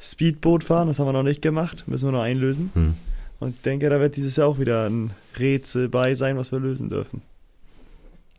Speedboot 0.01 0.65
fahren, 0.65 0.89
das 0.89 0.99
haben 0.99 1.07
wir 1.07 1.13
noch 1.13 1.25
nicht 1.25 1.43
gemacht, 1.43 1.85
müssen 1.87 2.09
wir 2.09 2.13
noch 2.13 2.23
einlösen. 2.23 2.71
Hm. 2.75 2.95
Und 3.41 3.57
ich 3.57 3.63
denke, 3.63 3.89
da 3.89 4.01
wird 4.01 4.17
dieses 4.17 4.37
Jahr 4.37 4.49
auch 4.49 4.59
wieder 4.59 4.89
ein 4.89 5.13
Rätsel 5.39 5.89
bei 5.89 6.15
sein, 6.15 6.37
was 6.37 6.53
wir 6.53 6.59
lösen 6.59 6.89
dürfen. 6.89 7.23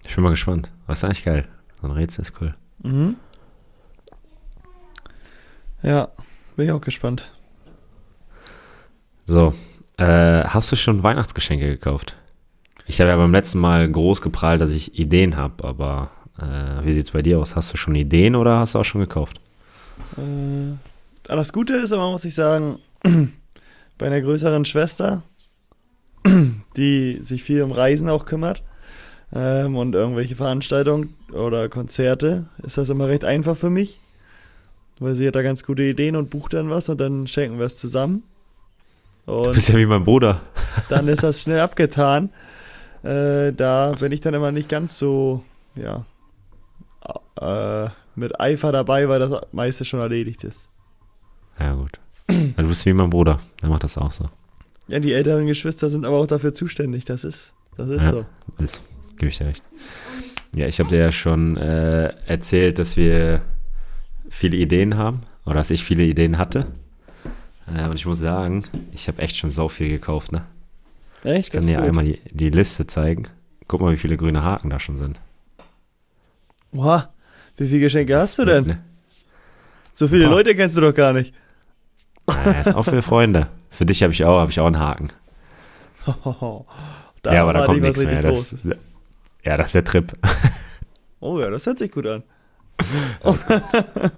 Ich 0.04 0.16
bin 0.16 0.24
mal 0.24 0.32
gespannt. 0.32 0.70
Was 0.88 1.00
ist 1.00 1.04
eigentlich 1.04 1.26
geil? 1.26 1.48
So 1.82 1.88
ein 1.88 1.94
Rätsel 1.94 2.22
ist 2.22 2.34
cool. 2.42 2.56
Mhm. 2.84 3.16
Ja, 5.82 6.10
bin 6.56 6.66
ich 6.66 6.72
auch 6.72 6.82
gespannt. 6.82 7.32
So, 9.26 9.54
äh, 9.98 10.44
hast 10.44 10.72
du 10.72 10.76
schon 10.76 11.04
Weihnachtsgeschenke 11.04 11.70
gekauft? 11.70 12.16
Ich 12.90 13.00
habe 13.00 13.12
ja 13.12 13.18
beim 13.18 13.32
letzten 13.32 13.60
Mal 13.60 13.88
groß 13.88 14.20
geprahlt, 14.20 14.62
dass 14.62 14.72
ich 14.72 14.98
Ideen 14.98 15.38
habe, 15.38 15.64
aber 15.64 16.10
äh, 16.40 16.84
wie 16.84 16.92
sieht 16.92 17.06
es 17.06 17.12
bei 17.12 17.22
dir 17.22 17.38
aus? 17.38 17.56
Hast 17.56 17.72
du 17.72 17.78
schon 17.78 17.94
Ideen 17.94 18.36
oder 18.36 18.58
hast 18.58 18.74
du 18.74 18.80
auch 18.80 18.84
schon 18.84 19.00
gekauft? 19.00 19.40
Äh, 20.18 20.74
das 21.24 21.54
Gute 21.54 21.76
ist 21.76 21.92
aber, 21.92 22.10
muss 22.10 22.26
ich 22.26 22.34
sagen, 22.34 22.80
bei 24.00 24.08
einer 24.08 24.20
größeren 24.22 24.66
Schwester, 24.66 25.22
die 26.78 27.20
sich 27.22 27.44
viel 27.44 27.62
um 27.62 27.72
Reisen 27.72 28.10
auch 28.10 28.26
kümmert 28.26 28.64
ähm, 29.36 29.78
und 29.78 29.94
irgendwelche 29.94 30.36
Veranstaltungen 30.36 31.14
oder 31.32 31.70
Konzerte, 31.70 32.48
ist 32.64 32.80
das 32.80 32.90
immer 32.90 33.08
recht 33.08 33.24
einfach 33.24 33.56
für 33.56 33.70
mich, 33.70 34.00
weil 34.98 35.14
sie 35.14 35.28
hat 35.28 35.36
da 35.36 35.44
ganz 35.44 35.64
gute 35.64 35.84
Ideen 35.84 36.16
und 36.16 36.32
bucht 36.32 36.54
dann 36.54 36.72
was 36.72 36.90
und 36.90 37.00
dann 37.00 37.28
schenken 37.28 37.60
wir 37.60 37.68
es 37.68 37.78
zusammen. 37.78 38.24
Und 39.28 39.46
du 39.46 39.52
bist 39.52 39.70
ja 39.70 39.78
wie 39.78 39.86
mein 39.86 40.04
Bruder. 40.04 40.42
Dann 40.90 41.08
ist 41.08 41.22
das 41.22 41.40
schnell 41.40 41.60
abgetan. 41.60 42.32
Äh, 43.04 43.54
da 43.54 43.96
bin 44.00 44.12
ich 44.12 44.22
dann 44.22 44.34
immer 44.34 44.52
nicht 44.52 44.70
ganz 44.70 45.00
so, 45.00 45.44
ja, 45.76 46.06
äh, 47.40 47.90
mit 48.16 48.40
Eifer 48.40 48.72
dabei, 48.72 49.08
weil 49.08 49.20
das 49.20 49.32
meiste 49.52 49.86
schon 49.86 50.00
erledigt 50.00 50.44
ist. 50.44 50.68
Ja, 51.60 51.74
gut. 51.74 52.00
du 52.28 52.68
bist 52.68 52.86
wie 52.86 52.94
mein 52.94 53.10
Bruder, 53.10 53.40
der 53.62 53.70
macht 53.70 53.84
das 53.84 53.98
auch 53.98 54.12
so. 54.12 54.30
Ja, 54.88 55.00
die 55.00 55.14
älteren 55.14 55.46
Geschwister 55.46 55.90
sind 55.90 56.06
aber 56.06 56.18
auch 56.18 56.28
dafür 56.28 56.54
zuständig, 56.54 57.06
das 57.06 57.24
ist, 57.24 57.54
das 57.78 57.90
ist 57.90 58.04
ja, 58.04 58.10
so. 58.10 58.26
Das 58.58 58.82
gebe 59.18 59.30
ich 59.30 59.38
dir 59.38 59.48
recht. 59.48 59.64
Ja, 60.54 60.68
ich 60.68 60.80
habe 60.80 60.90
dir 60.90 60.98
ja 60.98 61.12
schon 61.12 61.58
äh, 61.58 62.08
erzählt, 62.26 62.80
dass 62.80 62.98
wir 62.98 63.42
viele 64.30 64.58
Ideen 64.58 64.98
haben 64.98 65.22
oder 65.46 65.56
dass 65.56 65.72
ich 65.72 65.84
viele 65.84 66.04
Ideen 66.04 66.38
hatte. 66.38 66.68
Äh, 67.68 67.88
und 67.88 67.96
ich 67.96 68.06
muss 68.06 68.20
sagen, 68.20 68.66
ich 68.92 69.08
habe 69.08 69.22
echt 69.22 69.38
schon 69.38 69.52
sau 69.52 69.68
viel 69.70 69.90
gekauft, 69.90 70.32
ne? 70.32 70.46
Echt? 71.24 71.48
Ich 71.48 71.52
kann 71.52 71.68
dir 71.68 71.82
einmal 71.82 72.06
die, 72.06 72.22
die 72.32 72.50
Liste 72.50 72.88
zeigen. 72.88 73.28
Guck 73.68 73.82
mal, 73.82 73.92
wie 73.94 73.98
viele 73.98 74.18
grüne 74.18 74.44
Haken 74.44 74.70
da 74.70 74.80
schon 74.80 74.98
sind. 74.98 75.20
Boah, 76.72 77.10
wie 77.58 77.68
viele 77.68 77.82
Geschenke 77.82 78.14
das 78.14 78.30
hast 78.30 78.40
du 78.40 78.46
denn? 78.46 78.66
Ne? 78.66 78.84
So 79.94 80.08
viele 80.08 80.26
Boah. 80.26 80.36
Leute 80.36 80.56
kennst 80.56 80.78
du 80.78 80.82
doch 80.82 80.94
gar 80.94 81.14
nicht. 81.14 81.34
Ja, 82.28 82.52
ist 82.52 82.76
auch 82.76 82.84
für 82.84 83.02
Freunde. 83.02 83.48
Für 83.70 83.86
dich 83.86 84.04
habe 84.04 84.14
ich 84.14 84.24
auch, 84.24 84.40
habe 84.40 84.52
ich 84.52 84.60
auch 84.60 84.68
einen 84.68 84.80
Haken. 84.80 85.10
da 87.22 87.34
ja, 87.34 87.44
aber 87.44 87.54
da 87.54 87.66
kommt 87.66 87.82
nichts 87.82 88.04
mehr. 88.04 88.22
Das, 88.22 88.68
ja, 89.44 89.58
das 89.58 89.68
ist 89.68 89.76
der 89.76 89.84
Trip. 89.84 90.14
oh 91.20 91.40
ja, 91.40 91.50
das 91.50 91.66
hört 91.66 91.80
sich 91.80 91.92
gut 91.92 92.06
an. 92.06 92.24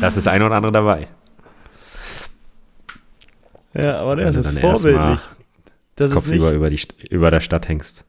Das 0.00 0.18
ist 0.18 0.28
ein 0.28 0.42
oder 0.42 0.54
andere 0.54 0.70
dabei. 0.70 1.08
Ja, 3.72 4.00
aber 4.00 4.16
das 4.16 4.36
ist 4.36 4.58
vorbildlich. 4.58 5.20
Das 5.98 6.12
Kopf 6.12 6.26
ist 6.26 6.30
nicht, 6.30 6.40
über, 6.40 6.52
über, 6.52 6.70
die, 6.70 6.80
über 7.10 7.30
der 7.30 7.40
Stadt 7.40 7.68
hängst. 7.68 8.04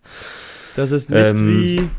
Das 0.76 0.92
ist 0.92 1.10
nicht 1.10 1.20
ähm, 1.20 1.48
wie, 1.48 1.90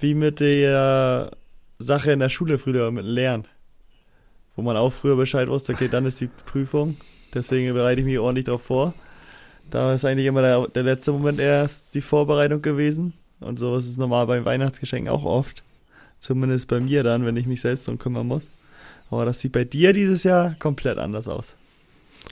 wie 0.00 0.14
mit 0.14 0.40
der 0.40 1.30
Sache 1.78 2.10
in 2.10 2.18
der 2.18 2.28
Schule 2.28 2.58
früher, 2.58 2.90
mit 2.90 3.04
Lernen. 3.04 3.46
Wo 4.56 4.62
man 4.62 4.76
auch 4.76 4.92
früher 4.92 5.16
Bescheid 5.16 5.48
wusste, 5.48 5.72
okay, 5.72 5.88
dann 5.88 6.04
ist 6.04 6.20
die 6.20 6.28
Prüfung. 6.46 6.96
Deswegen 7.32 7.72
bereite 7.74 8.00
ich 8.00 8.06
mich 8.06 8.18
ordentlich 8.18 8.46
darauf 8.46 8.62
vor. 8.62 8.92
Da 9.70 9.94
ist 9.94 10.04
eigentlich 10.04 10.26
immer 10.26 10.42
der, 10.42 10.66
der 10.68 10.82
letzte 10.82 11.12
Moment 11.12 11.38
erst 11.38 11.94
die 11.94 12.00
Vorbereitung 12.00 12.60
gewesen. 12.60 13.14
Und 13.38 13.60
so 13.60 13.76
ist 13.76 13.88
es 13.88 13.96
normal 13.96 14.26
beim 14.26 14.44
Weihnachtsgeschenk 14.44 15.08
auch 15.08 15.24
oft. 15.24 15.62
Zumindest 16.18 16.66
bei 16.66 16.80
mir 16.80 17.04
dann, 17.04 17.24
wenn 17.24 17.36
ich 17.36 17.46
mich 17.46 17.60
selbst 17.60 17.86
darum 17.86 17.98
kümmern 17.98 18.26
muss. 18.26 18.50
Aber 19.10 19.24
das 19.24 19.38
sieht 19.38 19.52
bei 19.52 19.64
dir 19.64 19.92
dieses 19.92 20.24
Jahr 20.24 20.56
komplett 20.58 20.98
anders 20.98 21.28
aus. 21.28 21.56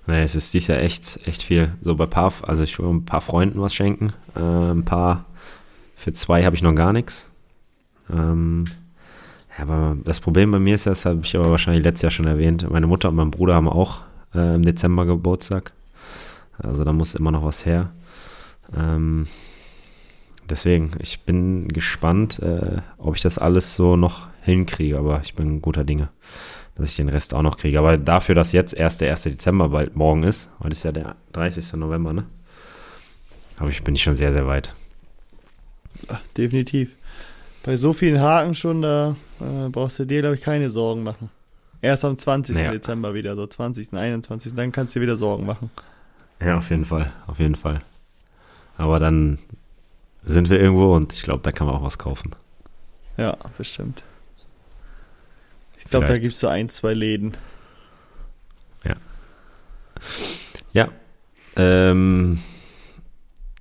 Nee, 0.07 0.23
es 0.23 0.35
ist 0.35 0.53
dieses 0.53 0.69
Jahr 0.69 0.81
echt, 0.81 1.21
echt 1.27 1.43
viel. 1.43 1.75
So 1.81 1.95
bei 1.95 2.07
paar, 2.07 2.33
also 2.43 2.65
ich 2.65 2.79
will 2.79 2.89
ein 2.89 3.05
paar 3.05 3.21
Freunden 3.21 3.61
was 3.61 3.75
schenken. 3.75 4.13
Äh, 4.35 4.41
ein 4.41 4.85
paar, 4.85 5.27
für 5.97 6.13
zwei 6.13 6.45
habe 6.45 6.57
ich 6.57 6.63
noch 6.63 6.75
gar 6.75 6.93
nichts. 6.93 7.29
Ähm, 8.11 8.65
ja, 9.57 9.65
aber 9.65 9.97
das 10.05 10.21
Problem 10.21 10.51
bei 10.51 10.59
mir 10.59 10.75
ist 10.75 10.87
ja, 10.87 10.93
das 10.93 11.05
habe 11.05 11.21
ich 11.23 11.37
aber 11.37 11.51
wahrscheinlich 11.51 11.85
letztes 11.85 12.03
Jahr 12.03 12.11
schon 12.11 12.27
erwähnt, 12.27 12.69
meine 12.71 12.87
Mutter 12.87 13.11
und 13.11 13.17
mein 13.17 13.31
Bruder 13.31 13.55
haben 13.55 13.69
auch 13.69 14.01
äh, 14.35 14.55
im 14.55 14.63
Dezember 14.63 15.07
Geburtstag. 15.07 15.73
Also 16.59 16.85
da 16.85 16.93
muss 16.93 17.15
immer 17.15 17.31
noch 17.31 17.45
was 17.45 17.65
her. 17.67 17.91
Ähm, 18.77 19.27
deswegen, 20.49 20.93
ich 21.01 21.21
bin 21.21 21.69
gespannt, 21.69 22.39
äh, 22.41 22.79
ob 22.99 23.17
ich 23.17 23.23
das 23.23 23.39
alles 23.39 23.75
so 23.75 23.97
noch 23.97 24.27
hinkriege, 24.43 24.99
aber 24.99 25.21
ich 25.23 25.35
bin 25.35 25.63
guter 25.63 25.85
Dinge, 25.85 26.09
dass 26.75 26.91
ich 26.91 26.97
den 26.97 27.09
Rest 27.09 27.35
auch 27.35 27.43
noch 27.43 27.57
kriege. 27.57 27.79
Aber 27.79 27.99
dafür, 27.99 28.35
dass 28.35 28.53
jetzt 28.53 28.75
erst 28.75 29.01
der 29.01 29.11
1. 29.11 29.25
Dezember 29.25 29.69
bald 29.69 29.97
morgen 29.97 30.23
ist, 30.23 30.51
heute 30.61 30.73
ist 30.73 30.83
ja 30.83 30.93
der 30.93 31.17
30. 31.33 31.75
November, 31.75 32.13
ne? 32.13 32.27
Aber 33.59 33.69
ich 33.69 33.83
bin 33.85 33.95
ich 33.95 34.03
schon 34.03 34.15
sehr, 34.15 34.33
sehr 34.33 34.47
weit. 34.47 34.75
Ach, 36.09 36.21
definitiv. 36.37 36.97
Bei 37.63 37.77
so 37.77 37.93
vielen 37.93 38.21
Haken 38.21 38.55
schon, 38.55 38.83
da 38.83 39.15
äh, 39.41 39.69
brauchst 39.69 39.99
du 39.99 40.05
dir, 40.05 40.21
glaube 40.21 40.35
ich, 40.35 40.43
keine 40.43 40.69
Sorgen 40.69 41.03
machen. 41.03 41.31
Erst 41.81 42.05
am 42.05 42.17
20. 42.17 42.57
Naja. 42.57 42.73
Dezember 42.73 43.15
wieder, 43.15 43.37
so 43.37 43.47
20., 43.47 43.93
21., 43.93 44.55
dann 44.55 44.73
kannst 44.73 44.95
du 44.95 45.01
dir 45.01 45.05
wieder 45.05 45.17
Sorgen 45.17 45.47
machen. 45.47 45.71
Ja, 46.41 46.59
auf 46.59 46.71
jeden 46.71 46.85
Fall, 46.85 47.13
auf 47.27 47.39
jeden 47.39 47.55
Fall. 47.55 47.83
Aber 48.77 48.99
dann 48.99 49.39
sind 50.23 50.51
wir 50.51 50.61
irgendwo 50.61 50.95
und 50.95 51.13
ich 51.13 51.23
glaube, 51.23 51.43
da 51.43 51.53
kann 51.53 51.67
man 51.67 51.77
auch 51.77 51.83
was 51.83 51.99
kaufen. 51.99 52.33
Ja, 53.17 53.37
bestimmt. 53.59 54.03
Ich 55.93 55.99
glaube, 55.99 56.07
da 56.07 56.19
gibt 56.19 56.33
es 56.33 56.41
so 56.41 56.49
ein, 56.49 56.71
zwei 56.71 56.95
Läden. 56.95 57.37
Ja. 58.83 58.97
Ja. 60.73 60.89
Ähm, 61.57 62.39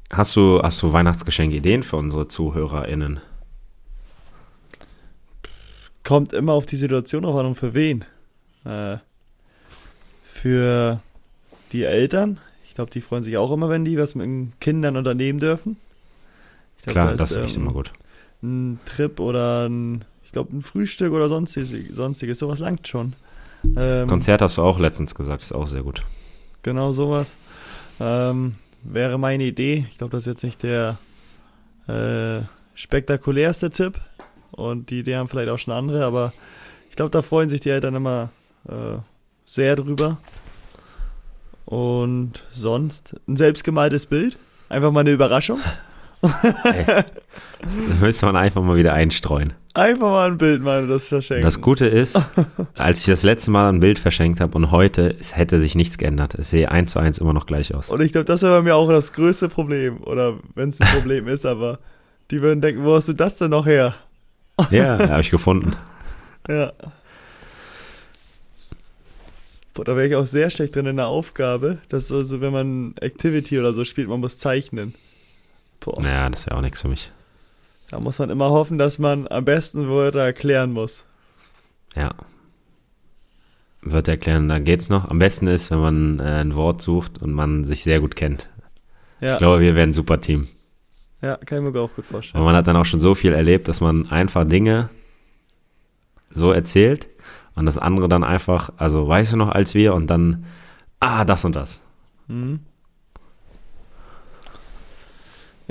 hast 0.10 0.38
du, 0.38 0.62
hast 0.64 0.82
du 0.82 0.94
Weihnachtsgeschenke-Ideen 0.94 1.84
für 1.84 1.98
unsere 1.98 2.30
ZuhörerInnen? 2.30 3.20
Kommt 6.06 6.32
immer 6.32 6.54
auf 6.54 6.66
die 6.66 6.78
Situation 6.78 7.26
auf 7.26 7.36
an 7.36 7.48
und 7.48 7.56
für 7.56 7.74
wen. 7.74 8.06
Äh, 8.64 9.00
für 10.24 11.02
die 11.74 11.84
Eltern. 11.84 12.40
Ich 12.64 12.76
glaube, 12.76 12.92
die 12.92 13.02
freuen 13.02 13.24
sich 13.24 13.36
auch 13.36 13.52
immer, 13.52 13.68
wenn 13.68 13.84
die 13.84 13.98
was 13.98 14.16
mit 14.16 14.26
den 14.26 14.54
Kindern 14.62 14.96
unternehmen 14.96 15.42
dürfen. 15.42 15.76
Glaub, 16.84 16.94
Klar, 16.94 17.08
da 17.08 17.16
das 17.16 17.32
ist 17.32 17.38
echt 17.38 17.58
ähm, 17.58 17.64
immer 17.64 17.74
gut. 17.74 17.92
Ein 18.42 18.80
Trip 18.86 19.20
oder 19.20 19.68
ein, 19.68 20.06
ich 20.32 20.34
glaube, 20.34 20.56
ein 20.56 20.62
Frühstück 20.62 21.12
oder 21.12 21.28
sonstiges, 21.28 21.94
sonstiges. 21.94 22.40
Sowas 22.40 22.60
langt 22.60 22.88
schon. 22.88 23.16
Ähm, 23.76 24.08
Konzert 24.08 24.42
hast 24.42 24.56
du 24.56 24.62
auch 24.62 24.80
letztens 24.80 25.14
gesagt, 25.14 25.44
ist 25.44 25.52
auch 25.52 25.68
sehr 25.68 25.84
gut. 25.84 26.04
Genau 26.64 26.94
sowas. 26.94 27.36
Ähm, 28.00 28.54
wäre 28.82 29.20
meine 29.20 29.44
Idee. 29.44 29.88
Ich 29.90 29.98
glaube, 29.98 30.12
das 30.12 30.24
ist 30.24 30.28
jetzt 30.28 30.44
nicht 30.46 30.64
der 30.64 30.98
äh, 31.90 32.44
spektakulärste 32.76 33.72
Tipp. 33.72 34.00
Und 34.52 34.90
die 34.90 35.00
Idee 35.00 35.18
haben 35.18 35.28
vielleicht 35.28 35.50
auch 35.50 35.58
schon 35.58 35.74
andere, 35.74 36.06
aber 36.06 36.32
ich 36.90 36.96
glaube, 36.96 37.12
da 37.12 37.22
freuen 37.22 37.50
sich 37.50 37.60
die 37.60 37.70
Eltern 37.70 37.96
immer 37.96 38.30
äh, 38.70 39.00
sehr 39.44 39.76
drüber. 39.76 40.18
Und 41.66 42.42
sonst 42.50 43.20
ein 43.28 43.36
selbstgemaltes 43.36 44.06
Bild. 44.06 44.38
Einfach 44.70 44.94
mal 44.94 45.02
eine 45.02 45.12
Überraschung. 45.12 45.60
Hey, 46.22 47.04
das 47.62 48.00
müsste 48.00 48.26
man 48.26 48.36
einfach 48.36 48.62
mal 48.62 48.76
wieder 48.78 48.94
einstreuen. 48.94 49.54
Einfach 49.74 50.10
mal 50.10 50.28
ein 50.30 50.38
Bild 50.38 50.62
mal 50.62 50.86
das 50.88 51.08
verschenken. 51.08 51.44
Das 51.44 51.62
Gute 51.62 51.86
ist, 51.88 52.22
als 52.76 53.00
ich 53.00 53.06
das 53.06 53.24
letzte 53.24 53.52
Mal 53.52 53.70
ein 53.70 53.80
Bild 53.80 54.00
verschenkt 54.00 54.42
habe 54.42 54.56
und 54.58 54.72
heute, 54.72 55.16
es 55.20 55.36
hätte 55.38 55.60
sich 55.60 55.76
nichts 55.76 55.98
geändert. 55.98 56.34
Es 56.36 56.50
sehe 56.50 56.70
eins 56.72 56.92
zu 56.92 57.00
eins 57.00 57.20
immer 57.20 57.34
noch 57.34 57.46
gleich 57.46 57.74
aus. 57.74 57.90
Und 57.90 58.02
ich 58.02 58.12
glaube, 58.12 58.26
das 58.26 58.42
wäre 58.42 58.58
bei 58.58 58.64
mir 58.64 58.76
auch 58.76 58.90
das 58.90 59.14
größte 59.14 59.48
Problem. 59.50 60.04
Oder 60.04 60.40
wenn 60.56 60.70
es 60.70 60.82
ein 60.82 60.88
Problem 60.88 61.28
ist, 61.28 61.46
aber 61.46 61.80
die 62.32 62.42
würden 62.42 62.62
denken, 62.62 62.84
wo 62.84 62.96
hast 62.96 63.08
du 63.08 63.14
das 63.14 63.38
denn 63.38 63.52
noch 63.52 63.66
her? 63.66 63.96
Ja, 64.70 65.00
habe 65.10 65.22
ich 65.22 65.32
gefunden. 65.32 65.76
Ja. 66.50 66.74
Boah, 69.76 69.86
da 69.86 69.96
wäre 69.96 70.08
ich 70.08 70.16
auch 70.16 70.26
sehr 70.26 70.50
schlecht 70.50 70.76
drin 70.76 70.88
in 70.88 70.98
der 70.98 71.06
Aufgabe. 71.06 71.78
Das 71.88 72.06
ist 72.06 72.12
also, 72.12 72.42
wenn 72.42 72.52
man 72.52 72.96
Activity 73.00 73.60
oder 73.60 73.76
so 73.76 73.84
spielt, 73.84 74.10
man 74.10 74.20
muss 74.20 74.40
zeichnen. 74.40 74.96
Boah. 75.82 76.02
Ja, 76.04 76.30
das 76.30 76.46
wäre 76.46 76.58
auch 76.58 76.62
nichts 76.62 76.82
für 76.82 76.88
mich. 76.88 77.12
Da 77.90 78.00
muss 78.00 78.20
man 78.20 78.30
immer 78.30 78.50
hoffen, 78.52 78.78
dass 78.78 79.00
man 79.00 79.28
am 79.28 79.44
besten 79.44 79.90
Wörter 79.90 80.22
erklären 80.22 80.72
muss. 80.72 81.08
Ja. 81.96 82.12
Wörter 83.82 84.14
erklären, 84.14 84.48
da 84.48 84.60
geht's 84.60 84.90
noch. 84.90 85.10
Am 85.10 85.20
besten 85.20 85.48
ist, 85.48 85.72
wenn 85.72 85.80
man 85.80 86.20
äh, 86.20 86.42
ein 86.42 86.56
Wort 86.56 86.82
sucht 86.82 87.22
und 87.22 87.34
man 87.34 87.66
sich 87.66 87.84
sehr 87.84 88.00
gut 88.00 88.16
kennt. 88.16 88.48
Ja. 89.20 89.34
Ich 89.34 89.38
glaube, 89.40 89.60
wir 89.60 89.76
wären 89.76 89.90
ein 89.90 89.94
super 89.94 90.22
Team. 90.22 90.48
Ja, 91.22 91.36
kann 91.38 91.66
ich 91.66 91.74
mir 91.74 91.80
auch 91.80 91.94
gut 91.94 92.06
vorstellen. 92.06 92.42
Und 92.42 92.46
man 92.46 92.56
hat 92.56 92.68
dann 92.68 92.78
auch 92.78 92.86
schon 92.86 93.00
so 93.00 93.14
viel 93.14 93.34
erlebt, 93.34 93.68
dass 93.68 93.82
man 93.82 94.10
einfach 94.10 94.48
Dinge 94.48 94.90
so 96.30 96.52
erzählt 96.52 97.08
und 97.56 97.66
das 97.66 97.78
andere 97.78 98.08
dann 98.08 98.24
einfach, 98.24 98.72
also 98.78 99.08
weißt 99.08 99.34
du 99.34 99.38
noch 99.38 99.50
als 99.50 99.74
wir 99.74 99.94
und 99.94 100.08
dann, 100.08 100.46
ah, 101.00 101.26
das 101.26 101.44
und 101.44 101.56
das. 101.56 101.82
Mhm. 102.28 102.62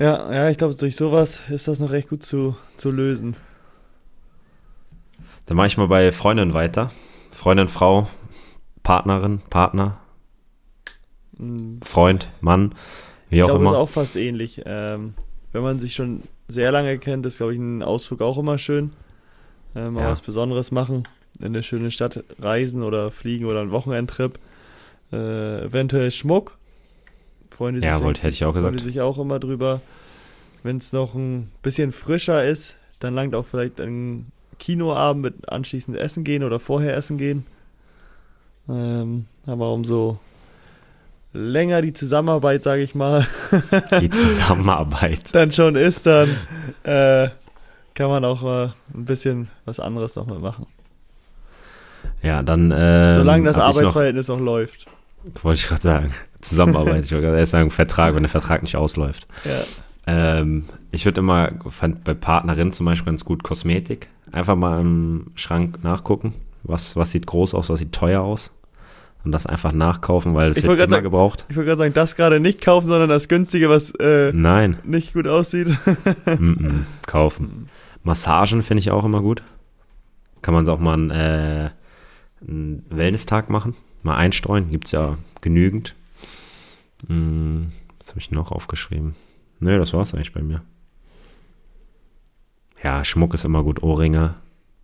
Ja, 0.01 0.33
ja, 0.33 0.49
ich 0.49 0.57
glaube, 0.57 0.75
durch 0.75 0.97
sowas 0.97 1.41
ist 1.51 1.69
das 1.69 1.79
noch 1.79 1.91
recht 1.91 2.09
gut 2.09 2.23
zu, 2.23 2.57
zu 2.79 2.91
lösen. 2.91 3.37
Dann 5.45 5.59
mache 5.59 5.67
ich 5.67 5.77
mal 5.77 5.89
bei 5.89 6.11
Freundin 6.11 6.55
weiter. 6.55 6.91
Freundin, 7.31 7.69
Frau, 7.69 8.09
Partnerin, 8.83 9.43
Partner, 9.51 9.99
mhm. 11.37 11.81
Freund, 11.83 12.31
Mann, 12.41 12.75
wie 13.29 13.37
ich 13.37 13.43
auch 13.43 13.49
glaube, 13.49 13.65
immer. 13.65 13.73
ist 13.73 13.77
auch 13.77 13.89
fast 13.91 14.17
ähnlich. 14.17 14.63
Ähm, 14.65 15.13
wenn 15.53 15.63
man 15.63 15.79
sich 15.79 15.95
schon 15.95 16.23
sehr 16.49 16.73
lange 16.73 16.99
kennt, 16.99 17.27
ist, 17.27 17.37
glaube 17.37 17.53
ich, 17.53 17.59
ein 17.59 17.83
Ausflug 17.83 18.23
auch 18.23 18.39
immer 18.39 18.57
schön. 18.57 18.95
Ähm, 19.77 19.97
ja. 19.97 20.09
was 20.09 20.23
Besonderes 20.23 20.73
machen 20.73 21.07
in 21.39 21.47
eine 21.47 21.63
schöne 21.63 21.91
Stadt 21.91 22.25
reisen 22.39 22.83
oder 22.83 23.11
fliegen 23.11 23.45
oder 23.45 23.61
einen 23.61 23.71
Wochenendtrip. 23.71 24.39
Äh, 25.13 25.65
eventuell 25.65 26.11
Schmuck. 26.11 26.57
Freunde 27.51 27.81
ja, 27.81 28.03
wollte, 28.03 28.23
hätte 28.23 28.35
ich 28.35 28.45
auch 28.45 28.55
gesagt. 28.55 28.81
sich 28.81 29.01
auch 29.01 29.19
immer 29.19 29.39
drüber. 29.39 29.81
Wenn 30.63 30.77
es 30.77 30.93
noch 30.93 31.15
ein 31.15 31.51
bisschen 31.63 31.93
frischer 31.93 32.45
ist, 32.45 32.77
dann 32.99 33.15
langt 33.15 33.35
auch 33.35 33.47
vielleicht 33.47 33.81
ein 33.81 34.31
Kinoabend 34.59 35.23
mit 35.23 35.49
anschließend 35.49 35.97
essen 35.97 36.23
gehen 36.23 36.45
oder 36.45 36.59
vorher 36.59 36.97
essen 36.97 37.19
gehen. 37.19 37.47
Ähm, 38.69 39.27
aber 39.47 39.73
umso 39.73 40.21
länger 41.33 41.81
die 41.83 41.93
Zusammenarbeit, 41.93 42.63
sage 42.63 42.83
ich 42.83 42.95
mal, 42.95 43.27
die 44.01 44.11
Zusammenarbeit 44.11 45.35
dann 45.35 45.53
schon 45.53 45.77
ist, 45.77 46.07
dann 46.07 46.37
äh, 46.83 47.29
kann 47.95 48.09
man 48.09 48.25
auch 48.25 48.43
äh, 48.43 48.71
ein 48.95 49.05
bisschen 49.05 49.49
was 49.65 49.81
anderes 49.81 50.17
noch 50.17 50.27
mal 50.27 50.39
machen. 50.39 50.67
Ja, 52.23 52.43
dann. 52.43 52.73
Ähm, 52.75 53.15
Solange 53.15 53.45
das 53.45 53.57
Arbeitsverhältnis 53.57 54.29
noch, 54.29 54.37
noch 54.39 54.45
läuft. 54.45 54.87
Wollte 55.43 55.61
ich 55.61 55.69
gerade 55.69 55.83
sagen. 55.83 56.15
Zusammenarbeit. 56.41 57.05
ich 57.05 57.13
wollte 57.13 57.27
gerade 57.27 57.47
sagen, 57.47 57.71
Vertrag, 57.71 58.15
wenn 58.15 58.23
der 58.23 58.31
Vertrag 58.31 58.63
nicht 58.63 58.77
ausläuft. 58.77 59.27
Ja. 59.45 59.63
Ähm, 60.07 60.65
ich 60.91 61.05
würde 61.05 61.21
immer, 61.21 61.51
fand 61.69 62.05
bei 62.05 62.15
Partnerin 62.15 62.73
zum 62.73 62.87
Beispiel 62.87 63.07
ganz 63.07 63.25
gut 63.25 63.43
Kosmetik. 63.43 64.09
Einfach 64.33 64.57
mal 64.57 64.81
im 64.81 65.27
Schrank 65.35 65.85
nachgucken. 65.85 66.35
Was, 66.63 66.97
was 66.97 67.11
sieht 67.11 67.27
groß 67.27 67.55
aus, 67.55 67.69
was 67.69 67.79
sieht 67.79 67.93
teuer 67.93 68.23
aus. 68.23 68.53
Und 69.23 69.33
das 69.33 69.45
einfach 69.47 69.73
nachkaufen, 69.73 70.35
weil 70.35 70.49
es 70.49 70.63
wird 70.63 70.79
immer 70.79 70.89
sagen, 70.89 71.03
gebraucht. 71.03 71.45
Ich 71.51 71.57
wollte 71.57 71.69
gerade 71.69 71.81
sagen, 71.81 71.95
das 71.95 72.17
gerade 72.17 72.41
nicht 72.41 72.63
kaufen, 72.63 72.87
sondern 72.87 73.11
das 73.11 73.29
günstige, 73.29 73.69
was 73.69 73.91
äh, 74.01 74.33
Nein. 74.33 74.79
nicht 74.85 75.13
gut 75.13 75.27
aussieht. 75.27 75.69
mm 75.69 76.31
-mm, 76.31 76.85
kaufen. 77.07 77.67
Massagen 78.03 78.63
finde 78.63 78.79
ich 78.81 78.91
auch 78.91 79.05
immer 79.05 79.21
gut. 79.21 79.43
Kann 80.41 80.55
man 80.55 80.65
es 80.65 80.71
auch 80.71 80.81
mal 80.81 80.97
ein 80.97 81.11
äh, 81.11 81.71
einen 82.47 82.85
Wellness-Tag 82.91 83.51
machen, 83.51 83.75
mal 84.05 84.17
einstreuen, 84.17 84.71
gibt 84.71 84.87
es 84.87 84.93
ja 84.93 85.19
genügend. 85.41 85.95
Hm, 87.07 87.73
was 87.99 88.09
habe 88.09 88.19
ich 88.21 88.31
noch 88.31 88.53
aufgeschrieben? 88.53 89.15
Nö, 89.59 89.79
das 89.79 89.93
war 89.93 90.03
es 90.03 90.15
eigentlich 90.15 90.33
bei 90.33 90.43
mir. 90.43 90.63
Ja, 92.83 93.05
Schmuck 93.05 93.35
ist 93.35 93.45
immer 93.45 93.63
gut, 93.63 93.83
Ohrringe, 93.83 94.35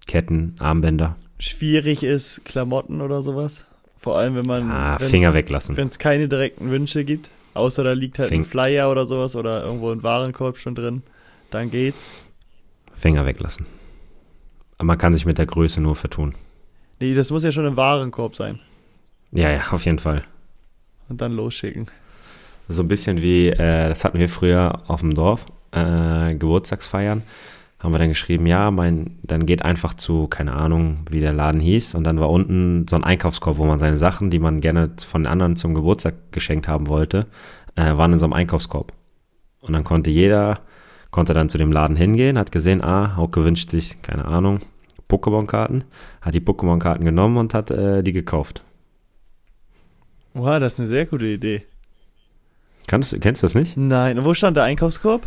Ketten, 0.07 0.57
Armbänder. 0.59 1.17
schwierig 1.39 2.03
ist, 2.03 2.45
Klamotten 2.45 3.01
oder 3.01 3.23
sowas. 3.23 3.67
Vor 3.99 4.19
allem, 4.19 4.35
wenn 4.37 4.47
man. 4.47 4.71
Ah, 4.71 4.99
Finger 4.99 5.33
weglassen. 5.35 5.77
Wenn 5.77 5.89
es 5.89 5.99
keine 5.99 6.29
direkten 6.29 6.71
Wünsche 6.71 7.05
gibt. 7.05 7.31
Außer 7.55 7.83
da 7.83 7.93
liegt 7.93 8.19
halt 8.19 8.29
Fing. 8.29 8.43
ein 8.43 8.45
Flyer 8.45 8.91
oder 8.91 9.07
sowas 9.07 9.35
oder 9.35 9.65
irgendwo 9.65 9.91
ein 9.91 10.03
Warenkorb 10.03 10.59
schon 10.59 10.75
drin. 10.75 11.03
Dann 11.51 11.71
geht's. 11.71 12.13
Finger 12.95 13.25
weglassen. 13.25 13.65
Aber 14.77 14.87
man 14.89 14.99
kann 14.99 15.15
sich 15.15 15.25
mit 15.25 15.39
der 15.39 15.47
Größe 15.47 15.81
nur 15.81 15.97
vertun. 15.97 16.35
Nee, 17.01 17.15
das 17.15 17.31
muss 17.31 17.45
ja 17.45 17.53
schon 17.53 17.65
ein 17.67 17.77
Warenkorb 17.79 18.37
sein. 18.37 18.61
Ja, 19.33 19.51
ja, 19.51 19.61
auf 19.71 19.85
jeden 19.85 19.99
Fall. 19.99 20.23
Und 21.09 21.21
dann 21.21 21.33
losschicken. 21.33 21.87
So 22.69 22.83
ein 22.83 22.89
bisschen 22.89 23.23
wie, 23.23 23.49
äh, 23.49 23.89
das 23.89 24.05
hatten 24.05 24.19
wir 24.19 24.29
früher 24.29 24.83
auf 24.89 25.01
dem 25.01 25.15
Dorf, 25.15 25.47
äh, 25.73 26.35
Geburtstagsfeiern. 26.35 27.23
Haben 27.79 27.95
wir 27.95 27.99
dann 27.99 28.09
geschrieben, 28.09 28.47
ja, 28.47 28.71
mein, 28.71 29.19
dann 29.23 29.47
geht 29.47 29.63
einfach 29.63 29.95
zu, 29.95 30.27
keine 30.27 30.53
Ahnung, 30.53 31.05
wie 31.11 31.21
der 31.21 31.33
Laden 31.33 31.61
hieß. 31.61 31.95
Und 31.95 32.05
dann 32.05 32.19
war 32.19 32.31
unten 32.31 32.87
so 32.89 32.97
ein 32.97 33.05
Einkaufskorb, 33.05 33.59
wo 33.59 33.67
man 33.67 33.79
seine 33.79 33.99
Sachen, 33.99 34.31
die 34.31 34.39
man 34.39 34.61
gerne 34.61 34.91
von 35.07 35.23
den 35.23 35.31
anderen 35.31 35.57
zum 35.57 35.75
Geburtstag 35.75 36.33
geschenkt 36.33 36.67
haben 36.67 36.89
wollte, 36.89 37.27
äh, 37.77 37.97
waren 37.97 38.15
in 38.15 38.19
so 38.19 38.27
einem 38.27 38.33
Einkaufskorb. 38.33 38.93
Und 39.61 39.75
dann 39.75 39.85
konnte 39.85 40.11
jeder, 40.11 40.61
konnte 41.11 41.35
dann 41.35 41.49
zu 41.49 41.59
dem 41.59 41.71
Laden 41.71 41.97
hingehen, 41.97 42.39
hat 42.39 42.51
gesehen, 42.51 42.83
ah, 42.83 43.17
Hauke 43.17 43.45
wünscht 43.45 43.71
sich, 43.71 44.01
keine 44.03 44.25
Ahnung, 44.25 44.61
Pokémon-Karten, 45.09 45.85
hat 46.23 46.35
die 46.35 46.41
Pokémon-Karten 46.41 47.05
genommen 47.05 47.37
und 47.37 47.55
hat 47.55 47.71
äh, 47.71 48.03
die 48.03 48.13
gekauft. 48.13 48.65
Wow, 50.37 50.61
das 50.61 50.75
ist 50.75 50.81
eine 50.81 50.89
sehr 50.89 51.07
gute 51.07 51.27
Idee. 51.27 51.63
Kannst, 52.87 53.19
kennst 53.23 53.43
du 53.43 53.47
das 53.47 53.55
nicht? 53.55 53.77
Nein. 53.77 54.19
Und 54.19 54.27
wo 54.27 54.35
stand 54.35 54.57
der 54.57 54.65
Einkaufskorb? 54.65 55.27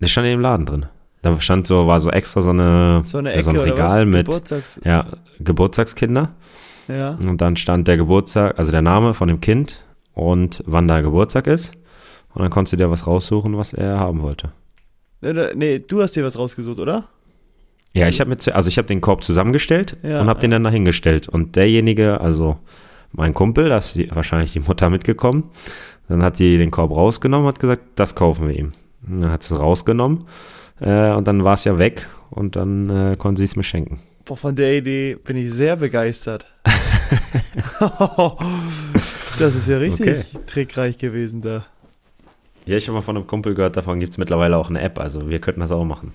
Der 0.00 0.08
stand 0.08 0.26
in 0.26 0.32
dem 0.32 0.40
Laden 0.40 0.66
drin. 0.66 0.86
Da 1.22 1.40
stand 1.40 1.68
so, 1.68 1.86
war 1.86 2.00
so 2.00 2.10
extra 2.10 2.42
so 2.42 2.50
eine, 2.50 3.02
so, 3.06 3.18
eine 3.18 3.32
Ecke, 3.32 3.42
so 3.44 3.50
ein 3.50 3.56
Regal 3.56 4.04
mit 4.04 4.26
Geburtstags 4.26 4.80
ja, 4.84 5.06
Geburtstagskinder. 5.38 6.34
Ja. 6.88 7.18
Und 7.22 7.40
dann 7.40 7.56
stand 7.56 7.86
der 7.86 7.96
Geburtstag, 7.96 8.58
also 8.58 8.72
der 8.72 8.82
Name 8.82 9.14
von 9.14 9.28
dem 9.28 9.40
Kind 9.40 9.84
und 10.14 10.64
wann 10.66 10.88
da 10.88 11.00
Geburtstag 11.00 11.46
ist. 11.46 11.72
Und 12.34 12.42
dann 12.42 12.50
konntest 12.50 12.72
du 12.72 12.76
dir 12.76 12.90
was 12.90 13.06
raussuchen, 13.06 13.56
was 13.56 13.72
er 13.72 14.00
haben 14.00 14.20
wollte. 14.20 14.52
Nee, 15.20 15.78
du 15.78 16.02
hast 16.02 16.16
dir 16.16 16.24
was 16.24 16.36
rausgesucht, 16.36 16.80
oder? 16.80 17.04
Ja, 17.92 18.08
ich 18.08 18.20
habe 18.20 18.30
mir, 18.30 18.36
also 18.54 18.68
ich 18.68 18.78
habe 18.78 18.88
den 18.88 19.00
Korb 19.00 19.22
zusammengestellt 19.22 19.96
ja, 20.02 20.20
und 20.20 20.28
habe 20.28 20.40
den 20.40 20.50
dann 20.50 20.64
dahingestellt. 20.64 21.28
Und 21.28 21.56
derjenige, 21.56 22.20
also 22.20 22.58
mein 23.12 23.34
Kumpel, 23.34 23.68
da 23.68 23.78
ist 23.78 23.94
die, 23.94 24.14
wahrscheinlich 24.14 24.52
die 24.52 24.60
Mutter 24.60 24.90
mitgekommen, 24.90 25.50
dann 26.08 26.22
hat 26.22 26.38
die 26.38 26.58
den 26.58 26.70
Korb 26.70 26.90
rausgenommen 26.94 27.46
und 27.46 27.54
hat 27.54 27.60
gesagt, 27.60 27.82
das 27.96 28.14
kaufen 28.14 28.48
wir 28.48 28.56
ihm. 28.56 28.72
Und 29.06 29.22
dann 29.22 29.32
hat 29.32 29.42
sie 29.42 29.54
es 29.54 29.60
rausgenommen 29.60 30.26
äh, 30.80 31.12
und 31.12 31.26
dann 31.26 31.44
war 31.44 31.54
es 31.54 31.64
ja 31.64 31.78
weg 31.78 32.06
und 32.30 32.56
dann 32.56 32.90
äh, 32.90 33.16
konnte 33.16 33.38
sie 33.38 33.44
es 33.44 33.56
mir 33.56 33.64
schenken. 33.64 33.98
Boah, 34.24 34.36
von 34.36 34.56
der 34.56 34.76
Idee 34.76 35.14
bin 35.14 35.36
ich 35.36 35.52
sehr 35.52 35.76
begeistert. 35.76 36.46
das 39.38 39.54
ist 39.54 39.68
ja 39.68 39.78
richtig 39.78 40.08
okay. 40.08 40.22
trickreich 40.46 40.98
gewesen 40.98 41.42
da. 41.42 41.64
Ja, 42.64 42.76
ich 42.76 42.88
habe 42.88 42.96
mal 42.96 43.02
von 43.02 43.16
einem 43.16 43.28
Kumpel 43.28 43.54
gehört, 43.54 43.76
davon 43.76 44.00
gibt 44.00 44.12
es 44.12 44.18
mittlerweile 44.18 44.56
auch 44.56 44.68
eine 44.68 44.80
App, 44.80 44.98
also 44.98 45.30
wir 45.30 45.38
könnten 45.38 45.60
das 45.60 45.70
auch 45.70 45.84
machen. 45.84 46.12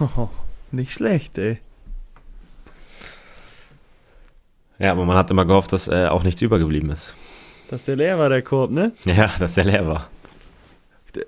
Oh, 0.00 0.28
nicht 0.72 0.92
schlecht, 0.92 1.36
ey. 1.36 1.58
Ja, 4.78 4.92
aber 4.92 5.04
man 5.04 5.16
hat 5.16 5.30
immer 5.30 5.44
gehofft, 5.44 5.72
dass 5.72 5.88
äh, 5.88 6.06
auch 6.06 6.22
nichts 6.22 6.40
übergeblieben 6.42 6.90
ist. 6.90 7.14
Dass 7.70 7.84
der 7.84 7.96
leer 7.96 8.18
war, 8.18 8.28
der 8.28 8.42
Korb, 8.42 8.70
ne? 8.70 8.92
Ja, 9.04 9.32
dass 9.38 9.54
der 9.54 9.64
leer 9.64 9.86
war. 9.86 10.08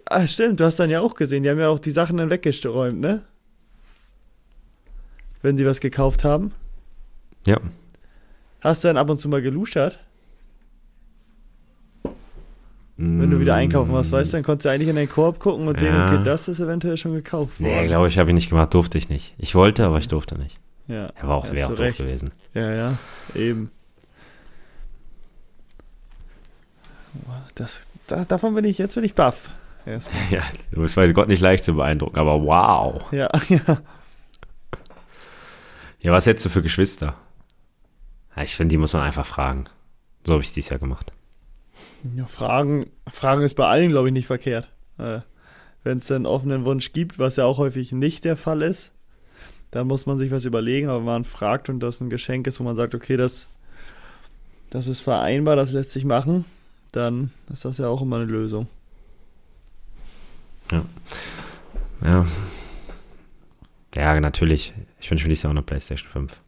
Ah, 0.07 0.27
stimmt, 0.27 0.61
du 0.61 0.65
hast 0.65 0.79
dann 0.79 0.91
ja 0.91 1.01
auch 1.01 1.15
gesehen, 1.15 1.43
die 1.43 1.51
haben 1.51 1.59
ja 1.59 1.69
auch 1.69 1.81
die 1.81 1.91
Sachen 1.91 2.17
dann 2.17 2.31
weggeräumt, 2.31 3.01
ne? 3.01 3.23
Wenn 5.43 5.57
die 5.57 5.67
was 5.67 5.81
gekauft 5.81 6.23
haben. 6.23 6.53
Ja. 7.47 7.59
Hast 8.61 8.85
du 8.85 8.89
dann 8.89 8.99
ab 8.99 9.09
und 9.09 9.19
zu 9.19 9.29
mal 9.29 9.43
geluschert? 9.43 9.99
Wenn 13.03 13.31
du 13.31 13.41
wieder 13.41 13.55
einkaufen 13.55 13.95
warst, 13.95 14.13
weißt 14.13 14.35
du, 14.35 14.37
dann 14.37 14.45
konntest 14.45 14.67
du 14.67 14.71
eigentlich 14.71 14.89
in 14.89 14.97
den 14.97 15.09
Korb 15.09 15.39
gucken 15.39 15.67
und 15.67 15.79
sehen, 15.79 15.95
ja. 15.95 16.05
okay, 16.05 16.23
das 16.23 16.49
ist 16.49 16.61
eventuell 16.61 16.99
schon 16.99 17.15
gekauft 17.15 17.59
worden. 17.59 17.73
Nee, 17.73 17.87
glaube 17.87 18.09
ich, 18.09 18.19
habe 18.19 18.29
ich 18.29 18.35
nicht 18.35 18.51
gemacht, 18.51 18.75
durfte 18.75 18.99
ich 18.99 19.09
nicht. 19.09 19.35
Ich 19.39 19.55
wollte, 19.55 19.87
aber 19.87 19.97
ich 19.97 20.09
durfte 20.09 20.37
nicht. 20.37 20.61
Ja. 20.91 21.07
Er 21.15 21.29
war 21.29 21.37
auch, 21.37 21.53
ja, 21.53 21.67
auch 21.67 21.75
doof 21.75 21.97
gewesen. 21.97 22.33
Ja, 22.53 22.73
ja, 22.73 22.99
eben. 23.35 23.71
Das, 27.55 27.87
da, 28.09 28.25
davon 28.25 28.55
bin 28.55 28.65
ich, 28.65 28.79
jetzt 28.79 28.97
bin 28.97 29.05
ich 29.05 29.15
baff. 29.15 29.51
Erstmal. 29.87 30.21
Ja, 30.31 30.43
du 30.73 30.81
bist 30.81 30.97
weiß 30.97 31.15
Gott 31.15 31.29
nicht 31.29 31.41
leicht 31.41 31.65
zu 31.65 31.75
beeindrucken, 31.75 32.19
aber 32.19 32.43
wow. 32.43 33.13
Ja, 33.13 33.31
ja. 33.49 33.79
Ja, 36.01 36.13
was 36.13 36.27
hättest 36.27 36.47
du 36.47 36.49
für 36.49 36.63
Geschwister? 36.63 37.15
Ich 38.37 38.57
finde, 38.57 38.73
die 38.73 38.79
muss 38.79 38.95
man 38.95 39.03
einfach 39.03 39.27
fragen. 39.27 39.65
So 40.25 40.33
habe 40.33 40.43
ich 40.43 40.49
es 40.49 40.55
dieses 40.55 40.71
Jahr 40.71 40.79
gemacht. 40.81 41.13
Ja, 42.17 42.27
fragen, 42.27 42.91
fragen 43.09 43.43
ist 43.43 43.55
bei 43.55 43.67
allen, 43.67 43.91
glaube 43.91 44.09
ich, 44.09 44.13
nicht 44.13 44.27
verkehrt. 44.27 44.69
Äh, 44.99 45.21
Wenn 45.83 45.99
es 45.99 46.11
einen 46.11 46.27
offenen 46.27 46.65
Wunsch 46.65 46.93
gibt, 46.93 47.19
was 47.19 47.37
ja 47.37 47.45
auch 47.45 47.59
häufig 47.59 47.93
nicht 47.93 48.25
der 48.25 48.37
Fall 48.37 48.63
ist, 48.63 48.93
dann 49.71 49.87
muss 49.87 50.07
man 50.07 50.19
sich 50.19 50.31
was 50.31 50.45
überlegen. 50.45 50.89
Aber 50.89 50.99
wenn 50.99 51.05
man 51.07 51.25
fragt 51.25 51.69
und 51.69 51.81
das 51.81 52.01
ein 52.01 52.11
Geschenk 52.11 52.47
ist, 52.47 52.61
wo 52.61 52.65
man 52.65 52.77
sagt, 52.77 52.95
okay, 52.95 53.17
das, 53.17 53.49
das 54.71 54.87
ist 54.87 55.01
vereinbar, 55.01 55.57
das 55.57 55.73
lässt 55.73 55.91
sich 55.93 56.05
machen, 56.05 56.45
dann 56.93 57.31
ist 57.53 57.65
das 57.65 57.79
ja 57.79 57.89
auch 57.89 58.03
immer 58.03 58.17
eine 58.17 58.25
Lösung. 58.25 58.67
Ja. 60.71 60.85
Ja. 62.05 62.27
Ja, 63.95 64.21
natürlich. 64.21 64.73
Ich 65.01 65.11
wünsche 65.11 65.25
mir 65.25 65.31
dieses 65.31 65.43
Jahr 65.43 65.51
auch 65.51 65.57
eine 65.57 65.63
PlayStation 65.63 66.09
5. 66.11 66.41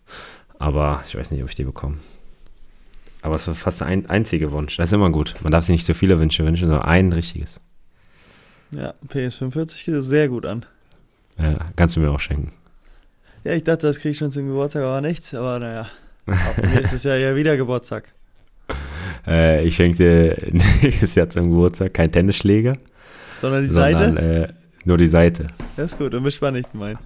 Aber 0.59 1.03
ich 1.07 1.16
weiß 1.16 1.31
nicht, 1.31 1.43
ob 1.43 1.49
ich 1.49 1.55
die 1.57 1.64
bekomme. 1.64 1.99
Aber 3.20 3.37
es 3.37 3.47
war 3.47 3.55
fast 3.55 3.81
der 3.81 3.89
ein, 3.89 4.09
einzige 4.09 4.53
Wunsch. 4.53 4.77
Das 4.77 4.91
ist 4.91 4.93
immer 4.93 5.11
gut. 5.11 5.35
Man 5.43 5.53
darf 5.53 5.64
sich 5.64 5.73
nicht 5.73 5.87
so 5.87 5.95
viele 5.95 6.18
Wünsche 6.20 6.45
wünschen, 6.45 6.68
sondern 6.68 6.87
ein 6.87 7.12
richtiges. 7.12 7.61
Ja, 8.73 8.95
PS5 9.09 9.55
hört 9.55 9.70
sich 9.70 9.85
sehr 9.87 10.29
gut 10.29 10.47
an. 10.47 10.64
Ja, 11.39 11.66
kannst 11.77 11.97
du 11.97 12.01
mir 12.01 12.11
auch 12.11 12.20
schenken. 12.20 12.53
Ja, 13.45 13.55
ich 13.55 13.64
dachte, 13.64 13.88
das 13.88 13.99
kriege 13.99 14.11
ich 14.11 14.18
schon 14.18 14.30
zum 14.30 14.47
Geburtstag, 14.47 14.84
aber 14.84 15.01
nicht. 15.01 15.34
Aber 15.34 15.59
naja, 15.59 15.86
nächstes 16.74 17.03
Jahr 17.03 17.16
ja 17.16 17.34
wieder 17.34 17.57
Geburtstag. 17.57 18.12
Äh, 19.24 19.64
ich 19.64 19.76
schenke 19.76 19.99
dir 19.99 20.51
nächstes 20.82 21.14
Jahr 21.14 21.30
zum 21.30 21.45
Geburtstag 21.45 21.95
keinen 21.95 22.11
Tennisschläger. 22.11 22.76
Sondern 23.38 23.62
die 23.62 23.68
sondern, 23.68 24.16
Seite? 24.16 24.51
Äh, 24.51 24.53
nur 24.84 24.99
die 24.99 25.07
Seite. 25.07 25.47
Das 25.76 25.93
ist 25.93 25.99
gut, 25.99 26.12
dann 26.12 26.24
bist 26.24 26.43
du 26.43 26.51
nicht 26.51 26.74
mein. 26.74 26.99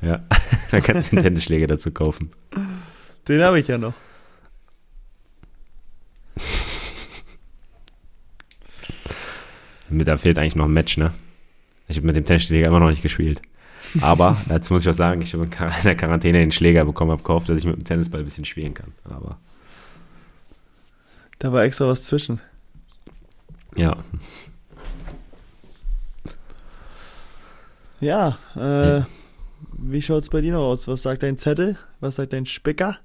Ja, 0.00 0.24
dann 0.70 0.82
kannst 0.82 1.12
du 1.12 1.16
einen 1.16 1.24
Tennisschläger 1.24 1.66
dazu 1.66 1.90
kaufen. 1.90 2.30
Den 3.28 3.42
habe 3.42 3.60
ich 3.60 3.68
ja 3.68 3.76
noch. 3.76 3.92
Mit 9.90 10.08
da 10.08 10.16
fehlt 10.16 10.38
eigentlich 10.38 10.56
noch 10.56 10.66
ein 10.66 10.72
Match, 10.72 10.96
ne? 10.96 11.12
Ich 11.86 11.98
habe 11.98 12.06
mit 12.06 12.16
dem 12.16 12.24
Tennisschläger 12.24 12.68
immer 12.68 12.80
noch 12.80 12.88
nicht 12.88 13.02
gespielt. 13.02 13.42
Aber, 14.00 14.36
jetzt 14.48 14.70
muss 14.70 14.82
ich 14.82 14.88
auch 14.88 14.94
sagen, 14.94 15.22
ich 15.22 15.32
habe 15.34 15.44
in 15.44 15.50
der 15.84 15.96
Quarantäne 15.96 16.38
den 16.38 16.52
Schläger 16.52 16.84
bekommen, 16.84 17.10
habe 17.10 17.22
gehofft, 17.22 17.48
dass 17.48 17.58
ich 17.58 17.64
mit 17.64 17.76
dem 17.76 17.84
Tennisball 17.84 18.20
ein 18.20 18.24
bisschen 18.24 18.44
spielen 18.44 18.74
kann. 18.74 18.92
Aber. 19.04 19.38
Da 21.38 21.52
war 21.52 21.62
extra 21.64 21.86
was 21.86 22.04
zwischen. 22.04 22.40
Ja. 23.76 23.96
Ja, 28.00 28.38
äh, 28.56 28.98
ja. 28.98 29.06
wie 29.76 30.02
schaut's 30.02 30.28
bei 30.28 30.40
dir 30.40 30.52
noch 30.52 30.64
aus? 30.64 30.86
Was 30.88 31.02
sagt 31.02 31.22
dein 31.22 31.36
Zettel? 31.36 31.76
Was 32.00 32.16
sagt 32.16 32.32
dein 32.32 32.46
Spicker? 32.46 32.98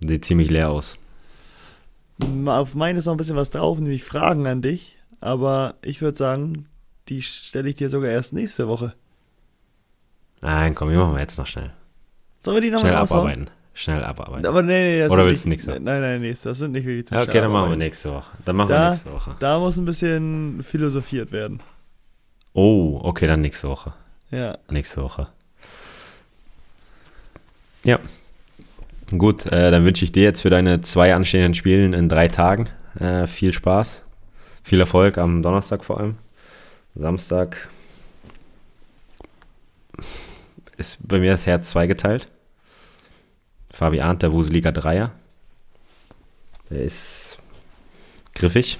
Sieht 0.00 0.24
ziemlich 0.24 0.50
leer 0.50 0.70
aus. 0.70 0.98
Auf 2.46 2.74
meinen 2.74 2.96
ist 2.96 3.06
noch 3.06 3.14
ein 3.14 3.18
bisschen 3.18 3.36
was 3.36 3.50
drauf, 3.50 3.78
nämlich 3.78 4.04
Fragen 4.04 4.46
an 4.46 4.60
dich. 4.60 4.98
Aber 5.20 5.74
ich 5.82 6.02
würde 6.02 6.16
sagen, 6.16 6.68
die 7.08 7.22
stelle 7.22 7.68
ich 7.68 7.76
dir 7.76 7.88
sogar 7.88 8.10
erst 8.10 8.32
nächste 8.32 8.68
Woche. 8.68 8.94
Nein, 10.46 10.74
komm, 10.76 10.90
die 10.90 10.96
machen 10.96 11.14
wir 11.14 11.20
jetzt 11.20 11.38
noch 11.38 11.46
schnell. 11.46 11.72
Sollen 12.40 12.56
wir 12.56 12.60
die 12.60 12.70
nochmal 12.70 12.94
abarbeiten? 12.94 13.50
Schnell 13.74 14.04
abarbeiten. 14.04 14.46
Aber 14.46 14.62
nee, 14.62 14.94
nee, 14.94 15.00
das 15.00 15.12
Oder 15.12 15.26
willst 15.26 15.44
du 15.44 15.48
nichts 15.48 15.66
Nein, 15.66 15.82
nein, 15.82 16.20
nee, 16.20 16.30
das 16.30 16.58
sind 16.58 16.70
nicht 16.72 16.86
wirklich 16.86 17.08
zum 17.08 17.18
Okay, 17.18 17.40
dann 17.40 17.50
machen 17.50 17.70
wir 17.70 17.76
nächste 17.76 18.12
Woche. 18.12 18.30
Dann 18.44 18.56
machen 18.56 18.68
da, 18.68 18.80
wir 18.80 18.90
nächste 18.90 19.12
Woche. 19.12 19.36
Da 19.40 19.58
muss 19.58 19.76
ein 19.76 19.84
bisschen 19.84 20.62
philosophiert 20.62 21.32
werden. 21.32 21.60
Oh, 22.52 23.00
okay, 23.02 23.26
dann 23.26 23.40
nächste 23.40 23.68
Woche. 23.68 23.92
Ja. 24.30 24.56
Nächste 24.70 25.02
Woche. 25.02 25.26
Ja. 27.82 27.98
Gut, 29.18 29.46
äh, 29.46 29.70
dann 29.70 29.84
wünsche 29.84 30.04
ich 30.04 30.12
dir 30.12 30.22
jetzt 30.22 30.42
für 30.42 30.50
deine 30.50 30.80
zwei 30.80 31.12
anstehenden 31.12 31.54
Spielen 31.54 31.92
in 31.92 32.08
drei 32.08 32.28
Tagen 32.28 32.68
äh, 32.98 33.26
viel 33.26 33.52
Spaß. 33.52 34.02
Viel 34.62 34.80
Erfolg 34.80 35.18
am 35.18 35.42
Donnerstag 35.42 35.84
vor 35.84 35.98
allem. 35.98 36.16
Samstag 36.94 37.68
ist 40.76 41.06
bei 41.06 41.18
mir 41.18 41.32
das 41.32 41.46
Herz 41.46 41.70
zweigeteilt. 41.70 42.28
Fabi 43.72 44.00
Arndt, 44.00 44.22
der 44.22 44.32
Wuseliger 44.32 44.72
Dreier. 44.72 45.12
Der 46.70 46.82
ist 46.82 47.38
griffig. 48.34 48.78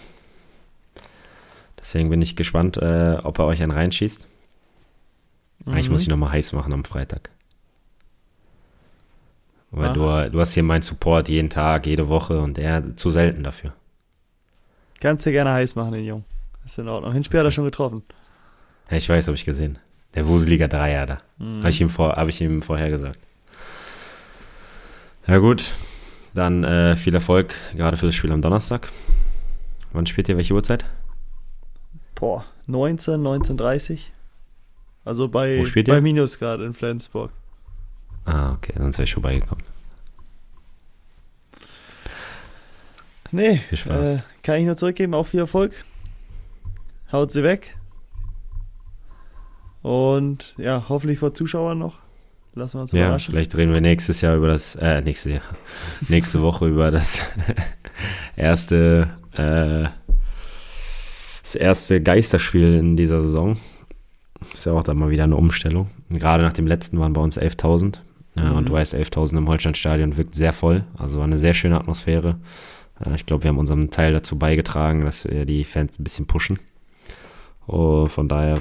Deswegen 1.79 2.11
bin 2.11 2.23
ich 2.23 2.35
gespannt, 2.35 2.79
äh, 2.79 3.19
ob 3.23 3.39
er 3.39 3.47
euch 3.47 3.63
einen 3.63 3.73
reinschießt. 3.73 4.27
Mhm. 5.65 5.73
Eigentlich 5.73 5.91
muss 5.91 6.03
ich 6.03 6.09
nochmal 6.09 6.33
heiß 6.33 6.53
machen 6.53 6.73
am 6.73 6.85
Freitag. 6.85 7.31
Weil 9.71 9.93
du, 9.93 10.31
du 10.31 10.41
hast 10.41 10.55
hier 10.55 10.63
meinen 10.63 10.83
Support 10.83 11.29
jeden 11.29 11.51
Tag, 11.51 11.87
jede 11.87 12.09
Woche 12.09 12.41
und 12.41 12.57
er 12.57 12.97
zu 12.97 13.11
selten 13.11 13.43
dafür. 13.43 13.75
Kannst 15.01 15.27
du 15.27 15.33
gerne 15.33 15.53
heiß 15.53 15.75
machen, 15.75 15.93
den 15.93 16.05
Jungen. 16.05 16.25
Ist 16.65 16.79
in 16.79 16.89
Ordnung. 16.89 17.13
Hinspiel 17.13 17.41
hat 17.41 17.47
er 17.47 17.51
schon 17.51 17.65
getroffen. 17.65 18.03
Ja, 18.91 18.97
ich 18.97 19.09
weiß, 19.09 19.27
habe 19.27 19.37
ich 19.37 19.45
gesehen. 19.45 19.79
Der 20.17 20.27
Wuseliger 20.27 20.67
Dreier 20.67 21.07
da. 21.07 21.19
Mhm. 21.39 21.59
Habe 21.59 21.71
ich, 21.71 21.81
ihm 21.81 21.97
hab 21.97 22.29
ich 22.29 22.41
ihm 22.41 22.63
vorher 22.63 22.91
gesagt. 22.91 23.19
Ja, 25.27 25.39
gut. 25.39 25.73
Dann 26.35 26.65
äh, 26.65 26.97
viel 26.97 27.15
Erfolg, 27.15 27.55
gerade 27.75 27.97
für 27.97 28.07
das 28.07 28.15
Spiel 28.15 28.33
am 28.33 28.43
Donnerstag. 28.43 28.89
Wann 29.93 30.07
spielt 30.07 30.29
ihr? 30.29 30.37
Welche 30.37 30.55
Uhrzeit? 30.55 30.85
Boah, 32.15 32.45
19, 32.67 33.15
19.30 33.15 34.01
Also 35.05 35.29
bei, 35.29 35.63
bei 35.87 36.01
Minusgrad 36.01 36.61
in 36.61 36.75
Flensburg. 36.75 37.31
Ah, 38.25 38.53
okay, 38.53 38.73
sonst 38.77 38.99
wäre 38.99 39.05
ich 39.05 39.13
vorbeigekommen. 39.13 39.65
Nee, 43.33 43.59
viel 43.69 43.79
Spaß. 43.79 44.15
Äh, 44.15 44.21
kann 44.43 44.57
ich 44.57 44.65
nur 44.67 44.77
zurückgeben, 44.77 45.15
auch 45.15 45.27
viel 45.27 45.41
Erfolg. 45.41 45.73
Haut 47.13 47.33
sie 47.33 47.43
weg. 47.43 47.77
Und 49.87 50.55
ja, 50.59 50.87
hoffentlich 50.89 51.21
vor 51.21 51.33
Zuschauern 51.33 51.79
noch. 51.79 52.01
Lassen 52.55 52.79
wir 52.79 52.83
uns 52.83 52.91
ja, 52.91 53.05
überraschen. 53.05 53.31
Vielleicht 53.31 53.57
reden 53.57 53.73
wir 53.73 53.81
nächstes 53.81 54.21
Jahr 54.21 54.35
über 54.35 54.49
das, 54.49 54.75
äh, 54.75 55.01
nächste 55.01 55.31
Jahr, 55.31 55.43
nächste 56.09 56.43
Woche 56.43 56.67
über 56.67 56.91
das 56.91 57.21
erste, 58.37 59.11
äh, 59.35 59.89
das 61.41 61.55
erste 61.55 62.03
Geisterspiel 62.03 62.75
in 62.75 62.97
dieser 62.97 63.21
Saison. 63.21 63.57
Ist 64.53 64.67
ja 64.67 64.73
auch 64.73 64.83
dann 64.83 64.99
mal 64.99 65.11
wieder 65.11 65.23
eine 65.23 65.37
Umstellung. 65.37 65.89
Gerade 66.11 66.43
nach 66.43 66.53
dem 66.53 66.67
letzten 66.67 66.99
waren 66.99 67.13
bei 67.13 67.21
uns 67.21 67.39
11.000. 67.39 67.99
Ja, 68.35 68.43
mhm. 68.43 68.57
Und 68.57 68.69
du 68.69 68.73
weißt, 68.73 68.93
11.000 68.93 69.39
im 69.39 69.49
Holsteinstadion 69.49 70.17
wirkt 70.17 70.35
sehr 70.35 70.53
voll. 70.53 70.83
Also 70.99 71.19
war 71.21 71.27
eine 71.27 71.39
sehr 71.39 71.55
schöne 71.55 71.79
Atmosphäre. 71.79 72.39
Ich 73.15 73.25
glaube, 73.25 73.45
wir 73.45 73.51
haben 73.51 73.59
unseren 73.59 73.93
Teil 73.93 74.13
dazu 74.13 74.37
beigetragen, 74.37 75.05
dass 75.05 75.27
wir 75.27 75.45
die 75.45 75.63
Fans 75.63 75.97
ein 76.01 76.03
bisschen 76.03 76.27
pushen. 76.27 76.59
Und 77.69 78.09
von 78.09 78.27
daher 78.27 78.59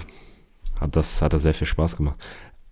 hat 0.79 0.95
das, 0.95 1.21
hat 1.21 1.33
das 1.33 1.43
sehr 1.43 1.53
viel 1.53 1.67
Spaß 1.67 1.97
gemacht. 1.97 2.17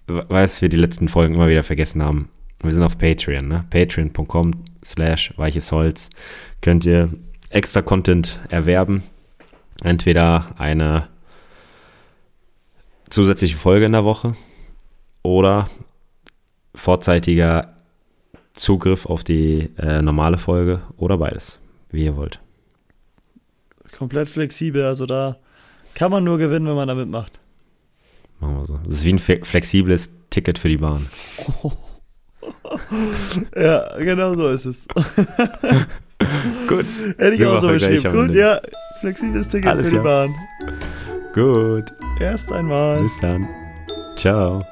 Weißt 0.08 0.62
wir 0.62 0.70
die 0.70 0.78
letzten 0.78 1.08
Folgen 1.08 1.36
immer 1.36 1.48
wieder 1.48 1.64
vergessen 1.64 2.04
haben. 2.04 2.30
Wir 2.62 2.72
sind 2.72 2.84
auf 2.84 2.98
Patreon, 2.98 3.48
ne? 3.48 3.66
Patreon.com 3.70 4.54
slash 4.84 5.34
weiches 5.38 5.72
Holz. 5.72 6.10
Könnt 6.62 6.86
ihr 6.86 7.10
extra 7.50 7.82
Content 7.82 8.40
erwerben. 8.50 9.04
Entweder 9.84 10.56
eine 10.58 11.08
zusätzliche 13.10 13.58
Folge 13.58 13.86
in 13.86 13.92
der 13.92 14.06
Woche 14.06 14.34
oder 15.24 15.70
vorzeitiger 16.76 17.76
Zugriff 18.54 19.06
auf 19.06 19.24
die 19.24 19.70
äh, 19.78 20.02
normale 20.02 20.38
Folge 20.38 20.82
oder 20.98 21.18
beides, 21.18 21.60
wie 21.92 22.06
ihr 22.06 22.16
wollt. 22.16 22.40
Komplett 23.98 24.30
flexibel, 24.30 24.84
also 24.84 25.06
da 25.06 25.38
kann 25.96 26.12
man 26.12 26.24
nur 26.24 26.38
gewinnen, 26.38 26.68
wenn 26.68 26.76
man 26.76 26.88
damit 26.88 27.10
macht. 27.10 27.40
Machen 28.44 28.58
wir 28.58 28.66
so. 28.66 28.80
Das 28.84 28.96
ist 28.96 29.06
wie 29.06 29.14
ein 29.14 29.20
flexibles 29.20 30.10
Ticket 30.30 30.60
für 30.60 30.68
die 30.68 30.76
Bahn. 30.76 31.08
ja, 33.56 33.98
genau 33.98 34.36
so 34.36 34.50
ist 34.50 34.66
es. 34.66 34.88
Gut. 36.68 36.86
Hätte 37.18 37.36
ich 37.36 37.46
auch 37.46 37.62
so 37.62 37.70
beschrieben. 37.70 38.12
Gut, 38.12 38.36
ja, 38.36 38.60
flexibles 39.00 39.48
Ticket 39.48 39.70
Alles 39.70 39.88
für 39.88 40.02
klar. 40.02 40.28
die 40.28 40.34
Bahn. 40.34 40.76
Gut. 41.34 41.86
Erst 42.20 42.52
einmal. 42.52 43.02
Bis 43.02 43.18
dann. 43.22 43.48
Ciao. 44.18 44.66